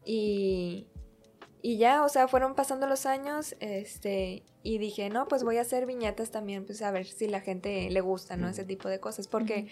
y, 0.03 0.87
y 1.61 1.77
ya, 1.77 2.03
o 2.03 2.09
sea, 2.09 2.27
fueron 2.27 2.53
pasando 2.53 2.85
los 2.85 3.05
años, 3.05 3.55
este, 3.61 4.43
y 4.61 4.77
dije, 4.77 5.09
no, 5.09 5.29
pues 5.29 5.45
voy 5.45 5.55
a 5.55 5.61
hacer 5.61 5.85
viñetas 5.85 6.31
también, 6.31 6.65
pues 6.65 6.81
a 6.81 6.91
ver 6.91 7.05
si 7.05 7.29
la 7.29 7.39
gente 7.39 7.89
le 7.89 8.01
gusta, 8.01 8.35
¿no? 8.35 8.49
Ese 8.49 8.65
tipo 8.65 8.89
de 8.89 8.99
cosas, 8.99 9.29
porque 9.29 9.69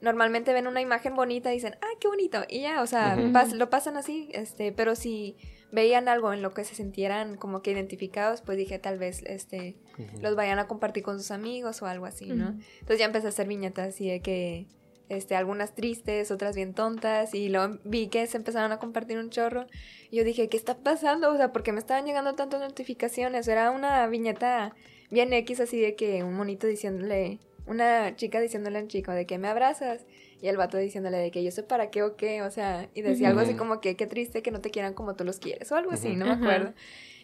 normalmente 0.00 0.52
ven 0.52 0.66
una 0.66 0.80
imagen 0.80 1.14
bonita 1.16 1.50
y 1.50 1.54
dicen, 1.54 1.76
ah, 1.80 1.86
qué 2.00 2.08
bonito, 2.08 2.44
y 2.48 2.60
ya, 2.62 2.82
o 2.82 2.86
sea, 2.86 3.16
pas- 3.32 3.52
lo 3.52 3.70
pasan 3.70 3.96
así, 3.96 4.28
este, 4.32 4.72
pero 4.72 4.94
si 4.94 5.36
veían 5.72 6.08
algo 6.08 6.32
en 6.32 6.42
lo 6.42 6.52
que 6.52 6.64
se 6.64 6.74
sintieran 6.74 7.36
como 7.36 7.62
que 7.62 7.70
identificados, 7.72 8.40
pues 8.42 8.56
dije, 8.58 8.78
tal 8.78 8.98
vez, 8.98 9.22
este, 9.26 9.76
los 10.22 10.36
vayan 10.36 10.58
a 10.58 10.66
compartir 10.68 11.02
con 11.02 11.18
sus 11.18 11.30
amigos 11.30 11.80
o 11.82 11.86
algo 11.86 12.06
así, 12.06 12.26
¿no? 12.26 12.48
Entonces 12.80 12.98
ya 12.98 13.06
empecé 13.06 13.26
a 13.26 13.30
hacer 13.30 13.48
viñetas 13.48 13.88
así 13.88 14.08
de 14.08 14.20
que, 14.20 14.66
este, 15.08 15.34
algunas 15.36 15.74
tristes, 15.74 16.30
otras 16.30 16.56
bien 16.56 16.74
tontas, 16.74 17.32
y 17.34 17.48
luego 17.48 17.78
vi 17.84 18.08
que 18.08 18.26
se 18.26 18.36
empezaron 18.36 18.72
a 18.72 18.78
compartir 18.78 19.18
un 19.18 19.30
chorro, 19.30 19.66
y 20.10 20.16
yo 20.18 20.24
dije, 20.24 20.48
¿qué 20.48 20.56
está 20.56 20.76
pasando? 20.78 21.32
O 21.32 21.36
sea, 21.36 21.52
porque 21.52 21.72
me 21.72 21.78
estaban 21.78 22.04
llegando 22.04 22.34
tantas 22.34 22.60
notificaciones? 22.60 23.46
Era 23.48 23.70
una 23.70 24.06
viñeta 24.08 24.74
bien 25.10 25.32
X 25.32 25.60
así 25.60 25.80
de 25.80 25.94
que 25.94 26.22
un 26.24 26.34
monito 26.34 26.66
diciéndole, 26.66 27.38
una 27.66 28.14
chica 28.16 28.40
diciéndole 28.40 28.78
a 28.78 28.82
un 28.82 28.88
chico 28.88 29.12
de 29.12 29.26
que 29.26 29.38
me 29.38 29.48
abrazas, 29.48 30.06
y 30.40 30.48
el 30.48 30.56
vato 30.56 30.76
diciéndole 30.76 31.18
de 31.18 31.30
que 31.30 31.42
yo 31.42 31.50
sé 31.50 31.62
para 31.62 31.90
qué 31.90 32.02
o 32.02 32.16
qué, 32.16 32.42
o 32.42 32.50
sea, 32.50 32.88
y 32.94 33.02
decía 33.02 33.28
algo 33.28 33.40
así 33.40 33.54
como 33.54 33.80
que 33.80 33.96
qué 33.96 34.06
triste 34.06 34.42
que 34.42 34.50
no 34.50 34.60
te 34.60 34.70
quieran 34.70 34.94
como 34.94 35.16
tú 35.16 35.24
los 35.24 35.38
quieres, 35.38 35.70
o 35.72 35.76
algo 35.76 35.92
así, 35.92 36.14
no 36.16 36.26
me 36.26 36.32
acuerdo. 36.32 36.74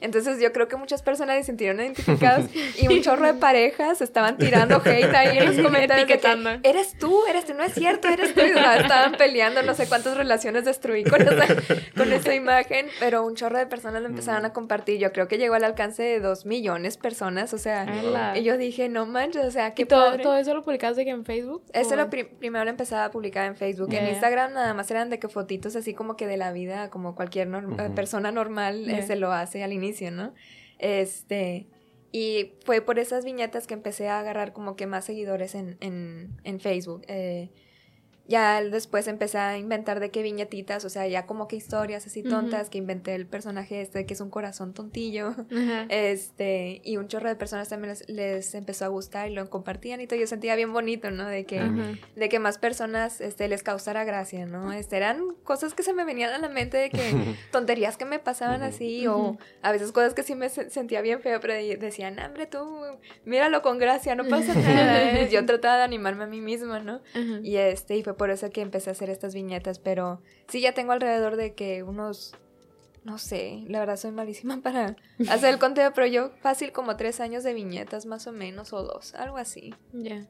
Entonces 0.03 0.41
yo 0.41 0.53
creo 0.53 0.69
que 0.69 0.77
muchas 0.77 1.03
personas 1.03 1.37
se 1.39 1.45
sintieron 1.45 1.81
identificadas 1.81 2.47
y 2.81 2.89
un 2.89 3.01
chorro 3.03 3.27
de 3.27 3.35
parejas 3.35 4.01
estaban 4.03 4.37
tirando 4.39 4.83
hate 4.85 5.15
ahí 5.15 5.39
en 5.39 5.47
los 5.47 5.65
comentarios 5.65 6.09
de 6.09 6.19
que, 6.19 6.61
eres 6.69 6.97
tú, 6.99 7.21
eres 7.29 7.45
tú, 7.47 7.55
no 7.55 7.63
es 7.65 7.73
cierto, 7.75 8.09
eres 8.09 8.35
tú. 8.35 8.41
Y, 8.41 8.51
estaban 8.81 9.13
peleando, 9.13 9.63
no 9.63 9.75
sé 9.75 9.87
cuántas 9.87 10.17
relaciones 10.17 10.65
destruí 10.65 11.05
con 11.05 11.23
esa, 11.23 11.47
con 11.97 12.13
esa 12.13 12.35
imagen, 12.35 12.87
pero 13.01 13.25
un 13.25 13.35
chorro 13.35 13.59
de 13.59 13.67
personas 13.67 14.03
lo 14.03 14.09
empezaron 14.09 14.45
a 14.45 14.53
compartir. 14.53 14.99
Yo 14.99 15.13
creo 15.13 15.29
que 15.29 15.39
llegó 15.39 15.55
al 15.55 15.65
alcance 15.65 16.03
de 16.03 16.21
dos 16.21 16.47
millones 16.47 16.97
de 16.97 17.03
personas, 17.03 17.53
o 17.55 17.59
sea, 17.59 17.83
Ala. 17.83 18.37
y 18.39 18.43
yo 18.45 18.57
dije, 18.57 18.89
no 18.89 19.07
manches, 19.07 19.45
o 19.45 19.51
sea, 19.51 19.75
qué 19.75 19.83
¿Y 19.83 19.85
todo, 19.87 20.07
padre. 20.11 20.23
todo 20.23 20.37
eso 20.37 20.55
lo 20.55 20.63
publicaste 20.63 21.09
en 21.09 21.25
Facebook? 21.25 21.63
Eso 21.73 21.95
¿O- 21.95 21.97
lo 21.97 22.11
pri- 22.11 22.25
primero 22.25 22.65
lo 22.65 22.71
empezaba 22.71 23.05
a 23.07 23.11
publicar 23.11 23.47
en 23.47 23.57
Facebook. 23.57 23.89
En 23.93 24.05
Ya. 24.07 24.11
Instagram 24.11 24.53
nada 24.55 24.75
más 24.75 24.91
eran 24.91 25.11
de 25.11 25.19
que 25.19 25.29
fotitos 25.29 25.77
así 25.77 25.95
como 25.95 26.17
que 26.17 26.27
de 26.27 26.37
la 26.37 26.53
vida, 26.53 26.91
como 26.91 27.15
cualquier 27.15 27.49
norm- 27.49 27.79
eh, 27.81 27.85
Ujú. 27.87 27.95
persona 27.95 28.33
normal 28.33 28.89
eh, 28.91 29.03
se 29.07 29.17
lo 29.17 29.33
hace 29.33 29.63
al 29.63 29.73
inicio, 29.73 29.92
¿no? 30.17 30.35
Este, 30.79 31.67
y 32.13 32.53
fue 32.65 32.81
por 32.83 32.99
esas 32.99 33.25
viñetas 33.25 33.67
que 33.67 33.75
empecé 33.75 34.09
a 34.09 34.21
agarrar 34.21 34.53
como 34.53 34.77
que 34.77 34.87
más 34.87 35.05
seguidores 35.05 35.55
en, 35.55 35.77
en, 35.81 36.61
Facebook. 36.61 37.03
Eh, 37.09 37.51
ya 38.33 38.63
después 38.63 39.07
empecé 39.09 39.39
a 39.39 39.59
inventar 39.59 40.01
de 40.01 40.11
qué 40.11 40.23
viñetitas, 40.23 40.85
o 40.85 40.89
sea, 40.89 41.07
ya 41.07 41.27
como 41.27 41.47
que 41.49 41.57
historias 41.57 42.07
así 42.07 42.23
tontas, 42.23 42.71
que 42.71 42.79
inventé 42.79 43.15
el 43.15 43.27
personaje 43.27 43.81
este 43.83 44.07
que 44.07 44.15
es 44.15 44.21
un 44.21 44.31
corazón 44.31 44.73
tontillo. 44.75 45.35
Este, 45.89 46.81
y 46.85 46.97
un 46.97 47.09
chorro 47.09 47.29
de 47.29 47.37
personas 47.37 47.69
también 47.69 47.91
les, 47.91 48.09
les 48.09 48.55
empezó 48.55 48.85
a 48.85 48.89
gustar 48.89 49.29
y 49.31 49.35
lo 49.35 49.49
compartían 49.51 50.01
y 50.01 50.07
todo. 50.07 50.19
Yo 50.19 50.27
sentía 50.27 50.57
bien 50.57 50.73
bonito, 50.73 51.11
¿no? 51.11 51.27
De 51.27 51.45
que, 51.45 51.61
de 52.17 52.29
que 52.29 52.39
más 52.39 52.59
personas 52.59 53.21
este, 53.21 53.49
les 53.49 53.63
causara 53.63 54.05
gracia, 54.05 54.47
¿no? 54.47 54.73
Este, 54.73 54.97
eran 54.97 55.21
cosas 55.45 55.75
que 55.75 55.83
se 55.83 55.93
me 55.93 56.05
venían 56.05 56.33
a 56.33 56.39
la 56.39 56.49
mente 56.49 56.77
de 56.79 56.91
que 56.91 57.03
tonterías 57.53 57.97
que 57.97 58.05
me 58.05 58.19
pasaban 58.19 58.63
así 58.63 59.07
o 59.07 59.39
a 59.63 59.73
veces 59.73 59.93
cosas 59.93 60.15
que 60.15 60.23
sí 60.23 60.35
me 60.35 60.49
se- 60.49 60.71
sentía 60.71 61.01
bien 61.03 61.21
feo, 61.21 61.41
pero 61.41 61.53
de- 61.55 61.77
decían, 61.77 62.19
hombre, 62.19 62.47
tú, 62.47 62.59
míralo 63.25 63.61
con 63.63 63.79
gracia, 63.79 64.15
no 64.15 64.25
pasa 64.29 64.55
nada. 64.55 65.29
Yo 65.29 65.45
trataba 65.45 65.77
de 65.79 65.83
animarme 65.85 66.25
a 66.25 66.27
mí 66.27 66.41
misma, 66.41 66.81
¿no? 66.81 67.01
Y 67.45 67.57
este, 67.57 67.97
y 67.97 68.03
fue 68.03 68.17
por 68.23 68.31
eso 68.31 68.51
que 68.51 68.61
empecé 68.61 68.89
a 68.89 68.93
hacer 68.93 69.11
estas 69.11 69.35
viñetas, 69.35 69.81
pero 69.81 70.23
sí 70.47 70.61
ya 70.61 70.75
tengo 70.75 70.93
alrededor 70.93 71.35
de 71.35 71.55
que 71.55 71.83
unos, 71.83 72.37
no 73.03 73.19
sé, 73.19 73.65
la 73.67 73.81
verdad 73.81 73.97
soy 73.97 74.13
malísima 74.13 74.61
para 74.63 74.95
hacer 75.29 75.53
el 75.53 75.59
conteo, 75.59 75.93
pero 75.93 76.07
yo 76.07 76.31
fácil 76.41 76.71
como 76.71 76.97
tres 76.97 77.19
años 77.19 77.43
de 77.43 77.53
viñetas 77.53 78.07
más 78.07 78.29
o 78.29 78.33
menos, 78.33 78.73
o 78.73 78.85
dos, 78.85 79.17
algo 79.17 79.39
así. 79.39 79.75
Ya. 79.93 80.25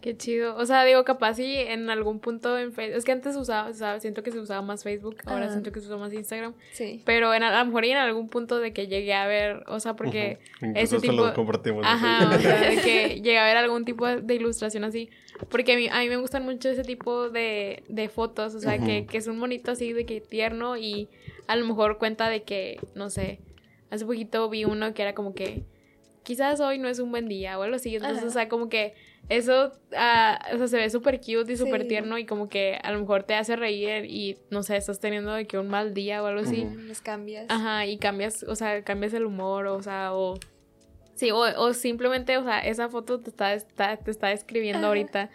Qué 0.00 0.16
chido. 0.16 0.54
O 0.56 0.64
sea, 0.64 0.84
digo, 0.84 1.02
capaz 1.04 1.34
si 1.34 1.56
en 1.56 1.90
algún 1.90 2.20
punto 2.20 2.56
en 2.56 2.72
Facebook. 2.72 2.98
Es 2.98 3.04
que 3.04 3.10
antes 3.10 3.34
usaba, 3.34 3.68
usaba- 3.70 3.98
siento 3.98 4.22
que 4.22 4.30
se 4.30 4.38
usaba 4.38 4.62
más 4.62 4.84
Facebook, 4.84 5.16
ahora 5.26 5.46
Ajá. 5.46 5.54
siento 5.54 5.72
que 5.72 5.80
se 5.80 5.86
usa 5.86 5.96
más 5.96 6.12
Instagram. 6.12 6.54
Sí. 6.70 7.02
Pero 7.04 7.34
en, 7.34 7.42
a 7.42 7.58
lo 7.58 7.66
mejor 7.66 7.84
y 7.84 7.90
en 7.90 7.96
algún 7.96 8.28
punto 8.28 8.60
de 8.60 8.72
que 8.72 8.86
llegué 8.86 9.12
a 9.14 9.26
ver, 9.26 9.64
o 9.66 9.80
sea, 9.80 9.94
porque. 9.96 10.38
Ese 10.76 10.96
hasta 10.96 11.08
tipo- 11.08 11.26
lo 11.26 11.34
compartimos. 11.34 11.84
Ajá, 11.84 12.30
o 12.36 12.38
sea, 12.40 12.60
de 12.70 12.76
que 12.80 13.08
llegué 13.16 13.38
a 13.38 13.44
ver 13.44 13.56
algún 13.56 13.84
tipo 13.84 14.06
de, 14.06 14.34
ilustración 14.34 14.84
así. 14.84 15.10
Porque 15.50 15.72
a 15.72 15.76
mí, 15.76 15.88
a 15.88 15.98
mí 15.98 16.08
me 16.08 16.16
gustan 16.16 16.44
mucho 16.44 16.68
ese 16.68 16.82
tipo 16.84 17.28
de, 17.28 17.82
de 17.88 18.08
fotos, 18.08 18.54
o 18.54 18.60
sea, 18.60 18.78
que, 18.78 19.04
que 19.06 19.18
es 19.18 19.26
un 19.26 19.38
monito 19.38 19.72
así 19.72 19.92
de 19.92 20.06
que 20.06 20.20
tierno 20.20 20.76
y 20.76 21.08
a 21.48 21.56
lo 21.56 21.66
mejor 21.66 21.98
cuenta 21.98 22.28
de 22.28 22.42
que, 22.44 22.78
no 22.94 23.10
sé, 23.10 23.40
hace 23.90 24.04
poquito 24.04 24.48
vi 24.48 24.64
uno 24.64 24.94
que 24.94 25.02
era 25.02 25.14
como 25.14 25.34
que 25.34 25.62
quizás 26.22 26.60
hoy 26.60 26.78
no 26.78 26.88
es 26.88 26.98
un 26.98 27.10
buen 27.10 27.28
día 27.28 27.58
o 27.58 27.62
algo 27.62 27.76
así. 27.76 27.94
Entonces, 27.96 28.22
o 28.24 28.30
sea, 28.30 28.48
como 28.48 28.68
que 28.68 28.94
eso, 29.28 29.72
ah, 29.96 30.38
o 30.54 30.58
sea, 30.58 30.68
se 30.68 30.76
ve 30.78 30.90
súper 30.90 31.20
cute 31.20 31.52
y 31.52 31.56
súper 31.56 31.82
Sí. 31.82 31.88
tierno 31.88 32.16
y 32.18 32.24
como 32.26 32.48
que 32.48 32.78
a 32.82 32.92
lo 32.92 33.00
mejor 33.00 33.24
te 33.24 33.34
hace 33.34 33.56
reír 33.56 34.04
y, 34.06 34.38
no 34.50 34.62
sé, 34.62 34.76
estás 34.76 35.00
teniendo 35.00 35.32
de 35.32 35.46
que 35.46 35.58
un 35.58 35.68
mal 35.68 35.92
día 35.94 36.22
o 36.22 36.26
algo 36.26 36.40
así. 36.40 36.66
Cambias. 37.02 37.46
Ajá, 37.48 37.86
y 37.86 37.98
cambias, 37.98 38.42
o 38.44 38.54
sea, 38.56 38.82
cambias 38.84 39.12
el 39.14 39.24
humor, 39.26 39.66
o 39.66 39.82
sea, 39.82 40.14
o... 40.14 40.34
Sí, 41.14 41.32
o, 41.32 41.38
o 41.38 41.74
simplemente, 41.74 42.36
o 42.38 42.44
sea, 42.44 42.60
esa 42.60 42.88
foto 42.88 43.18
te 43.18 43.30
está, 43.30 43.52
está- 43.52 43.96
te 43.96 44.08
está 44.12 44.28
describiendo 44.28 44.86
ahorita. 44.86 45.30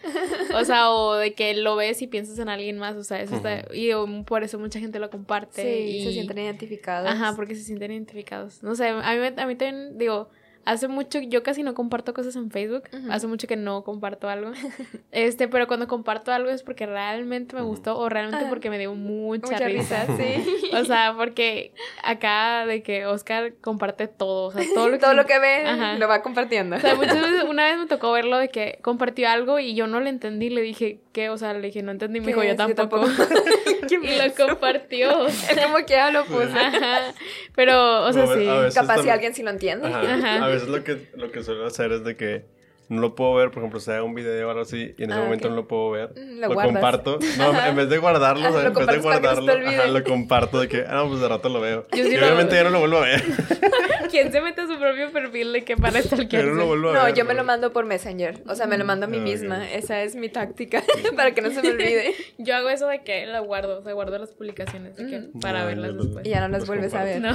O 0.55 0.63
sea, 0.63 0.89
o 0.91 1.15
de 1.15 1.33
que 1.33 1.53
lo 1.55 1.75
ves 1.75 2.01
y 2.01 2.07
piensas 2.07 2.39
en 2.39 2.47
alguien 2.47 2.77
más, 2.77 2.95
o 2.95 3.03
sea, 3.03 3.21
eso 3.21 3.35
está... 3.35 3.65
Y 3.75 3.91
um, 3.93 4.23
por 4.23 4.43
eso 4.45 4.57
mucha 4.59 4.79
gente 4.79 4.97
lo 4.99 5.09
comparte. 5.09 5.61
Sí, 5.61 5.97
y, 5.97 6.03
se 6.05 6.13
sienten 6.13 6.37
identificados. 6.37 7.09
Ajá, 7.09 7.33
porque 7.35 7.53
se 7.55 7.63
sienten 7.63 7.91
identificados. 7.91 8.63
No 8.63 8.75
sé, 8.75 8.87
a 8.87 8.93
mí, 9.13 9.19
me- 9.19 9.41
a 9.41 9.45
mí 9.45 9.55
también, 9.55 9.97
digo, 9.97 10.29
hace 10.65 10.87
mucho, 10.87 11.19
yo 11.19 11.43
casi 11.43 11.63
no 11.63 11.73
comparto 11.73 12.13
cosas 12.13 12.35
en 12.35 12.49
Facebook, 12.51 12.83
hace 13.09 13.27
mucho 13.27 13.47
que 13.47 13.55
no 13.55 13.83
comparto 13.83 14.29
algo. 14.29 14.51
Este, 15.11 15.47
pero 15.47 15.67
cuando 15.67 15.87
comparto 15.87 16.31
algo 16.31 16.49
es 16.49 16.63
porque 16.63 16.85
realmente 16.87 17.55
me 17.55 17.61
gustó 17.61 17.97
o 17.99 18.09
realmente 18.09 18.41
Ajá. 18.45 18.49
porque 18.49 18.69
me 18.71 18.79
dio 18.79 18.95
mucha, 18.95 19.51
Mucha 19.53 19.65
risa. 19.67 20.05
risa, 20.05 20.17
sí. 20.17 20.69
O 20.75 20.83
sea, 20.85 21.13
porque 21.15 21.71
acá 22.03 22.65
de 22.65 22.81
que 22.81 23.05
Oscar 23.05 23.53
comparte 23.61 24.07
todo, 24.07 24.47
o 24.47 24.51
sea, 24.51 24.63
todo 24.73 24.87
lo 24.87 24.93
que... 24.93 24.99
Todo 24.99 25.13
lo 25.13 25.25
que 25.27 25.37
ve 25.39 25.65
Ajá. 25.67 25.97
lo 25.99 26.07
va 26.07 26.21
compartiendo. 26.23 26.77
O 26.77 26.79
sea, 26.79 26.95
muchas 26.95 27.21
veces, 27.21 27.43
una 27.43 27.65
vez 27.65 27.77
me 27.77 27.85
tocó 27.85 28.11
verlo 28.11 28.37
de 28.39 28.49
que 28.49 28.79
compartió 28.81 29.29
algo 29.29 29.59
y 29.59 29.75
yo 29.75 29.85
no 29.85 29.99
le 29.99 30.09
entendí, 30.09 30.49
le 30.49 30.61
dije, 30.61 30.99
¿qué? 31.11 31.29
O 31.29 31.37
sea, 31.37 31.53
le 31.53 31.61
dije, 31.67 31.83
no 31.83 31.91
entendí, 31.91 32.19
me 32.19 32.25
¿Qué 32.25 32.31
dijo, 32.33 32.43
yo 32.43 32.55
tampoco. 32.55 33.05
Qué 33.87 33.95
y 33.95 34.17
lo 34.17 34.33
compartió. 34.47 35.27
Es 35.27 35.59
como 35.63 35.77
que 35.85 35.93
ya 35.93 36.09
lo 36.09 36.25
puse. 36.25 36.57
Ajá. 36.57 37.13
Pero, 37.55 38.05
o 38.05 38.13
sea, 38.13 38.25
sí. 38.27 38.45
Capaz 38.45 38.71
si 38.71 38.87
también- 38.87 39.09
alguien 39.13 39.33
sí 39.35 39.43
lo 39.43 39.51
entiende. 39.51 39.87
Ajá. 39.87 40.13
Ajá. 40.37 40.52
Veces 40.53 40.69
lo 40.69 40.83
que, 40.83 41.07
lo 41.15 41.31
que 41.31 41.43
suelo 41.43 41.65
hacer 41.65 41.91
es 41.91 42.03
de 42.03 42.15
que 42.15 42.45
no 42.89 43.01
lo 43.01 43.15
puedo 43.15 43.33
ver, 43.35 43.49
por 43.51 43.59
ejemplo, 43.59 43.79
sea 43.79 44.03
un 44.03 44.13
video 44.13 44.47
o 44.47 44.51
algo 44.51 44.61
así, 44.63 44.93
y 44.97 45.03
en 45.03 45.11
ese 45.11 45.19
Ah, 45.19 45.23
momento 45.23 45.49
no 45.49 45.55
lo 45.55 45.67
puedo 45.67 45.91
ver. 45.91 46.09
Mm, 46.15 46.39
Lo, 46.39 46.53
comparto. 46.53 47.17
No, 47.37 47.65
en 47.65 47.75
vez 47.75 47.89
de 47.89 47.97
guardarlo, 47.97 48.45
Ah, 48.47 48.51
o 48.51 48.59
en 48.59 48.73
vez 48.73 48.73
de 48.73 48.85
que 48.91 48.97
no 48.97 49.01
guardarlo, 49.03 49.51
ajá, 49.53 49.87
lo 49.87 50.03
comparto 50.03 50.59
de 50.59 50.67
que, 50.67 50.83
ah, 50.87 50.93
no, 50.95 51.07
pues 51.09 51.21
de 51.21 51.27
rato 51.27 51.49
lo 51.49 51.61
veo. 51.61 51.87
Yo 51.95 52.03
sí 52.03 52.11
y 52.13 52.17
lo- 52.17 52.25
obviamente 52.27 52.55
ya 52.55 52.63
no 52.63 52.69
lo 52.69 52.79
vuelvo 52.79 52.97
a 52.97 53.01
ver. 53.01 53.23
¿Quién 54.11 54.31
se 54.31 54.41
mete 54.41 54.61
a 54.61 54.67
su 54.67 54.77
propio 54.77 55.11
perfil 55.11 55.53
de 55.53 55.63
que 55.63 55.75
para 55.75 55.99
ya 56.01 56.43
no 56.43 56.53
lo 56.53 56.67
vuelvo 56.67 56.89
a 56.89 56.93
No, 56.93 57.03
ver. 57.05 57.13
yo 57.15 57.25
me 57.25 57.33
lo 57.33 57.43
mando 57.43 57.73
por 57.73 57.85
Messenger. 57.85 58.43
O 58.47 58.53
sea, 58.55 58.67
me 58.67 58.77
lo 58.77 58.85
mando 58.85 59.05
a 59.07 59.09
mí 59.09 59.17
Ah, 59.17 59.21
misma. 59.21 59.71
Esa 59.71 60.03
es 60.03 60.15
mi 60.15 60.29
táctica 60.29 60.83
para 61.15 61.33
que 61.33 61.41
no 61.41 61.49
se 61.49 61.63
me 61.63 61.69
olvide. 61.71 62.13
Yo 62.37 62.55
hago 62.55 62.69
eso 62.69 62.87
de 62.87 63.01
que 63.03 63.25
lo 63.25 63.43
guardo, 63.43 63.79
o 63.79 63.83
sea, 63.83 63.93
guardo 63.93 64.17
las 64.19 64.31
publicaciones 64.31 64.95
de 64.97 65.07
que, 65.07 65.19
Mm. 65.19 65.39
para 65.39 65.61
No, 65.61 65.65
verlas 65.67 65.93
los- 65.93 66.05
después. 66.05 66.25
Y 66.27 66.29
ya 66.29 66.41
no 66.41 66.47
las 66.49 66.67
vuelves 66.67 66.93
a 66.93 67.03
ver. 67.03 67.21
No, 67.21 67.33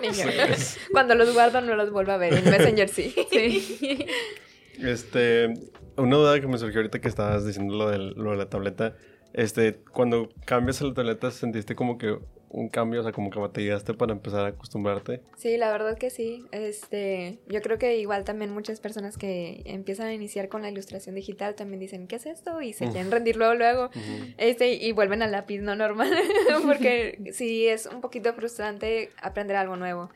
Niño. 0.00 0.24
Cuando 0.92 1.14
los 1.14 1.34
guardo 1.34 1.60
no 1.60 1.74
los 1.76 1.90
vuelvo 1.90 2.12
a 2.12 2.16
ver. 2.16 2.32
En 2.34 2.44
Messenger 2.50 2.88
sí. 2.88 3.14
sí. 3.30 4.06
Este, 4.82 5.54
una 5.96 6.16
duda 6.16 6.40
que 6.40 6.46
me 6.46 6.58
surgió 6.58 6.80
ahorita 6.80 7.00
que 7.00 7.08
estabas 7.08 7.46
diciendo 7.46 7.74
lo, 7.76 7.90
del- 7.90 8.10
lo 8.14 8.32
de 8.32 8.36
la 8.36 8.48
tableta. 8.48 8.96
Este, 9.32 9.74
cuando 9.92 10.28
cambias 10.44 10.80
a 10.80 10.84
la 10.86 10.94
tableta, 10.94 11.30
¿sentiste 11.30 11.74
como 11.74 11.98
que 11.98 12.16
un 12.48 12.68
cambio? 12.70 13.00
O 13.00 13.02
sea, 13.02 13.12
como 13.12 13.28
que 13.30 13.38
batallaste 13.38 13.92
para 13.92 14.12
empezar 14.12 14.44
a 14.46 14.48
acostumbrarte. 14.48 15.20
Sí, 15.36 15.58
la 15.58 15.70
verdad 15.70 15.98
que 15.98 16.08
sí. 16.08 16.46
Este, 16.52 17.38
yo 17.48 17.60
creo 17.60 17.76
que 17.76 17.98
igual 17.98 18.24
también 18.24 18.50
muchas 18.52 18.80
personas 18.80 19.18
que 19.18 19.62
empiezan 19.66 20.06
a 20.06 20.14
iniciar 20.14 20.48
con 20.48 20.62
la 20.62 20.70
ilustración 20.70 21.16
digital 21.16 21.54
también 21.54 21.80
dicen, 21.80 22.06
¿qué 22.06 22.16
es 22.16 22.24
esto? 22.24 22.62
Y 22.62 22.72
se 22.72 22.88
quieren 22.88 23.10
rendir 23.10 23.36
luego, 23.36 23.54
luego. 23.54 23.90
Este, 24.38 24.72
y 24.74 24.92
vuelven 24.92 25.22
al 25.22 25.32
lápiz, 25.32 25.58
no 25.60 25.76
normal. 25.76 26.10
Porque 26.64 27.30
sí 27.34 27.66
es 27.66 27.86
un 27.86 28.00
poquito 28.00 28.32
frustrante 28.32 29.10
aprender 29.20 29.56
algo 29.56 29.76
nuevo. 29.76 30.08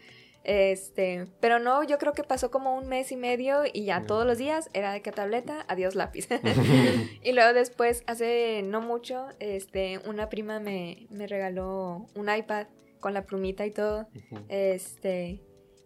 Este, 0.43 1.27
pero 1.41 1.59
no, 1.59 1.83
yo 1.83 1.99
creo 1.99 2.13
que 2.13 2.25
pasó 2.25 2.51
como 2.51 2.75
un 2.75 2.89
mes 2.89 3.13
y 3.13 3.17
medio 3.17 3.63
y 3.71 3.85
ya 3.85 4.07
todos 4.07 4.27
los 4.27 4.39
días 4.39 4.71
era 4.73 4.93
de 4.93 5.03
que 5.03 5.13
tableta, 5.13 5.65
adiós 5.69 5.95
lápiz. 5.95 6.29
y 7.23 7.33
luego 7.33 7.53
después, 7.53 8.03
hace 8.07 8.63
no 8.65 8.81
mucho, 8.81 9.27
este, 9.39 9.99
una 10.07 10.29
prima 10.29 10.61
me, 10.61 11.07
me 11.11 11.27
regaló 11.27 12.07
un 12.15 12.35
iPad 12.35 12.67
con 13.01 13.15
la 13.15 13.25
plumita 13.25 13.67
y 13.67 13.71
todo. 13.71 14.09
Este, 14.49 15.41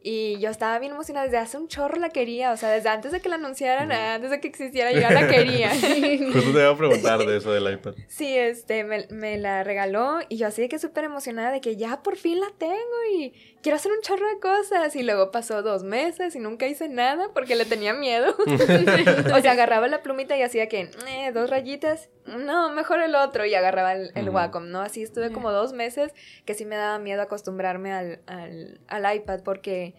y 0.06 0.38
yo 0.38 0.50
estaba 0.50 0.78
bien 0.78 0.92
emocionada, 0.92 1.24
desde 1.24 1.38
hace 1.38 1.56
un 1.56 1.66
chorro 1.66 1.98
la 1.98 2.10
quería, 2.10 2.52
o 2.52 2.58
sea, 2.58 2.68
desde 2.68 2.90
antes 2.90 3.10
de 3.10 3.20
que 3.20 3.30
la 3.30 3.36
anunciaran, 3.36 3.90
antes 3.90 4.30
de 4.30 4.38
que 4.38 4.48
existiera, 4.48 4.92
yo 4.92 5.00
ya 5.00 5.10
la 5.10 5.26
quería. 5.26 5.70
Justo 6.32 6.52
te 6.52 6.60
iba 6.60 6.68
a 6.68 6.76
preguntar 6.76 7.20
de 7.20 7.38
eso 7.38 7.50
del 7.54 7.72
iPad. 7.72 7.94
Sí, 8.06 8.36
este, 8.36 8.84
me, 8.84 9.06
me 9.08 9.38
la 9.38 9.64
regaló 9.64 10.18
y 10.28 10.36
yo 10.36 10.46
así 10.46 10.60
de 10.60 10.68
que 10.68 10.78
súper 10.78 11.04
emocionada 11.04 11.52
de 11.52 11.62
que 11.62 11.76
ya 11.76 12.02
por 12.02 12.16
fin 12.16 12.38
la 12.38 12.48
tengo 12.58 12.74
y 13.16 13.32
quiero 13.62 13.76
hacer 13.76 13.92
un 13.92 14.02
chorro 14.02 14.28
de 14.28 14.38
cosas. 14.40 14.94
Y 14.94 15.02
luego 15.02 15.30
pasó 15.30 15.62
dos 15.62 15.84
meses 15.84 16.36
y 16.36 16.38
nunca 16.38 16.66
hice 16.66 16.90
nada 16.90 17.30
porque 17.32 17.56
le 17.56 17.64
tenía 17.64 17.94
miedo. 17.94 18.36
o 18.46 19.40
sea, 19.40 19.52
agarraba 19.52 19.88
la 19.88 20.02
plumita 20.02 20.36
y 20.36 20.42
hacía 20.42 20.68
que, 20.68 20.90
eh, 21.08 21.32
dos 21.32 21.48
rayitas, 21.48 22.10
no, 22.26 22.68
mejor 22.68 23.00
el 23.00 23.14
otro 23.14 23.46
y 23.46 23.54
agarraba 23.54 23.94
el, 23.94 24.12
el 24.14 24.28
Wacom, 24.28 24.70
¿no? 24.70 24.82
Así 24.82 25.02
estuve 25.02 25.32
como 25.32 25.50
dos 25.50 25.72
meses 25.72 26.12
que 26.44 26.52
sí 26.52 26.66
me 26.66 26.76
daba 26.76 26.98
miedo 26.98 27.22
acostumbrarme 27.22 27.92
al, 27.92 28.20
al, 28.26 28.80
al 28.88 29.16
iPad 29.16 29.40
porque 29.42 29.93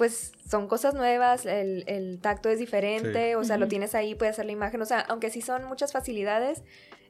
pues 0.00 0.32
son 0.48 0.66
cosas 0.66 0.94
nuevas, 0.94 1.44
el, 1.44 1.84
el 1.86 2.20
tacto 2.22 2.48
es 2.48 2.58
diferente, 2.58 3.36
o 3.36 3.44
sea, 3.44 3.58
lo 3.58 3.68
tienes 3.68 3.94
ahí, 3.94 4.14
puedes 4.14 4.32
hacer 4.32 4.46
la 4.46 4.52
imagen, 4.52 4.80
o 4.80 4.86
sea, 4.86 5.00
aunque 5.00 5.28
sí 5.28 5.42
son 5.42 5.64
muchas 5.64 5.92
facilidades, 5.92 6.62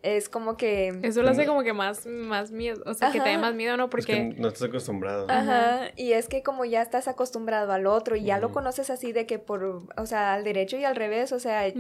es 0.03 0.28
como 0.28 0.57
que... 0.57 0.99
Eso 1.05 1.22
lo 1.22 1.30
hace 1.30 1.47
como 1.47 1.62
que 1.62 1.72
más, 1.72 2.05
más 2.07 2.51
miedo, 2.51 2.82
o 2.86 2.95
sea, 2.95 3.12
que 3.12 3.20
te 3.20 3.28
dé 3.28 3.38
más 3.38 3.55
miedo, 3.55 3.76
¿no? 3.76 3.91
Porque... 3.91 4.30
Es 4.30 4.34
que 4.34 4.41
no 4.41 4.49
estás 4.49 4.64
acostumbrado. 4.64 5.26
Ajá, 5.30 5.93
y 5.95 6.14
es 6.14 6.26
que 6.26 6.43
como 6.43 6.64
ya 6.64 6.82
estás 6.82 7.07
acostumbrado 7.07 7.72
al 7.72 7.86
otro 7.86 8.16
y 8.16 8.24
ya 8.24 8.41
lo 8.41 8.51
conoces 8.51 8.91
así 8.91 9.12
de 9.12 9.24
que 9.24 9.38
por, 9.38 9.84
o 9.97 10.07
sea, 10.07 10.34
al 10.34 10.43
derecho 10.43 10.76
y 10.76 10.82
al 10.82 10.97
revés, 10.97 11.30
o 11.30 11.38
sea, 11.38 11.72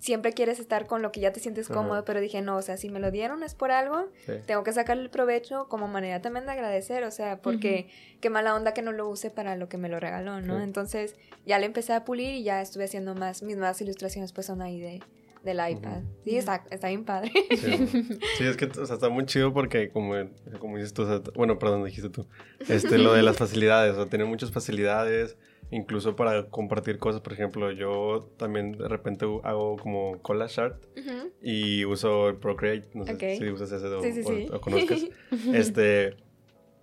siempre 0.00 0.32
quieres 0.32 0.58
estar 0.58 0.86
con 0.86 1.02
lo 1.02 1.12
que 1.12 1.20
ya 1.20 1.32
te 1.32 1.40
sientes 1.40 1.68
cómodo, 1.68 2.04
pero 2.04 2.20
dije, 2.20 2.40
no, 2.40 2.56
o 2.56 2.62
sea, 2.62 2.76
si 2.76 2.88
me 2.88 2.98
lo 2.98 3.10
dieron 3.10 3.42
es 3.42 3.54
por 3.54 3.70
algo, 3.70 4.08
tengo 4.46 4.64
que 4.64 4.72
sacarle 4.72 5.04
el 5.04 5.10
provecho 5.10 5.68
como 5.68 5.88
manera 5.88 6.20
también 6.22 6.46
de 6.46 6.52
agradecer, 6.52 7.04
o 7.04 7.10
sea, 7.10 7.40
porque 7.42 7.88
qué 8.20 8.30
mala 8.30 8.54
onda 8.54 8.72
que 8.74 8.82
no 8.82 8.92
lo 8.92 9.08
use 9.08 9.30
para 9.30 9.56
lo 9.56 9.68
que 9.68 9.76
me 9.76 9.88
lo 9.88 10.00
regaló, 10.00 10.40
¿no? 10.40 10.60
Entonces 10.60 11.14
ya 11.46 11.58
le 11.58 11.66
empecé 11.66 11.92
a 11.92 12.04
pulir 12.04 12.34
y 12.34 12.42
ya 12.42 12.62
estuve 12.62 12.84
haciendo 12.84 13.14
más, 13.14 13.42
mis 13.42 13.56
nuevas 13.56 13.80
ilustraciones 13.80 14.32
pues 14.32 14.46
son 14.46 14.62
ahí 14.62 14.80
de, 14.80 15.00
del 15.44 15.58
iPad. 15.70 16.02
Sí, 16.24 16.36
está, 16.36 16.64
está, 16.70 16.88
bien 16.88 17.04
padre. 17.04 17.30
Sí. 17.56 18.44
es 18.44 18.56
que 18.56 18.66
o 18.66 18.86
sea, 18.86 18.94
está 18.94 19.08
muy 19.08 19.26
chido 19.26 19.52
porque 19.52 19.90
como, 19.90 20.14
como 20.58 20.76
dices 20.76 20.94
tú, 20.94 21.02
o 21.02 21.06
sea, 21.06 21.20
bueno, 21.34 21.58
perdón, 21.58 21.84
dijiste 21.84 22.08
tú, 22.08 22.26
este, 22.68 22.98
lo 22.98 23.12
de 23.12 23.22
las 23.22 23.36
facilidades, 23.38 23.92
o 23.92 23.96
sea, 23.96 24.06
tiene 24.06 24.24
muchas 24.24 24.50
facilidades, 24.50 25.36
incluso 25.70 26.16
para 26.16 26.48
compartir 26.48 26.98
cosas, 26.98 27.20
por 27.20 27.32
ejemplo, 27.32 27.70
yo 27.70 28.30
también 28.36 28.72
de 28.72 28.88
repente 28.88 29.26
hago 29.44 29.76
como 29.76 30.20
collage 30.22 30.60
art 30.60 30.82
y 31.42 31.84
uso 31.84 32.28
el 32.28 32.36
Procreate, 32.36 32.88
no 32.94 33.04
sé 33.04 33.36
si 33.36 33.50
usas 33.50 33.72
ese 33.72 33.86
o, 33.86 34.02
sí, 34.02 34.48
o, 34.52 34.60
conozcas. 34.60 35.06
este, 35.54 36.16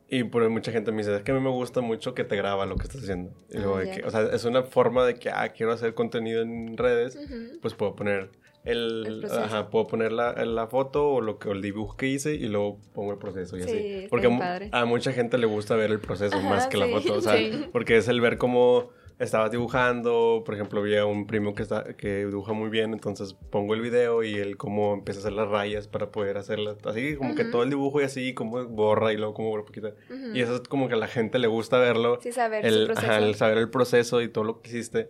y 0.09 0.23
por 0.23 0.47
mucha 0.49 0.71
gente 0.71 0.91
me 0.91 0.99
dice, 0.99 1.15
es 1.15 1.23
que 1.23 1.31
a 1.31 1.35
mí 1.35 1.41
me 1.41 1.49
gusta 1.49 1.81
mucho 1.81 2.13
que 2.13 2.23
te 2.23 2.35
graba 2.37 2.65
lo 2.65 2.75
que 2.77 2.83
estás 2.83 3.03
haciendo. 3.03 3.33
Y 3.49 3.57
luego 3.57 3.77
de 3.77 3.91
que, 3.91 4.03
o 4.05 4.09
sea, 4.09 4.21
es 4.23 4.45
una 4.45 4.63
forma 4.63 5.05
de 5.05 5.15
que, 5.15 5.29
ah, 5.29 5.49
quiero 5.49 5.73
hacer 5.73 5.93
contenido 5.93 6.41
en 6.41 6.77
redes, 6.77 7.19
pues 7.61 7.73
puedo 7.73 7.95
poner 7.95 8.29
el, 8.67 9.25
ajá, 9.31 9.69
puedo 9.69 9.87
poner 9.87 10.11
la, 10.11 10.33
la, 10.33 10.67
foto 10.67 11.09
o 11.09 11.21
lo 11.21 11.39
que 11.39 11.49
el 11.49 11.61
dibujo 11.61 11.95
que 11.95 12.07
hice 12.07 12.35
y 12.35 12.47
luego 12.47 12.79
pongo 12.93 13.13
el 13.13 13.17
proceso 13.17 13.57
y 13.57 13.61
así. 13.61 14.07
Porque 14.09 14.27
a, 14.71 14.85
mucha 14.85 15.13
gente 15.13 15.37
le 15.37 15.47
gusta 15.47 15.75
ver 15.75 15.91
el 15.91 15.99
proceso 15.99 16.39
más 16.41 16.67
que 16.67 16.77
la 16.77 16.87
foto, 16.87 17.15
o 17.15 17.21
sea, 17.21 17.35
porque 17.71 17.97
es 17.97 18.07
el 18.07 18.21
ver 18.21 18.37
cómo 18.37 18.89
estabas 19.19 19.49
dibujando, 19.49 20.43
por 20.45 20.53
ejemplo, 20.53 20.79
había 20.79 21.05
un 21.05 21.25
primo 21.25 21.55
que 21.55 21.63
está 21.63 21.95
que 21.95 22.25
dibuja 22.25 22.53
muy 22.53 22.69
bien, 22.69 22.93
entonces 22.93 23.33
pongo 23.49 23.73
el 23.73 23.81
video 23.81 24.23
y 24.23 24.35
él 24.35 24.57
cómo 24.57 24.93
empieza 24.93 25.19
a 25.19 25.21
hacer 25.21 25.33
las 25.33 25.47
rayas 25.47 25.87
para 25.87 26.11
poder 26.11 26.37
hacerlas, 26.37 26.77
así 26.85 27.15
como 27.15 27.33
que 27.33 27.45
todo 27.45 27.63
el 27.63 27.69
dibujo 27.69 28.01
y 28.01 28.03
así 28.03 28.33
como 28.33 28.65
borra 28.65 29.13
y 29.13 29.17
luego 29.17 29.33
como 29.33 29.49
borra 29.49 29.65
poquito. 29.65 29.93
Y 30.33 30.41
eso 30.41 30.55
es 30.55 30.61
como 30.61 30.87
que 30.87 30.93
a 30.93 30.97
la 30.97 31.07
gente 31.07 31.39
le 31.39 31.47
gusta 31.47 31.79
verlo. 31.79 32.19
Sí, 32.21 32.31
saber 32.31 32.65
el, 32.65 32.85
proceso. 32.87 33.13
el 33.13 33.35
saber 33.35 33.57
el 33.57 33.69
proceso 33.69 34.21
y 34.21 34.29
todo 34.29 34.43
lo 34.43 34.61
que 34.61 34.69
hiciste 34.69 35.09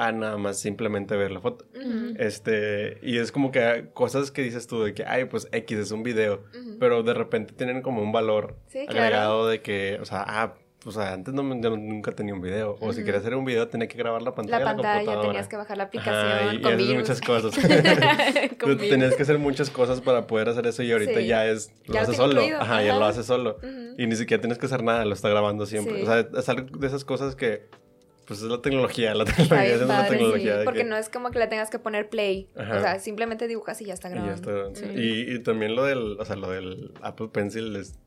a 0.00 0.12
nada 0.12 0.38
más 0.38 0.58
simplemente 0.58 1.14
ver 1.14 1.30
la 1.30 1.40
foto. 1.40 1.66
Este, 2.16 2.98
y 3.02 3.18
es 3.18 3.30
como 3.32 3.52
que 3.52 3.90
cosas 3.92 4.30
que 4.30 4.40
dices 4.40 4.66
tú 4.66 4.82
de 4.82 4.94
que, 4.94 5.04
ay, 5.04 5.26
pues 5.26 5.46
X 5.52 5.78
es 5.78 5.90
un 5.90 6.02
video, 6.02 6.42
pero 6.78 7.02
de 7.02 7.12
repente 7.12 7.52
tienen 7.52 7.82
como 7.82 8.02
un 8.02 8.10
valor 8.10 8.56
agregado 8.88 9.46
de 9.46 9.60
que, 9.60 9.98
o 10.00 10.06
sea, 10.06 10.24
ah, 10.26 10.54
pues 10.82 10.96
antes 10.96 11.34
no, 11.34 11.42
yo 11.60 11.76
nunca 11.76 12.12
tenía 12.12 12.32
un 12.32 12.40
video. 12.40 12.78
O 12.80 12.94
si 12.94 13.04
quería 13.04 13.20
hacer 13.20 13.34
un 13.34 13.44
video, 13.44 13.68
tenía 13.68 13.88
que 13.88 13.98
grabar 13.98 14.22
la 14.22 14.34
pantalla. 14.34 14.64
La 14.64 14.74
pantalla, 14.74 15.20
tenías 15.20 15.48
que 15.48 15.56
bajar 15.58 15.76
la 15.76 15.84
aplicación. 15.84 16.54
y, 16.54 16.62
con 16.62 16.96
muchas 16.96 17.20
cosas. 17.20 17.52
tenías 18.78 19.14
que 19.14 19.22
hacer 19.22 19.38
muchas 19.38 19.68
cosas 19.68 20.00
para 20.00 20.26
poder 20.26 20.48
hacer 20.48 20.66
eso 20.66 20.82
y 20.82 20.90
ahorita 20.92 21.20
ya 21.20 21.46
es. 21.46 21.70
Lo 21.84 22.00
haces 22.00 22.16
solo. 22.16 22.40
Ajá, 22.58 22.82
ya 22.82 22.96
lo 22.96 23.04
haces 23.04 23.26
solo. 23.26 23.58
Y 23.98 24.06
ni 24.06 24.16
siquiera 24.16 24.40
tienes 24.40 24.56
que 24.56 24.64
hacer 24.64 24.82
nada, 24.82 25.04
lo 25.04 25.12
está 25.12 25.28
grabando 25.28 25.66
siempre. 25.66 26.02
O 26.02 26.06
sea, 26.06 26.20
es 26.20 26.48
algo 26.48 26.78
de 26.78 26.86
esas 26.86 27.04
cosas 27.04 27.36
que 27.36 27.68
pues 28.30 28.42
es 28.42 28.48
la 28.48 28.62
tecnología, 28.62 29.12
la 29.12 29.24
tecnología 29.24 29.74
es 29.74 29.80
la 29.80 30.06
tecnología. 30.06 30.60
porque 30.64 30.84
no 30.84 30.96
es 30.96 31.08
como 31.08 31.32
que 31.32 31.40
le 31.40 31.48
tengas 31.48 31.68
que 31.68 31.80
poner 31.80 32.08
play. 32.08 32.48
O 32.54 32.80
sea, 32.80 33.00
simplemente 33.00 33.48
dibujas 33.48 33.80
y 33.80 33.86
ya 33.86 33.94
está 33.94 34.08
grabando. 34.08 34.72
Y, 34.94 35.34
y, 35.34 35.38
también 35.40 35.74
lo 35.74 35.84
del, 35.84 36.16
o 36.16 36.24
sea, 36.24 36.36
lo 36.36 36.48
del 36.48 36.92
Apple 37.02 37.30
Pencil 37.32 37.74
es... 37.74 37.98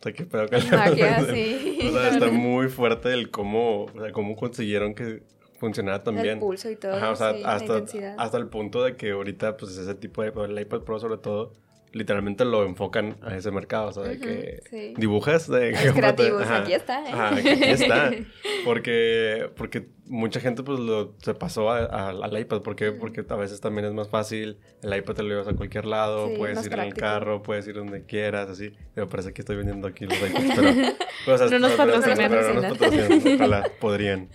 O 0.00 0.02
sea, 0.02 0.12
qué 0.14 0.24
pedo 0.24 0.46
que 0.46 0.56
Magia, 0.56 1.22
sí. 1.34 1.80
O 1.86 1.92
sea, 1.92 2.08
está 2.08 2.28
muy 2.28 2.68
fuerte 2.68 3.12
el 3.12 3.30
cómo, 3.30 3.84
o 3.84 4.00
sea, 4.00 4.10
cómo 4.10 4.36
consiguieron 4.36 4.94
que 4.94 5.22
funcionara 5.58 6.02
también. 6.02 6.36
El 6.36 6.38
pulso 6.38 6.70
y 6.70 6.76
todo. 6.76 6.94
Ajá, 6.94 7.10
o 7.10 7.16
sea, 7.16 7.34
hasta, 7.44 7.84
hasta 8.16 8.38
el 8.38 8.46
punto 8.46 8.82
de 8.82 8.96
que 8.96 9.10
ahorita, 9.10 9.58
pues 9.58 9.76
ese 9.76 9.94
tipo 9.94 10.22
de, 10.22 10.32
el 10.46 10.58
iPad 10.58 10.80
Pro 10.80 10.98
sobre 10.98 11.18
todo, 11.18 11.52
literalmente 11.92 12.44
lo 12.44 12.64
enfocan 12.64 13.16
a 13.22 13.36
ese 13.36 13.50
mercado, 13.50 13.88
o 13.88 13.92
sea, 13.92 14.02
de 14.04 14.18
que 14.18 14.94
dibujas 14.96 15.48
de 15.48 15.72
que 15.72 15.92
creativos, 15.92 16.46
aquí 16.46 16.72
está. 16.72 17.02
¿eh? 17.02 17.12
Ajá, 17.12 17.34
aquí 17.34 17.48
está. 17.48 18.10
Porque, 18.64 19.50
porque 19.56 19.88
mucha 20.06 20.40
gente 20.40 20.62
pues 20.62 20.78
lo, 20.78 21.14
se 21.18 21.32
pasó 21.34 21.70
al 21.70 22.38
iPad, 22.38 22.62
porque 22.62 22.92
Porque 22.92 23.24
a 23.28 23.36
veces 23.36 23.60
también 23.60 23.86
es 23.86 23.92
más 23.92 24.08
fácil, 24.08 24.58
el 24.82 24.96
iPad 24.96 25.14
te 25.14 25.22
lo 25.22 25.28
llevas 25.28 25.48
a 25.48 25.54
cualquier 25.54 25.86
lado, 25.86 26.34
puedes 26.36 26.64
ir 26.66 26.72
en 26.72 26.80
el 26.80 26.94
carro, 26.94 27.42
puedes 27.42 27.66
ir 27.68 27.76
donde 27.76 28.04
quieras, 28.04 28.48
así. 28.50 28.72
Me 28.94 29.06
parece 29.06 29.32
que 29.32 29.42
estoy 29.42 29.56
vendiendo 29.56 29.86
aquí 29.88 30.04
los 30.04 30.18
iPads, 30.18 30.52
pero... 31.24 31.50
no 31.50 31.58
nos 31.58 31.72
patrocinan. 31.72 32.30
no 32.30 32.68
nos 32.68 32.78
patrocinan, 32.78 33.34
ojalá 33.36 33.70
podrían. 33.80 34.28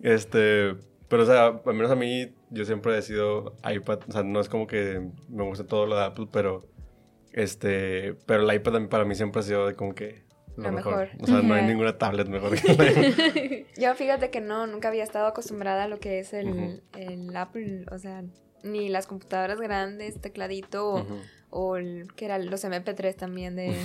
Este... 0.00 0.74
Pero, 1.08 1.22
o 1.22 1.26
sea, 1.26 1.46
al 1.46 1.74
menos 1.74 1.90
a 1.90 1.96
mí, 1.96 2.34
yo 2.50 2.64
siempre 2.64 2.96
he 2.96 3.02
sido 3.02 3.54
iPad. 3.70 4.00
O 4.08 4.12
sea, 4.12 4.22
no 4.22 4.40
es 4.40 4.48
como 4.48 4.66
que 4.66 5.00
me 5.28 5.44
guste 5.44 5.62
todo 5.62 5.86
lo 5.86 5.96
de 5.96 6.04
Apple, 6.04 6.26
pero 6.32 6.66
este, 7.34 8.14
pero 8.26 8.48
el 8.48 8.56
iPad 8.56 8.88
para 8.88 9.04
mí 9.04 9.14
siempre 9.14 9.40
ha 9.40 9.42
sido 9.42 9.66
de 9.66 9.74
como 9.74 9.94
que 9.94 10.24
lo, 10.56 10.70
mejor. 10.70 11.10
O 11.20 11.26
sea, 11.26 11.42
no 11.42 11.54
hay 11.54 11.66
ninguna 11.66 11.98
tablet 11.98 12.28
mejor 12.28 12.58
que 12.60 12.72
el 12.72 13.66
Yo 13.76 13.94
fíjate 13.94 14.30
que 14.30 14.40
no, 14.40 14.66
nunca 14.66 14.88
había 14.88 15.02
estado 15.02 15.26
acostumbrada 15.26 15.84
a 15.84 15.88
lo 15.88 15.98
que 15.98 16.20
es 16.20 16.32
el, 16.32 16.82
el 16.96 17.36
Apple, 17.36 17.86
o 17.90 17.98
sea, 17.98 18.22
ni 18.62 18.88
las 18.88 19.06
computadoras 19.06 19.60
grandes, 19.60 20.20
tecladito 20.20 20.94
o, 20.94 21.06
o 21.50 21.76
el, 21.76 22.12
que 22.14 22.24
eran 22.26 22.48
los 22.50 22.64
MP3 22.64 23.14
también 23.16 23.56
de... 23.56 23.76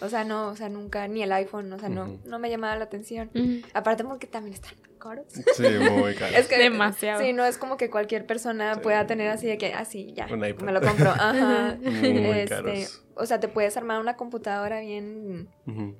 o 0.00 0.08
sea, 0.08 0.24
no, 0.24 0.48
o 0.48 0.56
sea, 0.56 0.68
nunca, 0.68 1.06
ni 1.08 1.22
el 1.22 1.32
iPhone, 1.32 1.72
o 1.72 1.78
sea, 1.78 1.88
no, 1.88 2.18
no 2.24 2.38
me 2.38 2.50
llamaba 2.50 2.76
la 2.76 2.84
atención. 2.84 3.30
Aparte 3.74 4.04
porque 4.04 4.26
también 4.26 4.54
están 4.54 4.74
caros. 4.98 5.26
Sí, 5.28 5.64
muy 5.90 6.14
caros. 6.14 6.36
Es 6.36 6.48
que 6.48 6.58
demasiado. 6.58 7.22
Sí, 7.22 7.32
no 7.32 7.44
es 7.44 7.58
como 7.58 7.76
que 7.76 7.90
cualquier 7.90 8.26
persona 8.26 8.80
pueda 8.82 9.06
tener 9.06 9.28
así 9.28 9.46
de 9.46 9.58
que, 9.58 9.72
así, 9.72 10.14
ah, 10.20 10.26
ya, 10.28 10.36
me 10.36 10.52
lo 10.52 10.80
compro. 10.80 11.10
Ajá. 11.18 11.76
muy 11.80 12.30
este, 12.30 12.48
caros 12.48 13.06
o 13.18 13.24
sea, 13.24 13.40
te 13.40 13.48
puedes 13.48 13.76
armar 13.76 13.98
una 13.98 14.16
computadora 14.16 14.80
bien, 14.80 15.48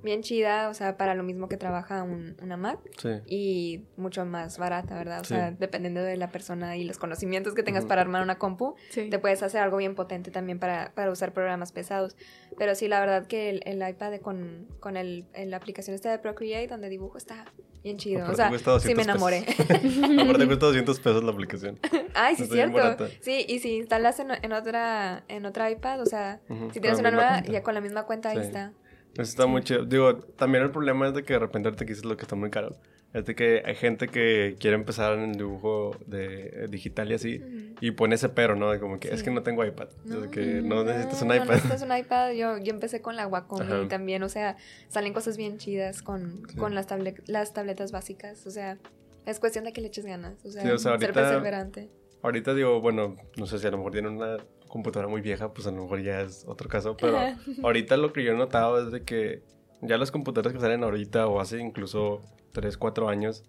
bien 0.03 0.23
chida, 0.23 0.69
o 0.69 0.75
sea, 0.75 0.99
para 0.99 1.15
lo 1.15 1.23
mismo 1.23 1.49
que 1.49 1.57
trabaja 1.57 2.03
una 2.03 2.57
Mac. 2.57 2.79
Sí. 2.99 3.09
Y 3.27 3.85
mucho 3.97 4.25
más 4.27 4.59
barata, 4.59 4.95
¿verdad? 4.95 5.21
O 5.23 5.25
sea, 5.25 5.51
dependiendo 5.51 6.03
de 6.03 6.17
la 6.17 6.31
persona 6.31 6.77
y 6.77 6.85
los 6.85 6.99
conocimientos 6.99 7.55
que 7.55 7.63
tengas 7.63 7.87
para 7.87 8.03
armar 8.03 8.23
una 8.23 8.37
compu, 8.39 8.77
te 8.93 9.19
puedes 9.19 9.43
hacer 9.43 9.63
algo 9.63 9.79
bien 9.79 9.95
potente 9.95 10.31
también 10.31 10.59
para, 10.59 10.93
para, 10.95 11.11
usar 11.11 11.33
programas 11.33 11.73
pesados. 11.73 12.17
Pero 12.59 12.75
sí, 12.75 12.87
la 12.87 13.01
verdad 13.01 13.27
que 13.27 13.61
el, 13.65 13.83
iPad 13.89 14.20
con, 14.20 14.66
con 14.80 14.97
el, 14.97 15.26
la 15.34 15.57
aplicación 15.57 15.95
esta 15.95 16.11
de 16.11 16.18
Procreate, 16.18 16.66
donde 16.68 16.89
dibujo, 16.89 17.16
está 17.18 17.45
bien 17.82 17.97
chido. 17.99 18.22
Aparte 18.24 18.32
o 18.32 18.37
sea, 18.37 18.49
cuesta 18.49 18.80
sí 18.80 18.89
me 18.95 19.05
200 19.05 19.14
enamoré. 19.14 19.39
Aparte 20.22 20.47
cuesta 20.47 20.66
200 20.66 21.01
pesos 21.01 21.24
la 21.24 21.30
aplicación. 21.32 21.78
Ay, 22.14 22.37
sí, 22.37 22.45
bien 22.53 22.72
cierto. 22.72 23.07
Sí, 23.20 23.45
y 23.49 23.59
si 23.61 23.76
instalas 23.76 24.18
en, 24.20 24.30
en 24.43 24.53
otra 24.53 25.24
en 25.28 25.47
otra 25.47 25.70
iPad, 25.70 26.01
o 26.03 26.07
sea, 26.07 26.41
Ujú, 26.49 26.59
si 26.59 26.64
con 26.74 26.82
tienes 26.82 26.99
una 26.99 27.11
nueva, 27.11 27.30
cuenta. 27.34 27.53
ya 27.53 27.62
con 27.62 27.74
la 27.74 27.80
misma 27.80 28.03
cuenta 28.05 28.30
ahí 28.30 28.39
Sí. 28.39 28.45
está. 28.47 28.72
Eso 29.14 29.22
está 29.22 29.47
muy 29.47 29.62
chido. 29.62 29.84
Digo, 29.84 30.16
también 30.18 30.62
el 30.64 30.70
problema 30.70 31.09
es 31.09 31.14
de 31.14 31.22
que 31.24 31.32
de 31.32 31.39
repente 31.39 31.70
que 31.72 31.84
dices 31.87 32.05
lo 32.05 32.16
que 32.16 32.22
está 32.22 32.37
muy 32.37 32.51
caro. 32.51 32.76
Es 33.17 33.25
de 33.25 33.35
que 33.35 33.62
hay 33.64 33.75
gente 33.75 34.09
que 34.09 34.57
quiere 34.61 34.77
empezar 34.77 35.14
en 35.14 35.31
el 35.31 35.37
dibujo 35.37 35.97
de, 36.07 36.49
eh, 36.64 36.67
digital 36.69 37.11
y 37.11 37.14
así. 37.14 37.41
Y 37.81 37.93
pone 37.93 38.14
ese 38.17 38.29
pero, 38.29 38.57
¿no? 38.57 38.71
De 38.71 38.79
como 38.79 39.01
que 39.01 39.09
es 39.09 39.23
que 39.23 39.31
no 39.31 39.43
tengo 39.43 39.64
iPad. 39.64 39.89
Es 40.05 40.21
de 40.23 40.29
que 40.31 40.45
no 40.62 40.85
necesitas 40.85 41.23
un 41.23 41.29
no 41.29 41.35
iPad. 41.37 41.47
necesitas 41.49 41.83
un 41.83 41.97
iPad. 41.97 42.31
Yo, 42.37 42.59
yo 42.59 42.75
empecé 42.75 43.01
con 43.01 43.17
la 43.17 43.27
Wacom 43.27 43.89
también, 43.89 44.23
o 44.23 44.29
sea, 44.29 44.57
salen 44.89 45.14
cosas 45.14 45.37
bien 45.39 45.57
chidas 45.57 46.03
con, 46.03 46.43
Sí. 46.49 46.57
con 46.57 46.75
las, 46.75 46.87
table- 46.89 47.14
las 47.27 47.55
tabletas 47.55 47.91
básicas. 47.91 48.47
O 48.47 48.51
sea, 48.51 48.77
es 49.25 49.41
cuestión 49.41 49.64
de 49.64 49.73
que 49.73 49.81
le 49.81 49.87
eches 49.89 50.05
ganas. 50.05 50.45
O 50.45 50.51
sea, 50.51 50.62
Sí, 50.62 50.69
o 50.69 50.79
sea, 50.79 50.99
ser 50.99 51.12
perseverante. 51.14 51.89
Ahorita 52.23 52.53
digo, 52.55 52.81
bueno, 52.83 53.17
no 53.39 53.47
sé 53.47 53.59
si 53.59 53.67
a 53.67 53.71
lo 53.71 53.79
mejor 53.79 53.93
tienen 53.93 54.12
una 54.17 54.37
computadora 54.69 55.09
muy 55.09 55.23
vieja, 55.23 55.55
pues 55.55 55.67
a 55.67 55.71
lo 55.71 55.81
mejor 55.83 56.03
ya 56.03 56.21
es 56.21 56.45
otro 56.47 56.69
caso. 56.69 56.97
Pero 56.99 57.19
ahorita 57.62 57.97
lo 57.97 58.12
que 58.12 58.25
yo 58.25 58.33
he 58.33 58.37
notado 58.37 58.85
es 58.85 58.93
de 58.93 59.05
que 59.05 59.43
ya 59.81 59.97
las 59.97 60.11
computadoras 60.11 60.53
que 60.53 60.61
salen 60.61 60.83
ahorita 60.85 61.29
o 61.29 61.41
hace 61.41 61.59
incluso 61.61 62.23
3, 62.57 62.79
4 62.79 63.11
años, 63.11 63.45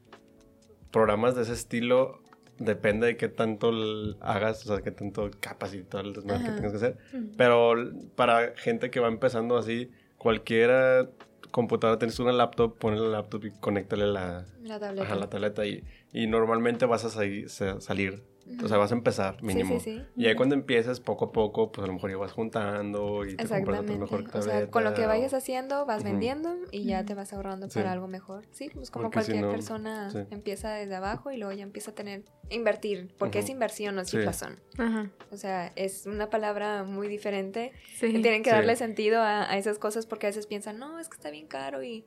programas 0.91 1.33
de 1.35 1.43
ese 1.43 1.53
estilo 1.53 2.21
depende 2.59 3.07
de 3.07 3.15
qué 3.17 3.29
tanto 3.29 3.71
hagas, 4.19 4.65
o 4.65 4.75
sea, 4.75 4.83
qué 4.83 4.91
tanto 4.91 5.29
capas 5.39 5.73
y 5.73 5.83
todo 5.83 6.01
el 6.01 6.11
desmadre 6.13 6.43
que 6.43 6.51
tengas 6.51 6.71
que 6.71 6.77
hacer. 6.77 6.97
Ujú. 7.13 7.31
Pero 7.37 7.73
para 8.15 8.53
gente 8.57 8.89
que 8.91 8.99
va 8.99 9.07
empezando 9.07 9.57
así, 9.57 9.91
cualquiera 10.17 11.09
computadora, 11.51 11.97
tienes 11.99 12.19
una 12.19 12.33
laptop, 12.33 12.77
ponle 12.77 12.99
la 12.99 13.07
laptop 13.09 13.45
y 13.45 13.51
conéctale 13.51 14.07
la, 14.07 14.45
La 14.63 14.77
tableta. 14.79 15.05
ajá, 15.07 15.15
la 15.15 15.29
tableta 15.29 15.65
y, 15.65 15.83
y 16.11 16.27
normalmente 16.27 16.85
vas 16.85 17.05
a 17.05 17.09
salir, 17.09 17.49
sa- 17.49 17.79
salir 17.79 18.23
o 18.63 18.67
sea, 18.67 18.77
vas 18.77 18.91
a 18.91 18.95
empezar 18.95 19.41
mínimo. 19.43 19.79
Sí, 19.79 19.91
sí, 19.91 19.97
sí. 19.99 20.05
Y 20.15 20.27
ahí 20.27 20.35
cuando 20.35 20.55
empieces 20.55 20.99
poco 20.99 21.25
a 21.25 21.31
poco, 21.31 21.71
pues 21.71 21.83
a 21.83 21.87
lo 21.87 21.93
mejor 21.93 22.09
ya 22.11 22.17
vas 22.17 22.31
juntando 22.31 23.25
y 23.25 23.35
te 23.35 23.47
compras 23.47 23.83
mejor 23.83 24.23
O 24.33 24.41
sea, 24.41 24.69
con 24.69 24.83
lo 24.83 24.93
que 24.93 25.05
vayas 25.05 25.33
haciendo, 25.33 25.85
vas 25.85 26.03
vendiendo 26.03 26.55
y 26.71 26.85
ya 26.85 27.05
te 27.05 27.13
vas 27.13 27.33
ahorrando 27.33 27.69
Sí. 27.69 27.79
para 27.79 27.91
algo 27.91 28.07
mejor. 28.07 28.45
Sí, 28.51 28.69
pues 28.73 28.89
como 28.91 29.03
Porque 29.05 29.21
si 29.21 29.31
cualquier 29.31 29.45
no, 29.45 29.51
persona 29.51 30.09
sí. 30.11 30.19
empieza 30.31 30.71
desde 30.73 30.95
abajo 30.95 31.31
y 31.31 31.37
luego 31.37 31.51
ya 31.53 31.63
empieza 31.63 31.91
a 31.91 31.95
tener, 31.95 32.23
invertir, 32.49 33.13
porque 33.17 33.39
es 33.39 33.49
inversión, 33.49 33.95
no 33.95 34.01
es 34.01 34.09
Sí. 34.09 34.17
chiflazón. 34.17 34.59
Ajá. 34.77 35.11
O 35.31 35.37
sea, 35.37 35.71
es 35.75 36.05
una 36.05 36.29
palabra 36.29 36.83
muy 36.83 37.07
diferente. 37.07 37.73
Sí. 37.95 38.07
Y 38.07 38.21
tienen 38.21 38.43
que 38.43 38.49
Sí. 38.49 38.55
darle 38.55 38.75
sentido 38.75 39.21
a, 39.21 39.49
a 39.51 39.57
esas 39.57 39.77
cosas 39.79 40.05
porque 40.05 40.27
a 40.27 40.29
veces 40.29 40.47
piensan, 40.47 40.79
no, 40.79 40.99
es 40.99 41.09
que 41.09 41.15
está 41.15 41.29
bien 41.29 41.47
caro 41.47 41.83
y, 41.83 42.05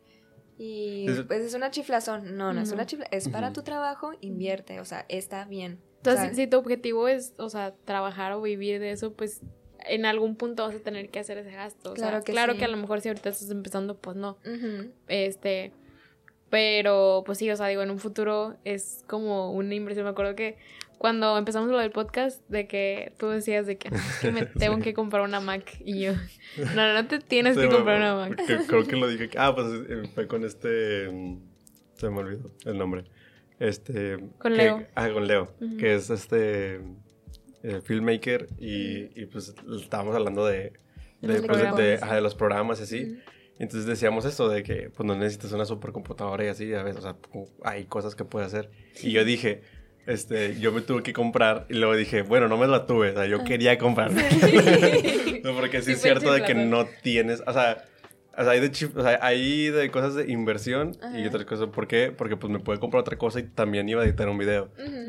y 0.59 1.07
Es- 1.09 1.23
pues 1.23 1.43
es 1.43 1.55
una 1.55 1.71
chiflazón. 1.71 2.37
No, 2.37 2.53
no 2.53 2.61
es 2.61 2.71
una 2.73 2.85
chiflazón. 2.87 3.15
Es 3.17 3.29
para 3.29 3.53
tu 3.53 3.63
trabajo, 3.63 4.13
invierte. 4.21 4.81
O 4.81 4.85
sea, 4.85 5.05
está 5.09 5.45
bien. 5.45 5.81
Entonces, 6.03 6.37
si 6.37 6.47
tu 6.47 6.57
objetivo 6.59 7.09
es, 7.09 7.35
o 7.39 7.49
sea, 7.51 7.75
trabajar 7.85 8.33
o 8.33 8.41
vivir 8.43 8.81
de 8.81 8.91
eso, 8.93 9.13
pues 9.13 9.41
en 9.87 10.05
algún 10.07 10.37
punto 10.37 10.63
vas 10.67 10.75
a 10.75 10.79
tener 10.81 11.09
que 11.11 11.19
hacer 11.19 11.39
ese 11.39 11.51
gasto. 11.53 11.93
O 11.93 11.97
sea, 11.97 12.09
Claro 12.11 12.25
que 12.25 12.33
claro 12.33 12.53
sí. 12.55 12.59
que 12.59 12.65
a 12.65 12.69
lo 12.69 12.77
mejor 12.77 13.01
si 13.01 13.09
ahorita 13.09 13.29
estás 13.31 13.51
empezando, 13.51 13.97
pues 13.99 14.17
no. 14.17 14.39
Este, 15.09 15.73
pero 16.49 17.23
pues 17.25 17.39
sí, 17.39 17.51
o 17.51 17.57
sea, 17.57 17.67
digo, 17.69 17.83
en 17.83 17.91
un 17.91 17.99
futuro 17.99 18.57
es 18.65 19.05
como 19.07 19.53
una 19.53 19.75
inversión. 19.75 20.05
Me 20.05 20.11
acuerdo 20.11 20.35
que 20.35 20.57
cuando 20.99 21.39
empezamos 21.39 21.71
lo 21.71 21.79
del 21.79 21.93
podcast, 21.93 22.43
de 22.49 22.67
que 22.67 23.13
tú 23.19 23.29
decías 23.29 23.67
de 23.67 23.79
que, 23.79 23.89
"Ah, 23.89 23.97
es 23.97 24.19
que 24.21 24.33
me 24.33 24.45
tengo 24.47 24.77
Sí. 24.77 24.83
que 24.83 24.95
comprar 24.95 25.23
una 25.23 25.41
Mac. 25.41 25.77
Y 25.85 26.01
yo, 26.01 26.13
no, 26.75 26.93
no 26.95 27.07
te 27.07 27.19
tienes 27.21 27.55
Sí, 27.57 27.63
que 27.63 27.69
comprar 27.69 27.99
una 27.99 28.15
Mac. 28.17 28.41
creo 28.67 28.87
que 28.87 28.97
lo 28.97 29.09
dije. 29.09 29.31
Ah, 29.39 29.55
pues 29.55 29.67
eh, 29.89 30.03
fue 30.15 30.27
con 30.27 30.45
este. 30.45 31.09
mm, 31.11 31.39
Se 31.95 32.11
me 32.11 32.19
olvidó 32.19 32.51
el 32.65 32.79
nombre. 32.79 33.05
Este. 33.61 34.17
Con 34.39 34.53
que- 34.53 34.59
Leo. 34.59 34.87
Ah, 34.97 35.09
con 35.11 35.27
Leo. 35.29 35.55
Ujú. 35.61 35.77
Que 35.77 35.95
es 35.95 36.11
este. 36.11 36.81
eh, 37.63 37.81
filmmaker. 37.85 38.49
Y, 38.59 39.21
y, 39.21 39.27
pues 39.27 39.55
estábamos 39.81 40.17
hablando 40.17 40.45
de. 40.47 40.73
De 41.21 41.29
De, 41.29 41.39
los 41.39 41.47
pues, 41.47 41.59
de- 41.59 41.65
de- 41.65 41.71
programas. 41.73 42.03
ajá, 42.03 42.15
de 42.17 42.21
los 42.23 42.35
programas 42.35 42.81
y 42.81 42.83
así. 42.83 43.05
Ujú. 43.05 43.21
Entonces 43.59 43.87
decíamos 43.87 44.25
eso 44.25 44.49
de 44.49 44.63
que 44.63 44.89
pues 44.89 45.07
no 45.07 45.15
necesitas 45.15 45.53
una 45.53 45.67
supercomputadora 45.67 46.43
y 46.47 46.49
así, 46.49 46.73
a 46.73 46.83
veces, 46.83 47.01
o 47.01 47.03
sea, 47.03 47.17
hay 47.63 47.85
cosas 47.85 48.15
que 48.15 48.25
puedes 48.25 48.47
hacer. 48.55 48.71
Y 49.03 49.11
yo 49.13 49.23
dije, 49.23 49.61
este, 50.07 50.59
yo 50.59 50.73
me 50.73 50.81
tuve 50.81 51.03
que 51.03 51.13
comprar 51.13 51.67
y 51.69 51.75
luego 51.75 51.95
dije, 51.95 52.23
bueno, 52.23 52.49
no 52.49 52.57
me 52.57 52.67
la 52.67 52.87
tuve, 52.87 53.11
o 53.11 53.13
sea, 53.13 53.27
yo 53.27 53.45
quería 53.45 53.77
comprar. 53.77 54.11
no, 55.45 55.55
porque 55.55 55.81
sí, 55.81 55.89
Sí 55.89 55.93
es 55.93 56.01
cierto 56.01 56.33
de 56.33 56.43
que 56.43 56.55
no 56.55 56.87
tienes, 57.03 57.43
o 57.47 57.53
sea, 57.53 57.85
o 58.37 58.43
sea, 58.43 58.53
hay 58.53 58.61
de, 58.61 58.71
chif- 58.71 58.97
o 58.97 59.03
sea, 59.03 59.19
hay 59.23 59.69
de 59.71 59.91
cosas 59.91 60.15
de 60.15 60.31
inversión 60.31 60.97
y 61.17 61.27
otras 61.27 61.45
cosas. 61.45 61.69
¿Por 61.69 61.87
qué? 61.89 62.13
Porque 62.17 62.37
pues 62.37 62.53
me 62.53 62.59
puede 62.61 62.79
comprar 62.81 63.01
otra 63.03 63.17
cosa 63.19 63.41
y 63.41 63.43
también 63.45 63.89
iba 63.89 64.03
a 64.03 64.05
editar 64.05 64.29
un 64.29 64.39
video. 64.39 64.69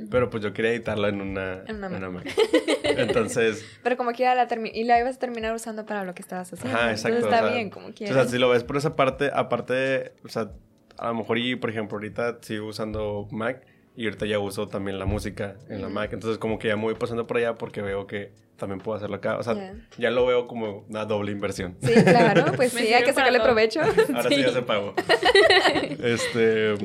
Pero 0.09 0.29
pues 0.29 0.43
yo 0.43 0.53
quería 0.53 0.71
editarla 0.71 1.09
en 1.09 1.21
una, 1.21 1.63
En 1.67 1.77
una 1.77 1.89
Mac. 2.09 2.25
Mac. 2.25 2.35
Entonces, 2.83 3.65
Pero 3.83 3.97
como 3.97 4.11
quiera 4.11 4.35
la 4.35 4.47
y 4.73 4.83
la 4.83 4.99
ibas 4.99 5.15
a 5.15 5.19
terminar 5.19 5.53
usando 5.53 5.85
para 5.85 6.03
lo 6.03 6.13
que 6.13 6.21
estabas 6.21 6.51
haciendo. 6.51 6.77
Ajá, 6.77 6.89
Entonces 6.91 7.05
exacto, 7.11 7.27
está 7.29 7.43
o 7.43 7.47
sea, 7.47 7.55
bien, 7.55 7.69
como 7.69 7.87
O 7.87 7.93
quieras. 7.93 8.15
sea, 8.15 8.25
si 8.27 8.37
lo 8.37 8.49
ves 8.49 8.63
por 8.63 8.77
esa 8.77 8.95
parte, 8.95 9.29
aparte, 9.33 10.13
o 10.23 10.29
sea, 10.29 10.51
a 10.97 11.07
lo 11.07 11.15
mejor 11.15 11.37
y, 11.37 11.55
por 11.55 11.69
ejemplo, 11.69 11.97
ahorita 11.97 12.39
sigo 12.41 12.67
usando 12.67 13.27
Mac 13.31 13.65
y 13.95 14.05
ahorita 14.05 14.25
ya 14.25 14.39
uso 14.39 14.67
también 14.67 14.97
la 14.99 15.05
música 15.05 15.55
en 15.69 15.81
la. 15.81 15.89
Mac. 15.89 16.13
Entonces, 16.13 16.37
como 16.37 16.57
que 16.59 16.69
ya 16.69 16.75
me 16.75 16.83
voy 16.83 16.95
pasando 16.95 17.27
por 17.27 17.37
allá 17.37 17.55
porque 17.55 17.81
veo 17.81 18.07
que 18.07 18.31
también 18.57 18.79
puedo 18.79 18.95
hacerlo 18.97 19.15
acá. 19.17 19.37
O 19.37 19.43
sea, 19.43 19.53
Ya. 19.55 19.73
ya 19.97 20.11
lo 20.11 20.25
veo 20.25 20.47
como 20.47 20.85
una 20.89 21.05
doble 21.05 21.31
inversión. 21.31 21.75
Sí, 21.81 21.93
claro, 22.03 22.45
pues 22.55 22.71
sí, 22.73 22.93
hay 22.93 23.03
que 23.03 23.13
sacarle 23.13 23.39
todo. 23.39 23.47
provecho. 23.47 23.81
Ahora 23.81 24.29
sí, 24.29 24.41
ya 24.41 24.51
se 24.51 24.61
pagó. 24.61 24.93
este. 26.03 26.75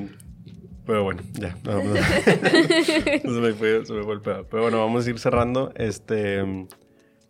Pero 0.87 1.03
bueno, 1.05 1.23
ya. 1.33 1.57
No, 1.65 1.83
no. 1.83 1.95
se, 2.85 3.29
me 3.41 3.53
fue, 3.55 3.85
se 3.85 3.93
me 3.93 4.03
fue 4.05 4.15
el 4.15 4.21
pedo. 4.21 4.47
Pero 4.49 4.63
bueno, 4.63 4.79
vamos 4.79 5.07
a 5.07 5.11
ir 5.11 5.19
cerrando. 5.19 5.73
Este. 5.77 6.43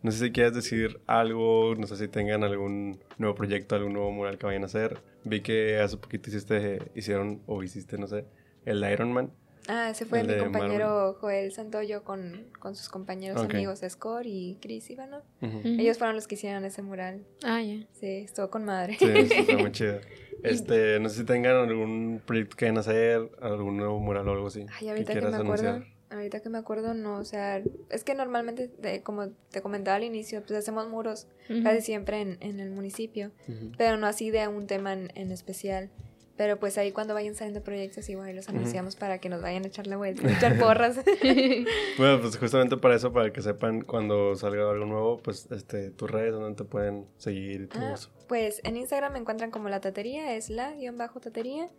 No 0.03 0.13
sé 0.13 0.27
si 0.27 0.31
quieres 0.31 0.55
decir 0.55 1.01
algo, 1.07 1.75
no 1.77 1.87
sé 1.87 1.97
si 1.97 2.07
tengan 2.07 2.45
algún 2.45 3.01
nuevo 3.19 3.35
proyecto, 3.35 3.75
algún 3.75 3.93
nuevo 3.95 4.13
mural 4.13 4.39
que 4.39 4.47
vayan 4.47 4.63
a 4.63 4.67
hacer. 4.67 4.99
Vi 5.25 5.41
que 5.41 5.79
hace 5.81 5.97
poquito 5.97 6.31
hiciste, 6.31 6.79
hicieron 6.95 7.43
o 7.47 7.63
hiciste, 7.65 7.99
no 7.99 8.07
sé, 8.07 8.25
el 8.67 8.89
Iron 8.91 9.13
Man. 9.13 9.33
Ah, 9.69 9.91
ese 9.91 10.05
fue 10.07 10.21
El 10.21 10.29
mi 10.29 10.37
compañero 10.39 11.17
Joel 11.21 11.53
Santoyo 11.53 12.05
con, 12.05 12.47
con 12.61 12.77
sus 12.77 12.89
compañeros 12.89 13.37
amigos 13.57 13.81
Score 13.89 14.27
y 14.27 14.59
Chris 14.63 14.89
Ivano. 14.91 15.23
Ujú. 15.43 15.59
Ujú. 15.59 15.69
Ellos 15.81 15.99
fueron 15.99 16.15
los 16.17 16.27
que 16.29 16.37
hicieron 16.37 16.65
ese 16.65 16.83
mural. 16.83 17.25
Ah, 17.45 17.61
ya. 17.63 17.85
Sí, 17.93 18.07
estuvo 18.25 18.49
con 18.51 18.65
madre. 18.65 18.97
Sí, 18.99 19.07
está 19.07 19.57
muy 19.59 19.73
chido. 19.73 19.99
Este, 20.43 21.01
no 21.01 21.09
sé 21.09 21.17
si 21.21 21.25
tengan 21.25 21.57
algún 21.57 22.23
proyecto 22.25 22.57
que 22.57 22.67
vayan 22.67 22.77
a 22.77 22.81
hacer, 22.81 23.31
algún 23.41 23.77
nuevo 23.79 23.99
mural 23.99 24.29
o 24.29 24.33
algo 24.33 24.47
así. 24.49 24.67
Ay, 24.79 24.91
ahorita 24.91 25.15
que, 25.15 25.21
me 25.23 25.37
acuerdo, 25.37 25.85
ahorita 26.11 26.41
que 26.41 26.49
me 26.51 26.59
acuerdo, 26.59 26.95
no, 26.95 27.19
o 27.19 27.25
sea, 27.25 27.63
es 27.91 28.05
que 28.05 28.15
normalmente, 28.15 28.69
de- 28.79 29.03
como 29.03 29.31
te 29.51 29.63
comentaba 29.63 29.97
al 29.97 30.05
inicio, 30.05 30.43
pues 30.47 30.53
hacemos 30.59 30.89
muros 30.89 31.27
casi 31.65 31.81
siempre 31.81 32.21
en, 32.21 32.37
en 32.41 32.61
el 32.61 32.71
municipio, 32.71 33.33
pero 33.79 33.97
no 33.97 34.07
así 34.07 34.31
de 34.31 34.47
un 34.47 34.67
tema 34.67 34.93
en, 34.93 35.11
en 35.15 35.33
especial. 35.33 35.91
Pero 36.37 36.59
pues 36.59 36.77
ahí 36.77 36.93
cuando 36.93 37.15
vayan 37.15 37.35
saliendo 37.35 37.63
proyectos, 37.63 38.09
igual 38.11 38.37
los 38.37 38.49
anunciamos 38.49 38.95
para 38.95 39.19
que 39.19 39.29
nos 39.31 39.41
vayan 39.41 39.65
a 39.65 39.69
echar 39.69 39.87
la 39.87 39.97
vuelta, 39.97 40.31
echar 40.31 40.59
porras. 40.59 40.99
Bueno, 41.99 42.21
pues 42.21 42.37
justamente 42.37 42.77
para 42.77 42.95
eso, 42.97 43.13
para 43.13 43.33
que 43.33 43.41
sepan 43.43 43.81
cuando 43.83 44.35
salga 44.37 44.71
algo 44.71 44.85
nuevo, 44.85 45.17
pues 45.19 45.51
este, 45.51 45.91
tus 45.91 46.11
redes 46.11 46.33
donde 46.33 46.55
te 46.57 46.65
pueden 46.65 47.07
seguir 47.17 47.63
y 47.63 47.67
todo 47.69 47.83
Ah, 47.87 47.93
eso. 47.95 48.11
pues 48.29 48.61
en 48.65 48.77
Instagram 48.77 49.15
me 49.15 49.19
encuentran 49.19 49.51
como 49.51 49.69
la 49.69 49.81
tatería, 49.81 50.37
es 50.37 50.51
la 50.51 50.73
guion 50.73 50.99
bajo 50.99 51.21
tatería. 51.21 51.71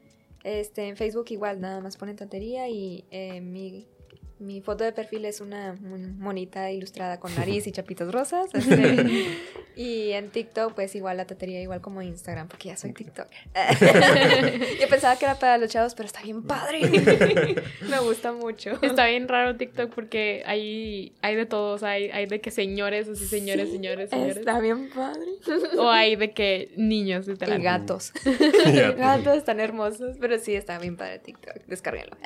Este, 0.44 0.88
en 0.88 0.98
Facebook 0.98 1.26
igual, 1.30 1.60
nada 1.62 1.82
más 1.82 1.98
ponen 1.98 2.16
tatería 2.16 2.70
y 2.70 3.06
eh, 3.12 3.42
mi, 3.42 3.88
mi 4.40 4.62
foto 4.62 4.84
de 4.84 4.92
perfil 4.92 5.26
es 5.26 5.42
una 5.42 5.74
mon- 5.82 6.20
monita 6.20 6.72
ilustrada 6.72 7.20
con 7.20 7.34
nariz 7.36 7.68
y 7.68 7.72
chapitos 7.72 8.12
rosas. 8.14 8.50
este, 8.54 9.28
y 9.76 10.12
en 10.12 10.30
TikTok, 10.30 10.74
pues 10.74 10.96
igual 10.96 11.18
la 11.18 11.26
tatería, 11.26 11.62
igual 11.62 11.82
como 11.82 12.02
Instagram, 12.02 12.48
porque 12.48 12.70
ya 12.70 12.78
soy 12.78 12.94
TikToker. 12.94 13.38
Yo 14.82 14.88
pensaba 14.90 15.18
que 15.18 15.26
era 15.26 15.36
para 15.36 15.58
los 15.58 15.70
chavos, 15.70 15.94
pero 15.96 16.08
está 16.08 16.22
bien 16.22 16.44
padre. 16.44 16.82
me 17.90 18.00
gusta 18.00 18.32
mucho. 18.32 18.78
Está 18.82 19.06
bien 19.08 19.28
raro 19.28 19.56
TikTok 19.56 19.94
porque 19.94 20.44
hay, 20.46 21.14
hay 21.22 21.36
de 21.36 21.46
todo, 21.46 21.74
o 21.74 21.78
sea, 21.78 21.90
hay, 21.90 22.10
hay 22.10 22.26
de 22.26 22.42
que 22.42 22.52
señores, 22.52 23.08
así 23.08 23.26
señores, 23.26 23.70
señores, 23.72 24.10
señores. 24.10 24.38
Está 24.38 24.60
bien 24.60 24.90
padre. 24.94 25.32
O 25.78 25.90
hay 25.90 26.16
de 26.16 26.32
que 26.32 26.72
niños, 26.76 27.28
Y 27.28 27.32
literal. 27.32 27.62
gatos. 27.62 28.12
Ya. 28.74 28.92
Gatos 28.92 29.44
tan 29.46 29.60
hermosos, 29.60 30.18
pero 30.20 30.38
sí 30.40 30.54
está 30.56 30.78
bien 30.80 30.98
padre 30.98 31.20
TikTok. 31.20 31.66
Descárguenlo. 31.68 32.18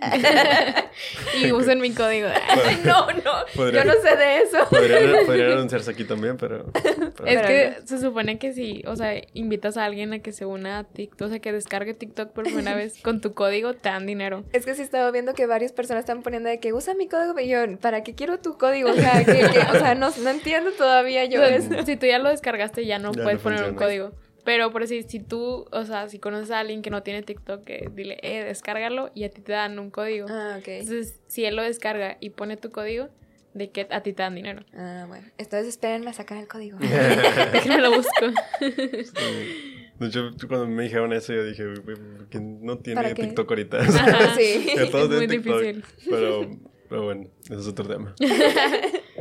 Y 1.41 1.51
usen 1.51 1.79
mi 1.81 1.91
código. 2.01 2.27
no, 2.85 3.07
no. 3.11 3.31
Podría- 3.55 3.83
Yo 3.83 3.93
no 3.93 4.01
sé 4.01 4.15
de 4.15 4.37
eso. 4.39 4.57
Podrían, 4.69 5.15
podrían 5.25 5.51
anunciarse 5.53 5.91
aquí 5.91 6.03
también, 6.03 6.37
pero... 6.37 6.65
pero- 6.73 7.05
Es 7.27 7.35
Pero 7.41 7.47
que 7.47 7.75
se 7.85 7.99
supone 7.99 8.39
que 8.39 8.53
si, 8.53 8.83
o 8.87 8.95
sea, 8.95 9.13
invitas 9.33 9.77
a 9.77 9.85
alguien 9.85 10.13
a 10.13 10.19
que 10.19 10.31
se 10.31 10.45
una 10.45 10.79
a 10.79 10.83
TikTok, 10.83 11.27
o 11.27 11.29
sea, 11.29 11.39
que 11.39 11.51
descargue 11.51 11.93
TikTok 11.93 12.31
por 12.31 12.45
primera 12.45 12.75
vez 12.81 12.99
con 13.01 13.21
tu 13.21 13.33
código, 13.33 13.73
te 13.73 13.89
dan 13.89 14.05
dinero. 14.05 14.43
Es 14.53 14.65
que 14.65 14.75
sí 14.75 14.81
estaba 14.81 15.09
viendo 15.11 15.33
que 15.33 15.45
varias 15.45 15.71
personas 15.71 16.01
están 16.01 16.23
poniendo 16.23 16.49
de 16.49 16.59
que 16.59 16.73
usa 16.73 16.93
mi 16.95 17.07
código. 17.07 17.39
Y 17.39 17.47
yo, 17.49 17.59
¿para 17.79 18.03
qué 18.03 18.15
quiero 18.15 18.39
tu 18.39 18.57
código? 18.57 18.89
O 18.89 18.95
sea, 18.95 19.23
que, 19.23 19.33
que- 19.33 19.59
o 19.59 19.79
sea 19.79 19.95
no, 19.95 20.09
no 20.23 20.29
entiendo 20.29 20.71
todavía 20.71 21.25
yo 21.25 21.41
O 21.41 21.45
sea, 21.45 21.55
eso. 21.55 21.85
si 21.85 21.95
tú 21.97 22.05
ya 22.07 22.19
lo 22.19 22.29
descargaste, 22.29 22.85
ya 22.85 22.99
no 22.99 23.11
Ya 23.13 23.23
puedes 23.23 23.39
no 23.39 23.43
poner 23.43 23.63
un 23.69 23.75
código. 23.75 24.11
Pero 24.43 24.71
por 24.71 24.87
si, 24.87 25.03
si 25.03 25.19
tú, 25.19 25.65
o 25.71 25.85
sea, 25.85 26.09
si 26.09 26.19
conoces 26.19 26.51
a 26.51 26.59
alguien 26.59 26.81
que 26.81 26.89
no 26.89 27.03
tiene 27.03 27.21
TikTok, 27.21 27.63
dile, 27.93 28.17
eh, 28.23 28.43
descárgalo 28.43 29.11
y 29.13 29.23
a 29.23 29.29
ti 29.29 29.41
te 29.41 29.51
dan 29.51 29.77
un 29.79 29.91
código. 29.91 30.27
Ah, 30.29 30.57
ok. 30.59 30.67
Entonces, 30.67 31.19
si 31.27 31.45
él 31.45 31.55
lo 31.55 31.63
descarga 31.63 32.17
y 32.19 32.31
pone 32.31 32.57
tu 32.57 32.71
código, 32.71 33.09
de 33.53 33.69
que 33.69 33.87
a 33.89 34.01
ti 34.01 34.13
te 34.13 34.23
dan 34.23 34.35
dinero. 34.35 34.63
Ah, 34.73 35.05
bueno. 35.07 35.27
Entonces 35.37 35.67
espérenme 35.67 36.09
a 36.09 36.13
sacar 36.13 36.37
el 36.37 36.47
código. 36.47 36.77
Déjenme 37.53 37.79
lo 37.79 37.91
busco. 37.91 38.27
Sí. 38.59 39.81
De 39.99 40.07
hecho, 40.07 40.31
cuando 40.47 40.67
me 40.67 40.83
dijeron 40.83 41.13
eso, 41.13 41.33
yo 41.33 41.45
dije, 41.45 41.63
"Güey, 41.63 41.95
¿por 41.95 42.29
qué 42.29 42.39
no 42.39 42.79
tiene. 42.79 43.13
TikTok 43.13 43.49
ahorita? 43.49 43.81
Ajá. 43.81 44.35
sí. 44.37 44.65
Todos 44.89 45.11
Es 45.11 45.17
muy 45.17 45.27
TikTok, 45.27 45.61
difícil. 45.61 45.83
Pero, 46.09 46.49
pero 46.89 47.03
bueno, 47.03 47.29
ese 47.43 47.55
es 47.59 47.67
otro 47.67 47.87
tema. 47.87 48.15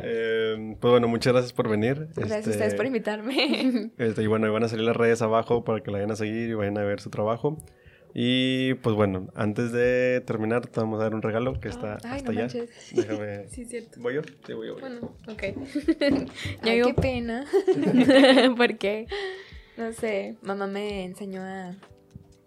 Eh, 0.03 0.75
pues 0.79 0.91
bueno, 0.91 1.07
muchas 1.07 1.33
gracias 1.33 1.53
por 1.53 1.69
venir. 1.69 2.07
Gracias 2.15 2.31
a 2.31 2.37
Este, 2.39 2.49
ustedes 2.51 2.75
por 2.75 2.85
invitarme. 2.85 3.91
este, 3.97 4.23
y 4.23 4.27
bueno, 4.27 4.45
ahí 4.47 4.51
van 4.53 4.63
a 4.63 4.67
salir 4.67 4.85
las 4.85 4.95
redes 4.95 5.21
abajo 5.21 5.63
para 5.63 5.81
que 5.81 5.91
la 5.91 5.97
vayan 5.97 6.11
a 6.11 6.15
seguir 6.15 6.49
y 6.49 6.53
vayan 6.53 6.77
a 6.77 6.83
ver 6.83 6.99
su 7.01 7.09
trabajo. 7.09 7.57
Y 8.13 8.73
pues 8.75 8.93
bueno, 8.95 9.29
antes 9.35 9.71
de 9.71 10.21
terminar, 10.25 10.67
te 10.67 10.79
vamos 10.81 10.99
a 10.99 11.03
dar 11.03 11.15
un 11.15 11.21
regalo 11.21 11.59
que 11.61 11.69
está 11.69 11.97
Ay, 12.03 12.17
hasta 12.17 12.23
no 12.23 12.31
allá. 12.31 12.41
manches. 12.41 12.69
Déjame. 12.93 13.47
Sí, 13.49 13.65
cierto. 13.65 14.01
¿Voy 14.01 14.15
yo? 14.15 14.21
Sí, 14.45 14.53
voy 14.53 14.67
yo. 14.67 14.73
voy 14.73 14.81
yo. 14.83 14.89
Bueno, 14.89 15.15
ok. 15.29 15.43
Ay, 16.61 16.75
digo- 16.75 16.87
qué 16.89 16.93
pena. 17.01 17.45
¿Por 18.57 18.77
qué? 18.77 19.07
No 19.77 19.93
sé, 19.93 20.35
mamá 20.41 20.67
me 20.67 21.05
enseñó 21.05 21.41
a 21.41 21.73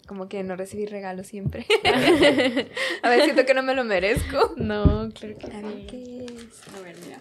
como 0.06 0.28
que 0.28 0.42
no 0.42 0.56
recibir 0.56 0.90
regalos 0.90 1.26
siempre. 1.26 1.66
a 3.02 3.08
ver, 3.08 3.22
siento 3.24 3.46
que 3.46 3.54
no 3.54 3.62
me 3.62 3.74
lo 3.74 3.84
merezco. 3.84 4.54
No, 4.56 5.08
claro 5.14 5.38
que 5.38 5.46
sí. 5.46 5.86
¿qué 5.88 6.24
es? 6.26 6.74
A 6.74 6.80
ver, 6.80 6.96
mira. 7.04 7.18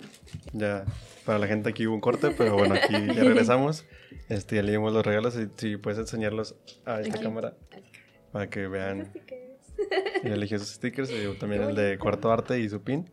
Ya, 0.54 0.86
para 1.26 1.40
la 1.40 1.48
gente 1.48 1.70
aquí 1.70 1.88
hubo 1.88 1.96
un 1.96 2.02
corte, 2.02 2.32
pero 2.38 2.56
bueno, 2.56 2.76
aquí 2.76 2.94
ya 2.94 3.24
regresamos. 3.24 3.86
Este, 4.30 4.58
ya 4.58 4.62
leímos 4.64 4.94
los 4.94 5.06
regalos 5.06 5.36
y 5.38 5.48
si 5.58 5.78
puedes 5.78 6.00
enseñarlos 6.00 6.56
a 6.86 7.02
esta 7.02 7.16
Aquí. 7.16 7.24
cámara 7.24 7.54
para 8.32 8.50
que 8.50 8.68
vean. 8.68 9.12
Ya 10.24 10.34
elegí 10.34 10.56
esos 10.56 10.70
stickers 10.70 11.12
y 11.12 11.24
yo 11.24 11.36
también 11.36 11.64
el 11.64 11.76
de 11.76 11.98
Cuarto 11.98 12.32
Arte 12.32 12.60
y 12.60 12.70
su 12.70 12.82
pin. 12.82 13.10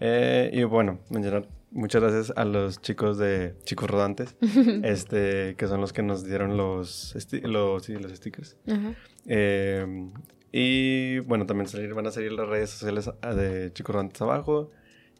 Eh, 0.00 0.50
y 0.52 0.64
bueno, 0.64 0.98
mencionar 1.10 1.46
muchas 1.70 2.02
gracias 2.02 2.32
a 2.36 2.44
los 2.44 2.80
chicos 2.80 3.18
de 3.18 3.54
Chicos 3.64 3.90
Rodantes, 3.90 4.36
este, 4.82 5.54
que 5.56 5.66
son 5.66 5.80
los 5.80 5.92
que 5.92 6.02
nos 6.02 6.24
dieron 6.24 6.56
los, 6.56 7.14
los, 7.42 7.84
sí, 7.84 7.94
los 7.94 8.12
stickers. 8.12 8.56
Ajá. 8.66 8.94
Eh, 9.26 10.10
y 10.52 11.20
bueno, 11.20 11.46
también 11.46 11.68
salir, 11.68 11.94
van 11.94 12.06
a 12.06 12.10
salir 12.10 12.32
las 12.32 12.48
redes 12.48 12.70
sociales 12.70 13.10
ah, 13.22 13.34
de 13.34 13.72
Chicos 13.72 13.94
Rodantes 13.94 14.20
abajo. 14.22 14.70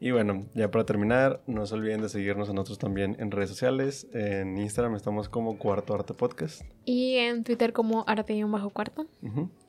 Y 0.02 0.12
bueno, 0.12 0.46
ya 0.54 0.70
para 0.70 0.86
terminar, 0.86 1.42
no 1.46 1.66
se 1.66 1.74
olviden 1.74 2.00
de 2.00 2.08
seguirnos 2.08 2.48
a 2.48 2.54
nosotros 2.54 2.78
también 2.78 3.16
en 3.18 3.30
redes 3.30 3.50
sociales. 3.50 4.06
En 4.14 4.56
Instagram 4.56 4.94
estamos 4.94 5.28
como 5.28 5.58
Cuarto 5.58 5.94
Arte 5.94 6.14
Podcast. 6.14 6.62
Y 6.86 7.16
en 7.16 7.44
Twitter 7.44 7.74
como 7.74 8.04
arte 8.06 8.32
y 8.32 8.42
un 8.42 8.50
bajo 8.50 8.70
cuarto. 8.70 9.06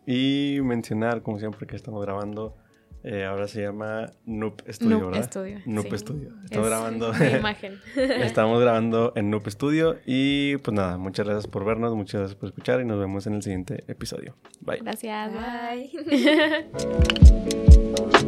Y 0.07 0.59
mencionar, 0.63 1.21
como 1.21 1.37
siempre, 1.37 1.67
que 1.67 1.75
estamos 1.75 2.01
grabando. 2.01 2.55
Eh, 3.03 3.25
ahora 3.25 3.47
se 3.47 3.61
llama 3.61 4.11
Noop 4.25 4.61
Studio, 4.69 4.99
Noob 4.99 5.11
¿verdad? 5.11 5.23
Studio, 5.27 5.59
Noop 5.65 5.87
sí. 5.89 5.97
Studio. 5.97 6.29
Estamos 6.43 6.67
Es 6.67 6.71
grabando. 6.71 7.13
imagen. 7.39 7.79
estamos 7.95 8.61
grabando 8.61 9.13
en 9.15 9.29
Noop 9.29 9.47
Studio. 9.47 9.97
Y 10.05 10.57
pues 10.57 10.75
nada, 10.75 10.97
muchas 10.97 11.25
gracias 11.25 11.47
por 11.47 11.65
vernos, 11.65 11.95
muchas 11.95 12.21
gracias 12.21 12.39
por 12.39 12.49
escuchar. 12.49 12.81
Y 12.81 12.85
nos 12.85 12.99
vemos 12.99 13.25
en 13.27 13.33
el 13.33 13.41
siguiente 13.41 13.83
episodio. 13.87 14.35
Bye. 14.61 14.79
Gracias. 14.81 15.31
bye. 15.31 15.89
Bye. 16.71 18.11